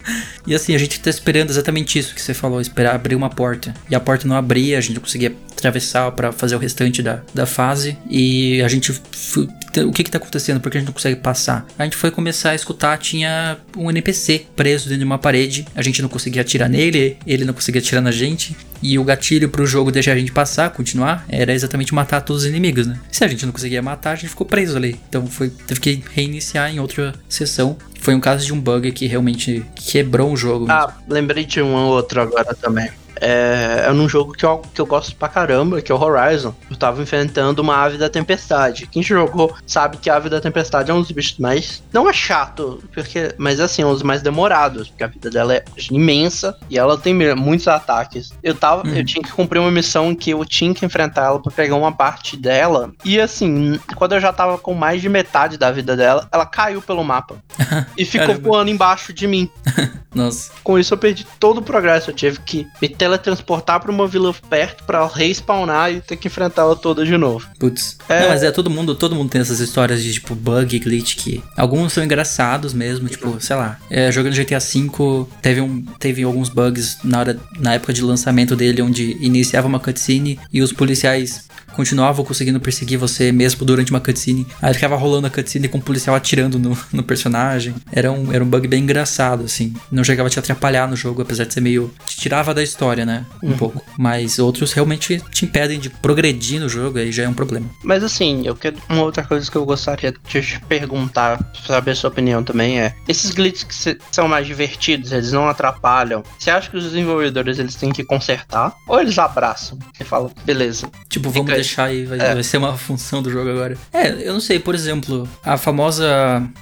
[0.47, 3.73] E assim, a gente tá esperando exatamente isso que você falou, esperar abrir uma porta.
[3.89, 7.21] E a porta não abria, a gente não conseguia atravessar pra fazer o restante da,
[7.34, 7.97] da fase.
[8.09, 8.91] E a gente.
[8.91, 10.59] O que que tá acontecendo?
[10.59, 11.65] Por que a gente não consegue passar?
[11.77, 15.65] A gente foi começar a escutar, tinha um NPC preso dentro de uma parede.
[15.75, 18.55] A gente não conseguia atirar nele, ele não conseguia atirar na gente.
[18.81, 22.49] E o gatilho pro jogo deixar a gente passar, continuar, era exatamente matar todos os
[22.49, 22.99] inimigos, né?
[23.11, 24.99] Se a gente não conseguia matar, a gente ficou preso ali.
[25.09, 27.75] Então foi, teve que reiniciar em outra sessão.
[27.99, 30.67] Foi um caso de um bug que realmente quebrou o jogo.
[30.69, 32.89] Ah, lembrei de um outro agora também.
[33.22, 36.53] É, é num jogo que eu, que eu gosto pra caramba, que é o Horizon.
[36.69, 38.88] Eu tava enfrentando uma ave da tempestade.
[38.88, 41.84] Quem jogou sabe que a ave da tempestade é um dos bichos mais.
[41.91, 45.56] Não é chato, porque, mas assim, é um dos mais demorados, porque a vida dela
[45.56, 48.31] é imensa e ela tem muitos ataques.
[48.44, 51.41] Eu tava, eu tinha que cumprir uma missão em que eu tinha que enfrentar ela
[51.41, 52.91] pra pegar uma parte dela.
[53.03, 56.81] E assim, quando eu já tava com mais de metade da vida dela, ela caiu
[56.81, 57.35] pelo mapa
[57.98, 58.49] e ficou Caramba.
[58.49, 59.49] voando embaixo de mim.
[60.14, 60.52] Nossa.
[60.64, 62.10] Com isso eu perdi todo o progresso.
[62.10, 66.75] Eu tive que me teletransportar pra uma vila perto pra respawnar e ter que enfrentá-la
[66.75, 67.47] toda de novo.
[67.57, 67.97] Putz.
[68.09, 68.21] É.
[68.21, 71.43] Não, mas é todo mundo, todo mundo tem essas histórias de tipo bug, glitch que
[71.55, 76.49] alguns são engraçados mesmo, tipo, sei lá, é, jogando GTA V teve um teve alguns
[76.49, 81.47] bugs na hora na época de lançamento dele onde iniciava uma cutscene e os policiais
[81.77, 84.47] continuavam conseguindo perseguir você mesmo durante uma cutscene.
[84.59, 87.75] Aí ficava rolando a cutscene com o policial atirando no, no personagem.
[87.91, 89.73] Era um, era um bug bem engraçado, assim.
[89.91, 91.93] Não chegava a te atrapalhar no jogo, apesar de ser meio.
[92.05, 93.25] te tirava da história, né?
[93.43, 93.83] Um pouco.
[93.97, 97.69] Mas outros realmente te impedem de progredir no jogo, aí já é um problema.
[97.83, 98.77] Mas assim, eu quero.
[98.89, 102.95] Uma outra coisa que eu gostaria de te perguntar, saber a sua opinião também é:
[103.07, 106.23] esses glitches que são mais divertidos, eles não atrapalham.
[106.39, 108.75] Você acha que os desenvolvedores eles têm que consertar?
[108.87, 110.89] Ou eles abraçam e falam, beleza.
[111.07, 111.66] Tipo, vamos aí.
[111.68, 112.34] Deixar aí, vai, É.
[112.34, 113.77] vai ser uma função do jogo agora.
[113.94, 116.07] É, eu não sei, por exemplo, a famosa.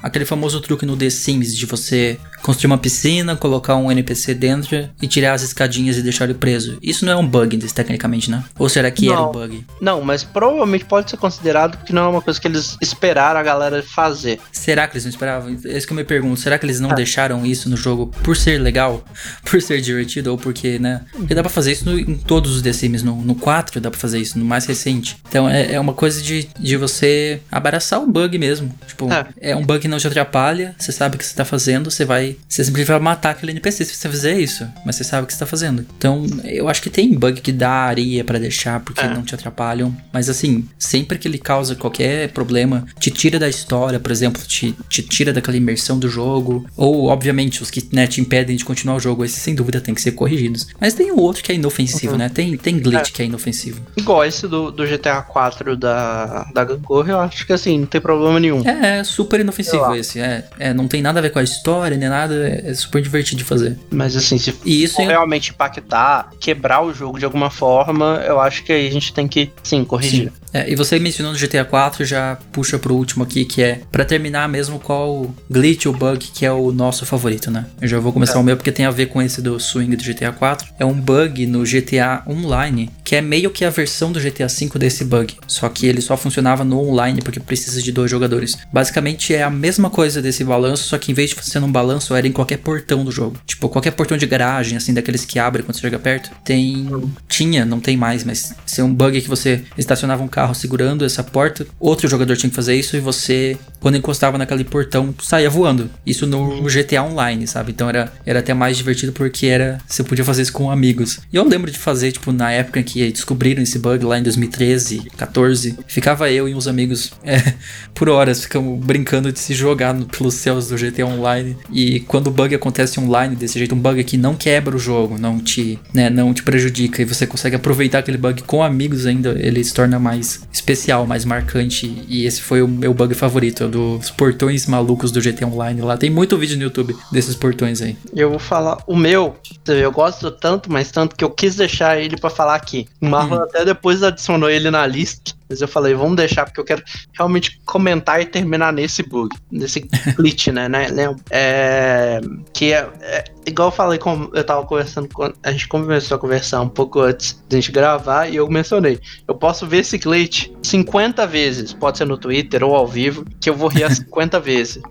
[0.02, 4.88] aquele famoso truque no The Sims de você construir uma piscina, colocar um NPC dentro
[5.02, 6.77] e tirar as escadinhas e deixar ele preso.
[6.82, 8.44] Isso não é um bug, tecnicamente, né?
[8.60, 9.30] Ou será que era Não.
[9.30, 9.65] um bug?
[9.82, 13.44] Não, mas provavelmente pode ser considerado porque não é uma coisa que eles esperaram a
[13.44, 14.40] galera fazer.
[14.52, 15.57] Será que eles não esperavam?
[15.65, 16.40] É isso que eu me pergunto.
[16.40, 16.95] Será que eles não Ah.
[16.95, 19.03] deixaram isso no jogo por ser legal?
[19.45, 20.32] Por ser divertido?
[20.32, 21.02] Ou porque, né?
[21.14, 23.02] Porque dá pra fazer isso no- em todos os The Sims.
[23.03, 24.94] No, no 4 dá pra fazer isso, no mais recente.
[25.27, 28.73] Então é, é uma coisa de, de você abraçar o bug mesmo.
[28.88, 29.26] Tipo, É.
[29.41, 29.55] é.
[29.55, 30.76] um bug que não te atrapalha.
[30.77, 31.89] Você sabe o que você tá fazendo.
[31.91, 32.35] Você vai.
[32.47, 34.67] Você simplesmente vai matar aquele NPC se você fizer isso.
[34.85, 35.85] Mas você sabe o que você tá fazendo.
[35.97, 39.07] Então eu acho que tem bug que dá areia pra deixar porque É.
[39.13, 39.95] não te atrapalham.
[40.13, 44.76] Mas assim, sempre que ele causa qualquer problema, te tira da história, por exemplo, te,
[44.89, 46.65] te tira daquela imersão do jogo.
[46.76, 49.93] Ou, obviamente, os que né, te impedem de continuar o jogo, esses sem dúvida tem
[49.93, 50.67] que ser corrigidos.
[50.80, 52.30] Mas tem o outro que é inofensivo, né?
[52.30, 53.11] Tem, tem glitch É.
[53.11, 53.81] que é inofensivo.
[53.97, 57.85] Igual esse do, do do GTA 4 da, da Gangorra, eu acho que assim, não
[57.85, 58.61] tem problema nenhum.
[58.67, 60.19] É, é super inofensivo esse.
[60.19, 62.33] É, é, não tem nada a ver com a história, nem nada.
[62.47, 63.77] É, é super divertido de fazer.
[63.89, 68.23] Mas assim, se E isso for é- realmente impactar, quebrar o jogo de alguma forma,
[68.25, 70.31] eu acho que aí a gente tem que, sim, corrigir.
[70.56, 74.48] É, e você mencionando GTA 4 já puxa pro último aqui, que é pra terminar
[74.48, 77.65] mesmo qual glitch ou bug que é o nosso favorito, né?
[77.82, 80.02] Eu já vou começar o meu porque tem a ver com esse do swing do
[80.02, 80.65] GTA 4.
[80.80, 84.80] É um bug no GTA Online, que é meio que a versão do GTA 5
[84.80, 88.57] desse bug, só que ele só funcionava no online porque precisa de dois jogadores.
[88.72, 92.15] Basicamente é a mesma coisa desse balanço, só que em vez de ser num balanço,
[92.15, 93.36] era em qualquer portão do jogo.
[93.45, 96.32] Tipo, qualquer portão de garagem, assim, daqueles que abrem quando você chega perto.
[96.45, 96.88] Tem.
[97.27, 101.03] Tinha, não tem mais, mas se é um bug que você estacionava um carro segurando
[101.05, 105.49] essa porta, outro jogador tinha que fazer isso e você, quando encostava naquele portão, saía
[105.49, 105.89] voando.
[106.05, 107.72] Isso no GTA Online, sabe?
[107.72, 109.80] Então era, era até mais divertido porque era.
[109.88, 111.19] Você podia fazer isso com amigos.
[111.31, 115.07] E eu lembro de fazer, tipo, na época que descobriram esse bug lá em 2013,
[115.17, 117.53] 14, ficava eu e uns amigos é,
[117.93, 121.55] por horas, ficamos brincando de se jogar no- pelos céus do GTA Online.
[121.72, 125.17] E quando o bug acontece online desse jeito, um bug que não quebra o jogo,
[125.17, 129.35] não te, né, não te prejudica e você consegue aproveitar aquele bug com amigos ainda,
[129.39, 132.03] ele se torna mais especial, mais marcante.
[132.07, 135.97] E esse foi o meu bug favorito, é dos portões malucos do GTA Online lá.
[135.97, 137.97] Tem muito vídeo no YouTube desses portões aí.
[138.13, 139.35] Eu vou falar o meu.
[139.67, 142.87] Eu gosto tanto, mas tanto que eu quis deixar ele pra falar aqui.
[143.01, 145.33] O Marlon até depois adicionou ele na lista.
[145.49, 149.35] Mas eu falei, vamos deixar, porque eu quero realmente comentar e terminar nesse bug.
[149.51, 149.81] Nesse
[150.15, 150.67] glitch, né?
[150.67, 150.88] né?
[151.30, 152.19] É,
[152.53, 155.31] que é, é- Igual eu falei, com, eu tava conversando com.
[155.43, 158.99] A gente começou a conversar um pouco antes da gente gravar e eu mencionei.
[159.27, 161.72] Eu posso ver esse glitch 50 vezes.
[161.72, 164.81] Pode ser no Twitter ou ao vivo, que eu vou rir as 50 vezes.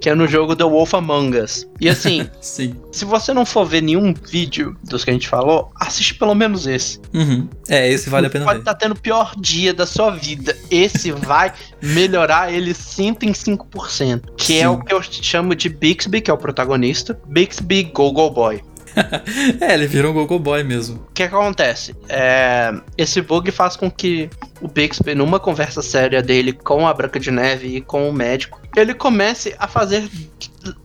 [0.00, 1.66] Que é no jogo The Wolf Among Us.
[1.80, 2.74] E assim, Sim.
[2.90, 6.66] se você não for ver nenhum vídeo dos que a gente falou, assiste pelo menos
[6.66, 7.00] esse.
[7.12, 7.48] Uhum.
[7.68, 10.56] É, esse vale a pena Pode estar tendo o pior dia da sua vida.
[10.70, 11.52] Esse vai
[11.82, 14.22] melhorar ele 105%.
[14.36, 14.66] Que é Sim.
[14.66, 17.20] o que eu chamo de Bixby, que é o protagonista.
[17.28, 18.62] Bixby Go Go Boy.
[19.60, 20.96] É, ele virou um Gogo Boy mesmo.
[20.96, 21.94] O que, que acontece?
[22.08, 24.28] É, esse bug faz com que
[24.60, 28.60] o Bixby, numa conversa séria dele com a Branca de Neve e com o médico,
[28.76, 30.08] ele comece a fazer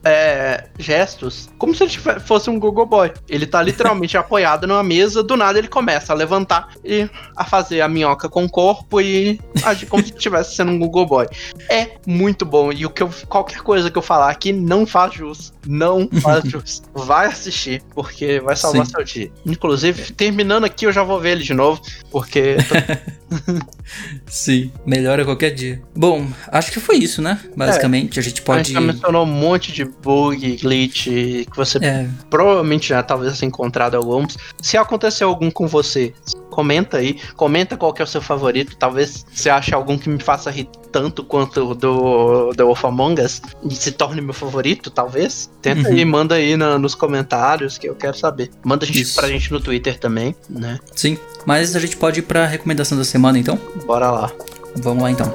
[0.03, 3.11] é, gestos como se ele fosse um Google Boy.
[3.27, 7.81] Ele tá literalmente apoiado numa mesa, do nada ele começa a levantar e a fazer
[7.81, 11.27] a minhoca com o corpo e agir como se estivesse sendo um Google Boy.
[11.69, 12.71] É muito bom.
[12.71, 15.53] E o que eu, qualquer coisa que eu falar aqui não faz jus.
[15.65, 16.81] Não faz jus.
[16.93, 18.91] Vai assistir, porque vai salvar Sim.
[18.91, 19.31] seu dia.
[19.45, 21.81] Inclusive, terminando aqui, eu já vou ver ele de novo,
[22.11, 22.57] porque
[24.27, 25.81] Sim, melhora qualquer dia.
[25.95, 27.39] Bom, acho que foi isso, né?
[27.55, 28.63] Basicamente, a gente a pode.
[28.67, 33.47] gente já mencionou um monte de bug, glitch, que você É, provavelmente já talvez tenha
[33.47, 34.37] encontrado alguns.
[34.61, 36.13] Se aconteceu algum com você,
[36.49, 37.19] comenta aí.
[37.35, 38.75] Comenta qual que é o seu favorito.
[38.77, 43.21] Talvez você ache algum que me faça rir tanto quanto o do The Wolf Among
[43.21, 45.49] Us e se torne meu favorito, talvez.
[45.61, 45.95] Tenta Uhum.
[45.95, 48.49] aí, manda aí na- nos comentários que eu quero saber.
[48.63, 49.15] Manda a gente, Isso.
[49.19, 50.79] pra gente no Twitter também, né?
[50.95, 51.17] sim.
[51.45, 53.59] Mas a gente pode ir pra recomendação da semana, então?
[53.85, 54.31] Bora lá.
[54.77, 55.31] Vamos lá, então.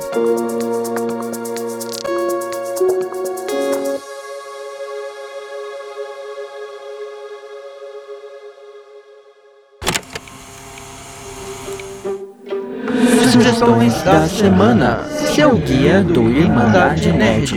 [13.71, 15.05] Sugestões da semana.
[15.33, 17.55] Seu guia do Irmandade Nerd.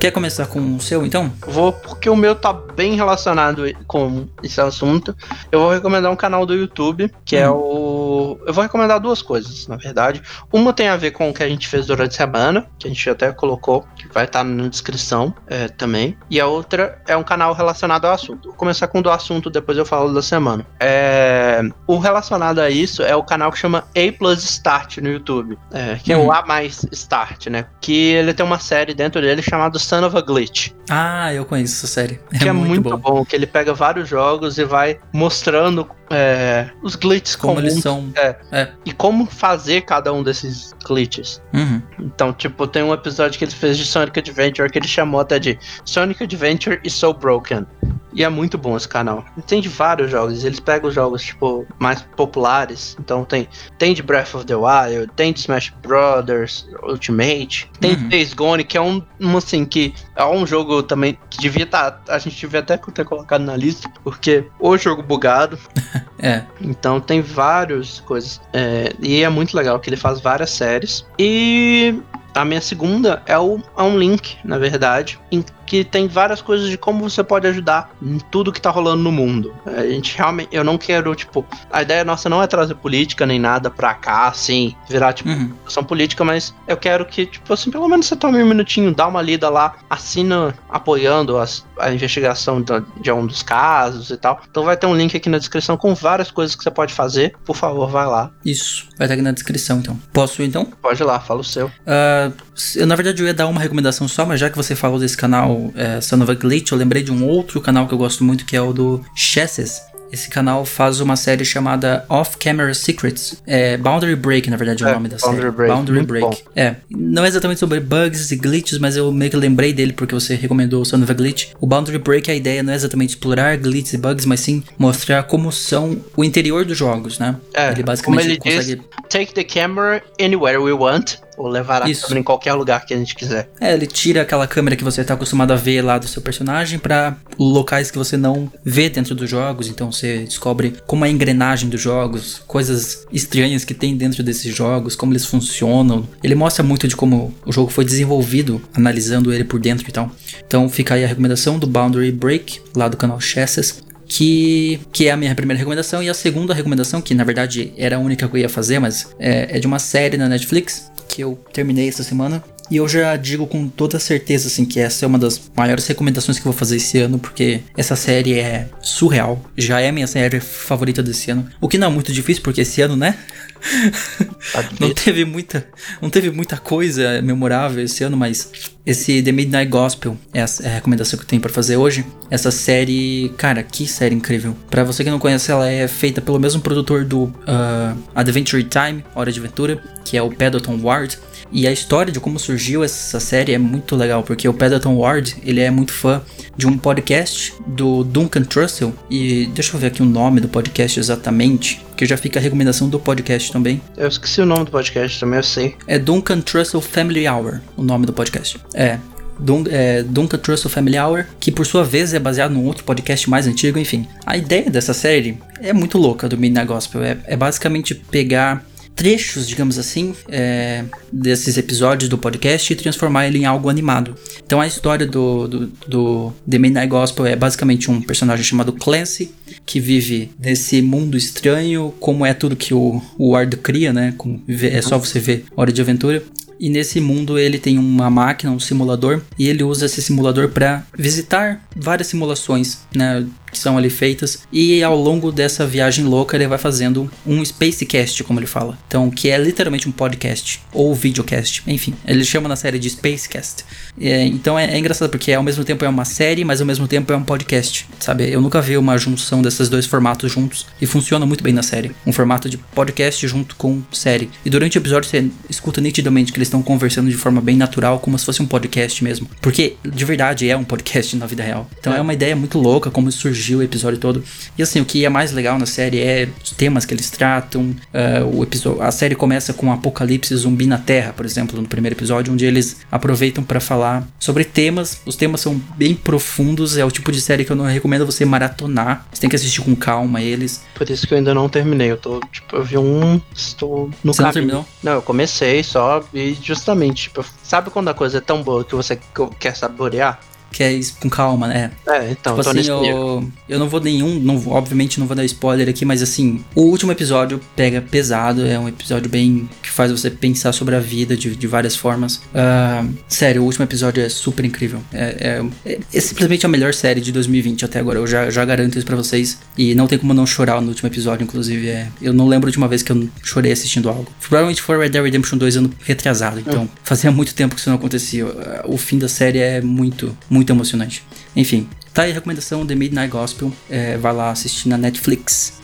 [0.00, 1.30] Quer começar com o seu, então?
[1.46, 5.14] Vou, porque o meu tá bem relacionado com esse assunto.
[5.52, 7.99] Eu vou recomendar um canal do YouTube, que é o.
[8.46, 10.22] Eu vou recomendar duas coisas, na verdade.
[10.52, 12.90] Uma tem a ver com o que a gente fez durante a semana, que a
[12.90, 16.16] gente até colocou, que vai estar na descrição é, também.
[16.30, 18.48] E a outra é um canal relacionado ao assunto.
[18.48, 20.64] Vou começar com o do assunto, depois eu falo da semana.
[20.78, 25.58] É, O relacionado a isso é o canal que chama A Plus Start no YouTube,
[25.72, 26.32] é, que é o Uhum.
[26.32, 27.66] A mais Start, né?
[27.80, 31.74] Que ele tem uma série dentro dele chamada Son of a Glitch Ah, eu conheço
[31.76, 32.20] essa série.
[32.38, 33.24] que é, muito, bom.
[33.24, 38.09] que ele pega vários jogos e vai mostrando é, os glitches Como comuns eles são.
[38.16, 38.68] É, É.
[38.84, 41.40] e como fazer cada um desses glitches.
[41.52, 41.82] Uhum.
[41.98, 45.38] Então, tipo, tem um episódio que ele fez de Sonic Adventure que ele chamou até
[45.38, 47.66] de Sonic Adventure is So Broken.
[48.12, 49.24] E é muito bom esse canal.
[49.46, 52.96] Tem de vários jogos, eles pegam os jogos, tipo, mais populares.
[52.98, 58.02] Então tem, tem de Breath of the Wild, tem de Smash Brothers Ultimate, tem de
[58.02, 58.08] Uhum.
[58.08, 62.02] Days Gone, que é um, um, assim, que é um jogo também que devia estar.
[62.08, 65.56] a gente devia até ter colocado na lista, porque o jogo bugado.
[66.22, 66.44] É.
[66.60, 68.40] Então tem várias coisas.
[68.52, 71.06] É, e é muito legal que ele faz várias séries.
[71.18, 71.98] E
[72.34, 76.68] a minha segunda é, o, é um link, na verdade, em que tem várias coisas
[76.68, 79.54] de como você pode ajudar em tudo que tá rolando no mundo.
[79.64, 83.38] A gente realmente, eu não quero, tipo, a ideia nossa não é trazer política nem
[83.38, 85.46] nada pra cá, assim, virar, tipo, Uhum.
[85.50, 89.06] discussão política, mas eu quero que, tipo assim, pelo menos você tome um minutinho, dá
[89.06, 94.40] uma lida lá, assina apoiando as- a investigação da- de um dos casos e tal.
[94.50, 97.32] Então vai ter um link aqui na descrição com várias coisas que você pode fazer.
[97.44, 98.32] Por favor, vai lá.
[98.44, 99.96] Isso, vai estar aqui na descrição então.
[100.12, 100.64] Posso ir então?
[100.82, 101.70] Pode ir lá, fala o seu.
[101.86, 102.32] Ah,
[102.76, 105.16] eu, na verdade, eu ia dar uma recomendação só, mas já que você falou desse
[105.16, 108.24] canal é, Son of a Glitch, eu lembrei de um outro canal que eu gosto
[108.24, 109.80] muito, que é o do Chesses.
[110.12, 113.40] Esse canal faz uma série chamada Off Camera Secrets.
[113.46, 115.54] É Boundary Break, na verdade, é o É, nome da Boundary série.
[115.56, 116.26] Break, Boundary muito Break.
[116.26, 116.36] bom.
[116.56, 116.74] É.
[116.90, 120.34] Não é exatamente sobre bugs e glitches, mas eu meio que lembrei dele porque você
[120.34, 121.50] recomendou o Son of a Glitch.
[121.60, 125.22] O Boundary Break, a ideia não é exatamente explorar glitches e bugs, mas sim mostrar
[125.22, 127.36] como são o interior dos jogos, né?
[127.54, 128.74] É, ele como basicamente ele consegue.
[128.76, 131.18] diz, take the camera anywhere we want.
[131.40, 132.02] Ou levar a Isso.
[132.02, 133.48] câmera em qualquer lugar que a gente quiser.
[133.58, 136.78] É, ele tira aquela câmera que você tá acostumado a ver lá do seu personagem
[136.78, 139.66] pra locais que você não vê dentro dos jogos.
[139.66, 144.54] Então você descobre como é a engrenagem dos jogos, coisas estranhas que tem dentro desses
[144.54, 146.06] jogos, como eles funcionam.
[146.22, 150.10] Ele mostra muito de como o jogo foi desenvolvido, analisando ele por dentro e tal.
[150.46, 153.82] Então fica aí a recomendação do Boundary Break, lá do canal Chesses.
[154.12, 156.02] Que, que é a minha primeira recomendação.
[156.02, 159.14] E a segunda recomendação, que na verdade era a única que eu ia fazer, mas
[159.20, 162.42] é, é de uma série na Netflix que eu terminei essa semana.
[162.70, 166.38] E eu já digo com toda certeza, assim, que essa é uma das maiores recomendações
[166.38, 169.42] que eu vou fazer esse ano, porque essa série é surreal.
[169.58, 171.48] Já é a minha série favorita desse ano.
[171.60, 173.18] O que não é muito difícil, porque esse ano, né?
[174.80, 175.66] Não teve muita,
[176.00, 178.50] não teve muita coisa memorável esse ano, mas
[178.84, 182.04] esse The Midnight Gospel é a, recomendação que eu tenho pra fazer hoje.
[182.30, 184.56] Essa série, cara, que série incrível.
[184.70, 189.04] Pra você que não conhece, ela é feita pelo mesmo produtor do ah, Adventure Time,
[189.14, 191.18] Hora de Aventura, que é o Pendleton Ward.
[191.52, 195.36] E a história de como surgiu essa série é muito legal, porque o Pendleton Ward,
[195.44, 196.22] ele é muito fã
[196.56, 198.94] de um podcast do Duncan Trussell.
[199.10, 202.88] E deixa eu ver aqui o nome do podcast exatamente, que já fica a recomendação
[202.88, 203.80] do podcast também.
[203.96, 205.76] Eu esqueci o nome do podcast também, eu sei.
[205.86, 208.58] É Duncan Trussell Family Hour, o nome do podcast.
[208.74, 208.98] É.
[209.38, 213.28] Dun é, Duncan Trussell Family Hour, que por sua vez é baseado num outro podcast
[213.28, 214.06] mais antigo, enfim.
[214.26, 217.02] A ideia dessa série é muito louca do Midnight Gospel.
[217.02, 218.62] É, é basicamente pegar
[218.94, 224.14] trechos, digamos assim, é, desses episódios do podcast e transformar ele em algo animado.
[224.44, 229.30] Então a história do, do, do The Midnight Gospel é basicamente um personagem chamado Clancy,
[229.64, 234.14] que vive nesse mundo estranho, como é tudo que o, o Ward cria, né?
[234.18, 236.22] Como vê- é só você ver Hora de Aventura.
[236.62, 240.84] E nesse mundo ele tem uma máquina, um simulador, e ele usa esse simulador para
[240.94, 244.40] visitar várias simulações, né, que são ali feitas.
[244.52, 248.78] E ao longo dessa viagem louca ele vai fazendo um Spacecast, como ele fala.
[248.86, 251.94] Então, que é literalmente um podcast ou videocast, enfim.
[252.06, 253.64] Ele chama na série de Spacecast.
[254.00, 256.86] É, então é, é engraçado porque ao mesmo tempo é uma série, mas ao mesmo
[256.86, 258.30] tempo é um podcast, sabe?
[258.30, 261.92] Eu nunca vi uma junção desses dois formatos juntos e funciona muito bem na série.
[262.06, 264.30] Um formato de podcast junto com série.
[264.44, 267.98] E durante o episódio você escuta nitidamente que eles estão conversando de forma bem natural,
[267.98, 269.28] como se fosse um podcast mesmo.
[269.40, 271.68] Porque de verdade é um podcast na vida real.
[271.78, 274.22] Então é, uma ideia muito louca como surgiu o episódio todo.
[274.58, 277.74] E assim, o que é mais legal na série é os temas que eles tratam.
[277.94, 281.66] ah, o episódio, a série começa com um apocalipse zumbi na Terra, por exemplo, no
[281.68, 285.00] primeiro episódio, onde eles aproveitam para falar sobre temas.
[285.06, 288.24] Os temas são bem profundos, é o tipo de série que eu não recomendo você
[288.24, 289.06] maratonar.
[289.12, 290.62] Você tem que assistir com calma eles.
[290.74, 291.90] Por isso que eu ainda não terminei.
[291.90, 293.20] Eu tô, tipo, eu vi um.
[293.34, 294.66] Estou no Você não terminou?
[294.82, 298.74] Não, eu comecei só e justamente, tipo, sabe quando a coisa é tão boa que
[298.74, 299.02] você que-
[299.38, 300.18] quer saborear?
[300.52, 301.70] Que é isso com calma, né?
[301.86, 305.24] É, então, tipo tô assim, eu, eu não vou nenhum, não, obviamente não vou dar
[305.24, 309.90] spoiler aqui, mas assim, o último episódio pega pesado, é um episódio bem que faz
[309.90, 312.20] você pensar sobre a vida de, de várias formas.
[312.34, 314.80] Ah, sério, o último episódio é super incrível.
[314.92, 318.44] É, é- é- é simplesmente a melhor série de 2020 até agora, eu já, já
[318.44, 319.38] garanto isso pra vocês.
[319.56, 321.68] E não tem como não chorar no último episódio, inclusive.
[321.68, 324.06] É, eu não lembro de uma vez que eu chorei assistindo algo.
[324.20, 327.76] Provavelmente foi Red Dead Redemption 2 ano retrasado, então fazia muito tempo que isso não
[327.76, 328.26] acontecia.
[328.64, 331.04] O fim da série é muito, muito emocionante.
[331.36, 333.52] Enfim, tá aí a recomendação The Midnight Gospel.
[333.68, 335.60] É, vai lá assistir na Netflix.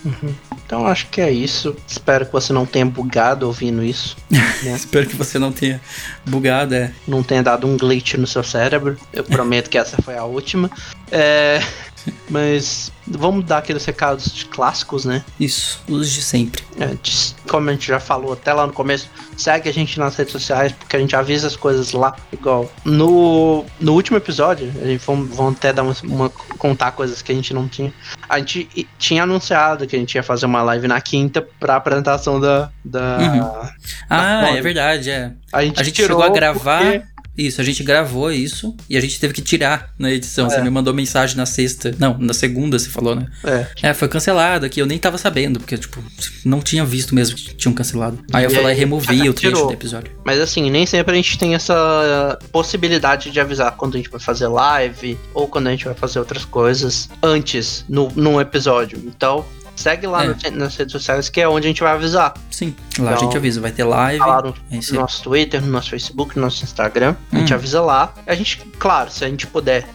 [0.66, 1.74] Então acho que é isso.
[1.88, 4.16] Espero que você não tenha bugado ouvindo isso.
[4.74, 5.80] Espero que você não tenha
[6.26, 6.74] bugado.
[6.74, 6.92] É.
[7.06, 8.98] Não tenha dado um glitch no seu cérebro.
[9.12, 10.70] Eu prometo que essa foi a última.
[11.10, 11.60] É,
[12.28, 15.24] Mas vamos dar aqueles recados clássicos, né?
[15.38, 16.62] Isso, os de sempre.
[16.80, 20.32] Antes, como a gente já falou até lá no começo, segue a gente nas redes
[20.32, 22.14] sociais, porque a gente avisa as coisas lá.
[22.32, 27.22] Igual no, no último episódio, a gente vamos, vamos até dar uma, uma- contar coisas
[27.22, 27.92] que a gente não tinha.
[28.28, 32.40] A gente tinha anunciado que a gente ia fazer uma live na quinta pra apresentação
[32.40, 32.70] da.
[32.84, 33.68] da Uhum.
[34.10, 35.32] Ah, Tá é verdade, é.
[35.52, 36.82] A gente, A gente tirou chegou a gravar.
[36.82, 37.02] porque-
[37.36, 40.48] Isso, a gente gravou isso e a gente teve que tirar na edição.
[40.48, 40.62] Você É.
[40.62, 41.94] me mandou mensagem na sexta.
[41.98, 43.26] Não, na segunda você falou, né?
[43.44, 43.66] É.
[43.90, 44.80] É, foi cancelado aqui.
[44.80, 46.02] Eu nem tava sabendo, porque, tipo,
[46.44, 48.18] não tinha visto mesmo que tinham cancelado.
[48.32, 49.66] Aí eu E fui lá e aí, removi o trecho tirou.
[49.68, 50.10] do episódio.
[50.24, 54.20] Mas assim, nem sempre a gente tem essa possibilidade de avisar quando a gente vai
[54.20, 58.98] fazer live ou quando a gente vai fazer outras coisas antes, no, num episódio.
[59.06, 59.44] Então,
[59.76, 60.28] segue lá É.
[60.50, 62.34] no- nas redes sociais que é onde a gente vai avisar.
[62.50, 63.60] Sim, lá a Então, gente avisa.
[63.60, 64.22] Vai ter live.
[64.70, 65.02] É isso no aí.
[65.02, 67.14] nosso Twitter, no nosso Facebook, no nosso Instagram.
[67.32, 67.56] A gente Hum.
[67.56, 68.12] avisa lá.
[68.26, 69.86] A gente, claro, se a gente puder.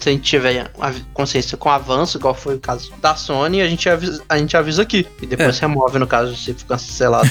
[0.00, 3.68] Se a gente tiver a consciência com avanço, igual foi o caso da Sony, a
[3.68, 5.06] gente avisa, a gente avisa aqui.
[5.20, 5.60] E depois É.
[5.60, 7.28] remove, no caso, se for cancelado.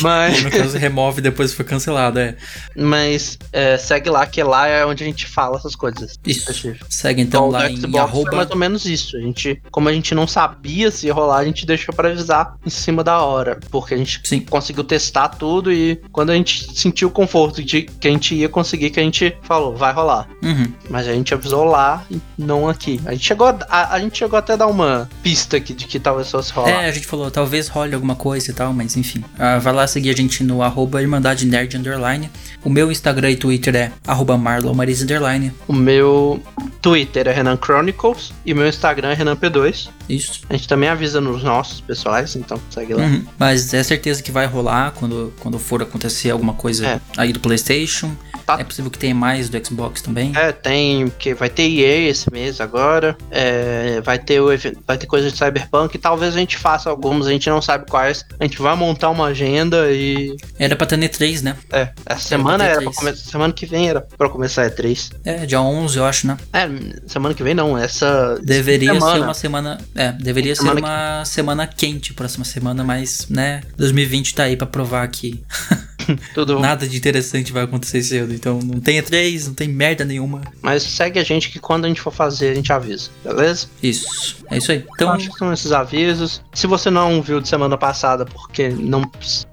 [0.00, 0.42] Mas.
[0.42, 2.36] No caso, remove depois foi cancelado, é.
[2.76, 6.18] Mas é, segue lá, que lá é onde a gente fala essas coisas.
[6.26, 6.74] Isso.
[6.88, 8.36] Segue então Então, lá em Xbox arroba.
[8.36, 9.16] mais ou menos isso.
[9.16, 12.56] A gente, como a gente não sabia se ia rolar, a gente deixou pra avisar
[12.64, 13.58] em cima da hora.
[13.70, 14.40] Porque a gente Sim.
[14.40, 18.48] conseguiu testar tudo e quando a gente sentiu o conforto de que a gente ia
[18.48, 20.28] conseguir, que a gente falou, vai rolar.
[20.42, 20.72] Uhum.
[20.88, 21.73] Mas a gente avisou lá
[22.10, 23.00] e não aqui.
[23.04, 25.98] A gente chegou, a, a gente chegou até a dar uma pista aqui de que
[25.98, 26.70] talvez fosse rolar.
[26.70, 29.24] É, a gente falou, talvez role alguma coisa e tal, mas enfim.
[29.38, 32.30] Ah, vai lá seguir a gente no arroba Irmandade Nerd Underline.
[32.64, 35.52] O meu Instagram e Twitter é arroba Marlon Maris Underline.
[35.68, 36.42] O meu
[36.80, 39.88] Twitter é Renan Chronicles e o meu Instagram é Renan P2.
[40.08, 40.42] Isso.
[40.48, 43.02] A gente também avisa nos nossos pessoais, então segue lá.
[43.04, 43.24] Uhum.
[43.38, 47.00] Mas é certeza que vai rolar quando, quando for acontecer alguma coisa É.
[47.16, 48.14] aí do PlayStation.
[48.46, 48.58] Tá.
[48.60, 50.32] É possível que tenha mais do Xbox também.
[50.36, 53.16] É, tem, que vai ter EA esse mês agora.
[53.30, 54.48] É, vai ter o
[54.86, 55.98] vai ter coisa de Cyberpunk.
[55.98, 58.24] Talvez a gente faça algumas, a gente não sabe quais.
[58.38, 60.36] A gente vai montar uma agenda e.
[60.58, 61.56] Era pra ter E3, né?
[61.70, 62.94] É, essa semana era pra E3.
[62.94, 63.30] começar.
[63.30, 65.12] Semana que vem era pra começar E3.
[65.24, 66.36] É, dia 11, eu acho, né?
[66.52, 66.68] É,
[67.06, 68.38] semana que vem não, essa.
[68.42, 69.12] Deveria semana.
[69.14, 69.78] ser uma semana.
[69.94, 73.62] É, deveria Semana ser uma semana quente, próxima semana, mas, né?
[73.76, 75.42] 2020 tá aí pra provar que
[76.34, 76.58] Tudo.
[76.60, 78.34] nada de interessante vai acontecer cedo.
[78.34, 80.42] Então não tem E3, não tem merda nenhuma.
[80.62, 83.66] Mas segue a gente que quando a gente for fazer, a gente avisa, beleza?
[83.82, 84.44] Isso.
[84.50, 84.84] É isso aí.
[84.94, 86.42] Então, acho que são esses avisos.
[86.52, 89.02] Se você não viu de semana passada, porque não,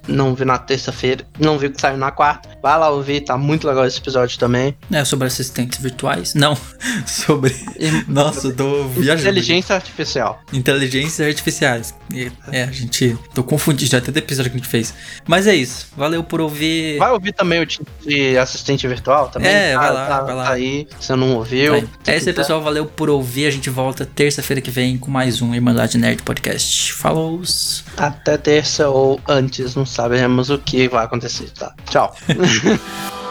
[0.08, 3.68] não viu na terça-feira, não viu que saiu na quarta, vai lá ouvir, tá muito
[3.68, 4.76] legal esse episódio também.
[4.92, 6.34] é sobre assistentes virtuais?
[6.34, 6.58] Não.
[7.08, 7.56] sobre.
[8.08, 9.30] Nossa, tô viajando.
[9.30, 10.42] Inteligência artificial.
[10.52, 11.94] Inteligências artificiais.
[12.52, 13.18] É, a gente.
[13.34, 14.94] Tô confundido já até do episódio que a gente fez.
[15.28, 15.88] Mas é isso.
[15.96, 16.98] Valeu por ouvir.
[16.98, 19.50] Vai ouvir também o time de assistente virtual também?
[19.52, 20.44] É, vai Tá- lá, tá- vai lá.
[20.46, 21.72] tá aí, se você não ouviu.
[21.72, 21.88] Vai.
[22.08, 22.62] É isso aí, pessoal.
[22.62, 23.46] Valeu por ouvir.
[23.46, 26.94] A gente volta terça-feira que vem com mais um Irmandade Nerd Podcast.
[26.94, 27.42] Falou!
[27.98, 31.74] Até terça ou antes, não sabemos o que vai acontecer, tá?
[31.90, 32.16] Tchau.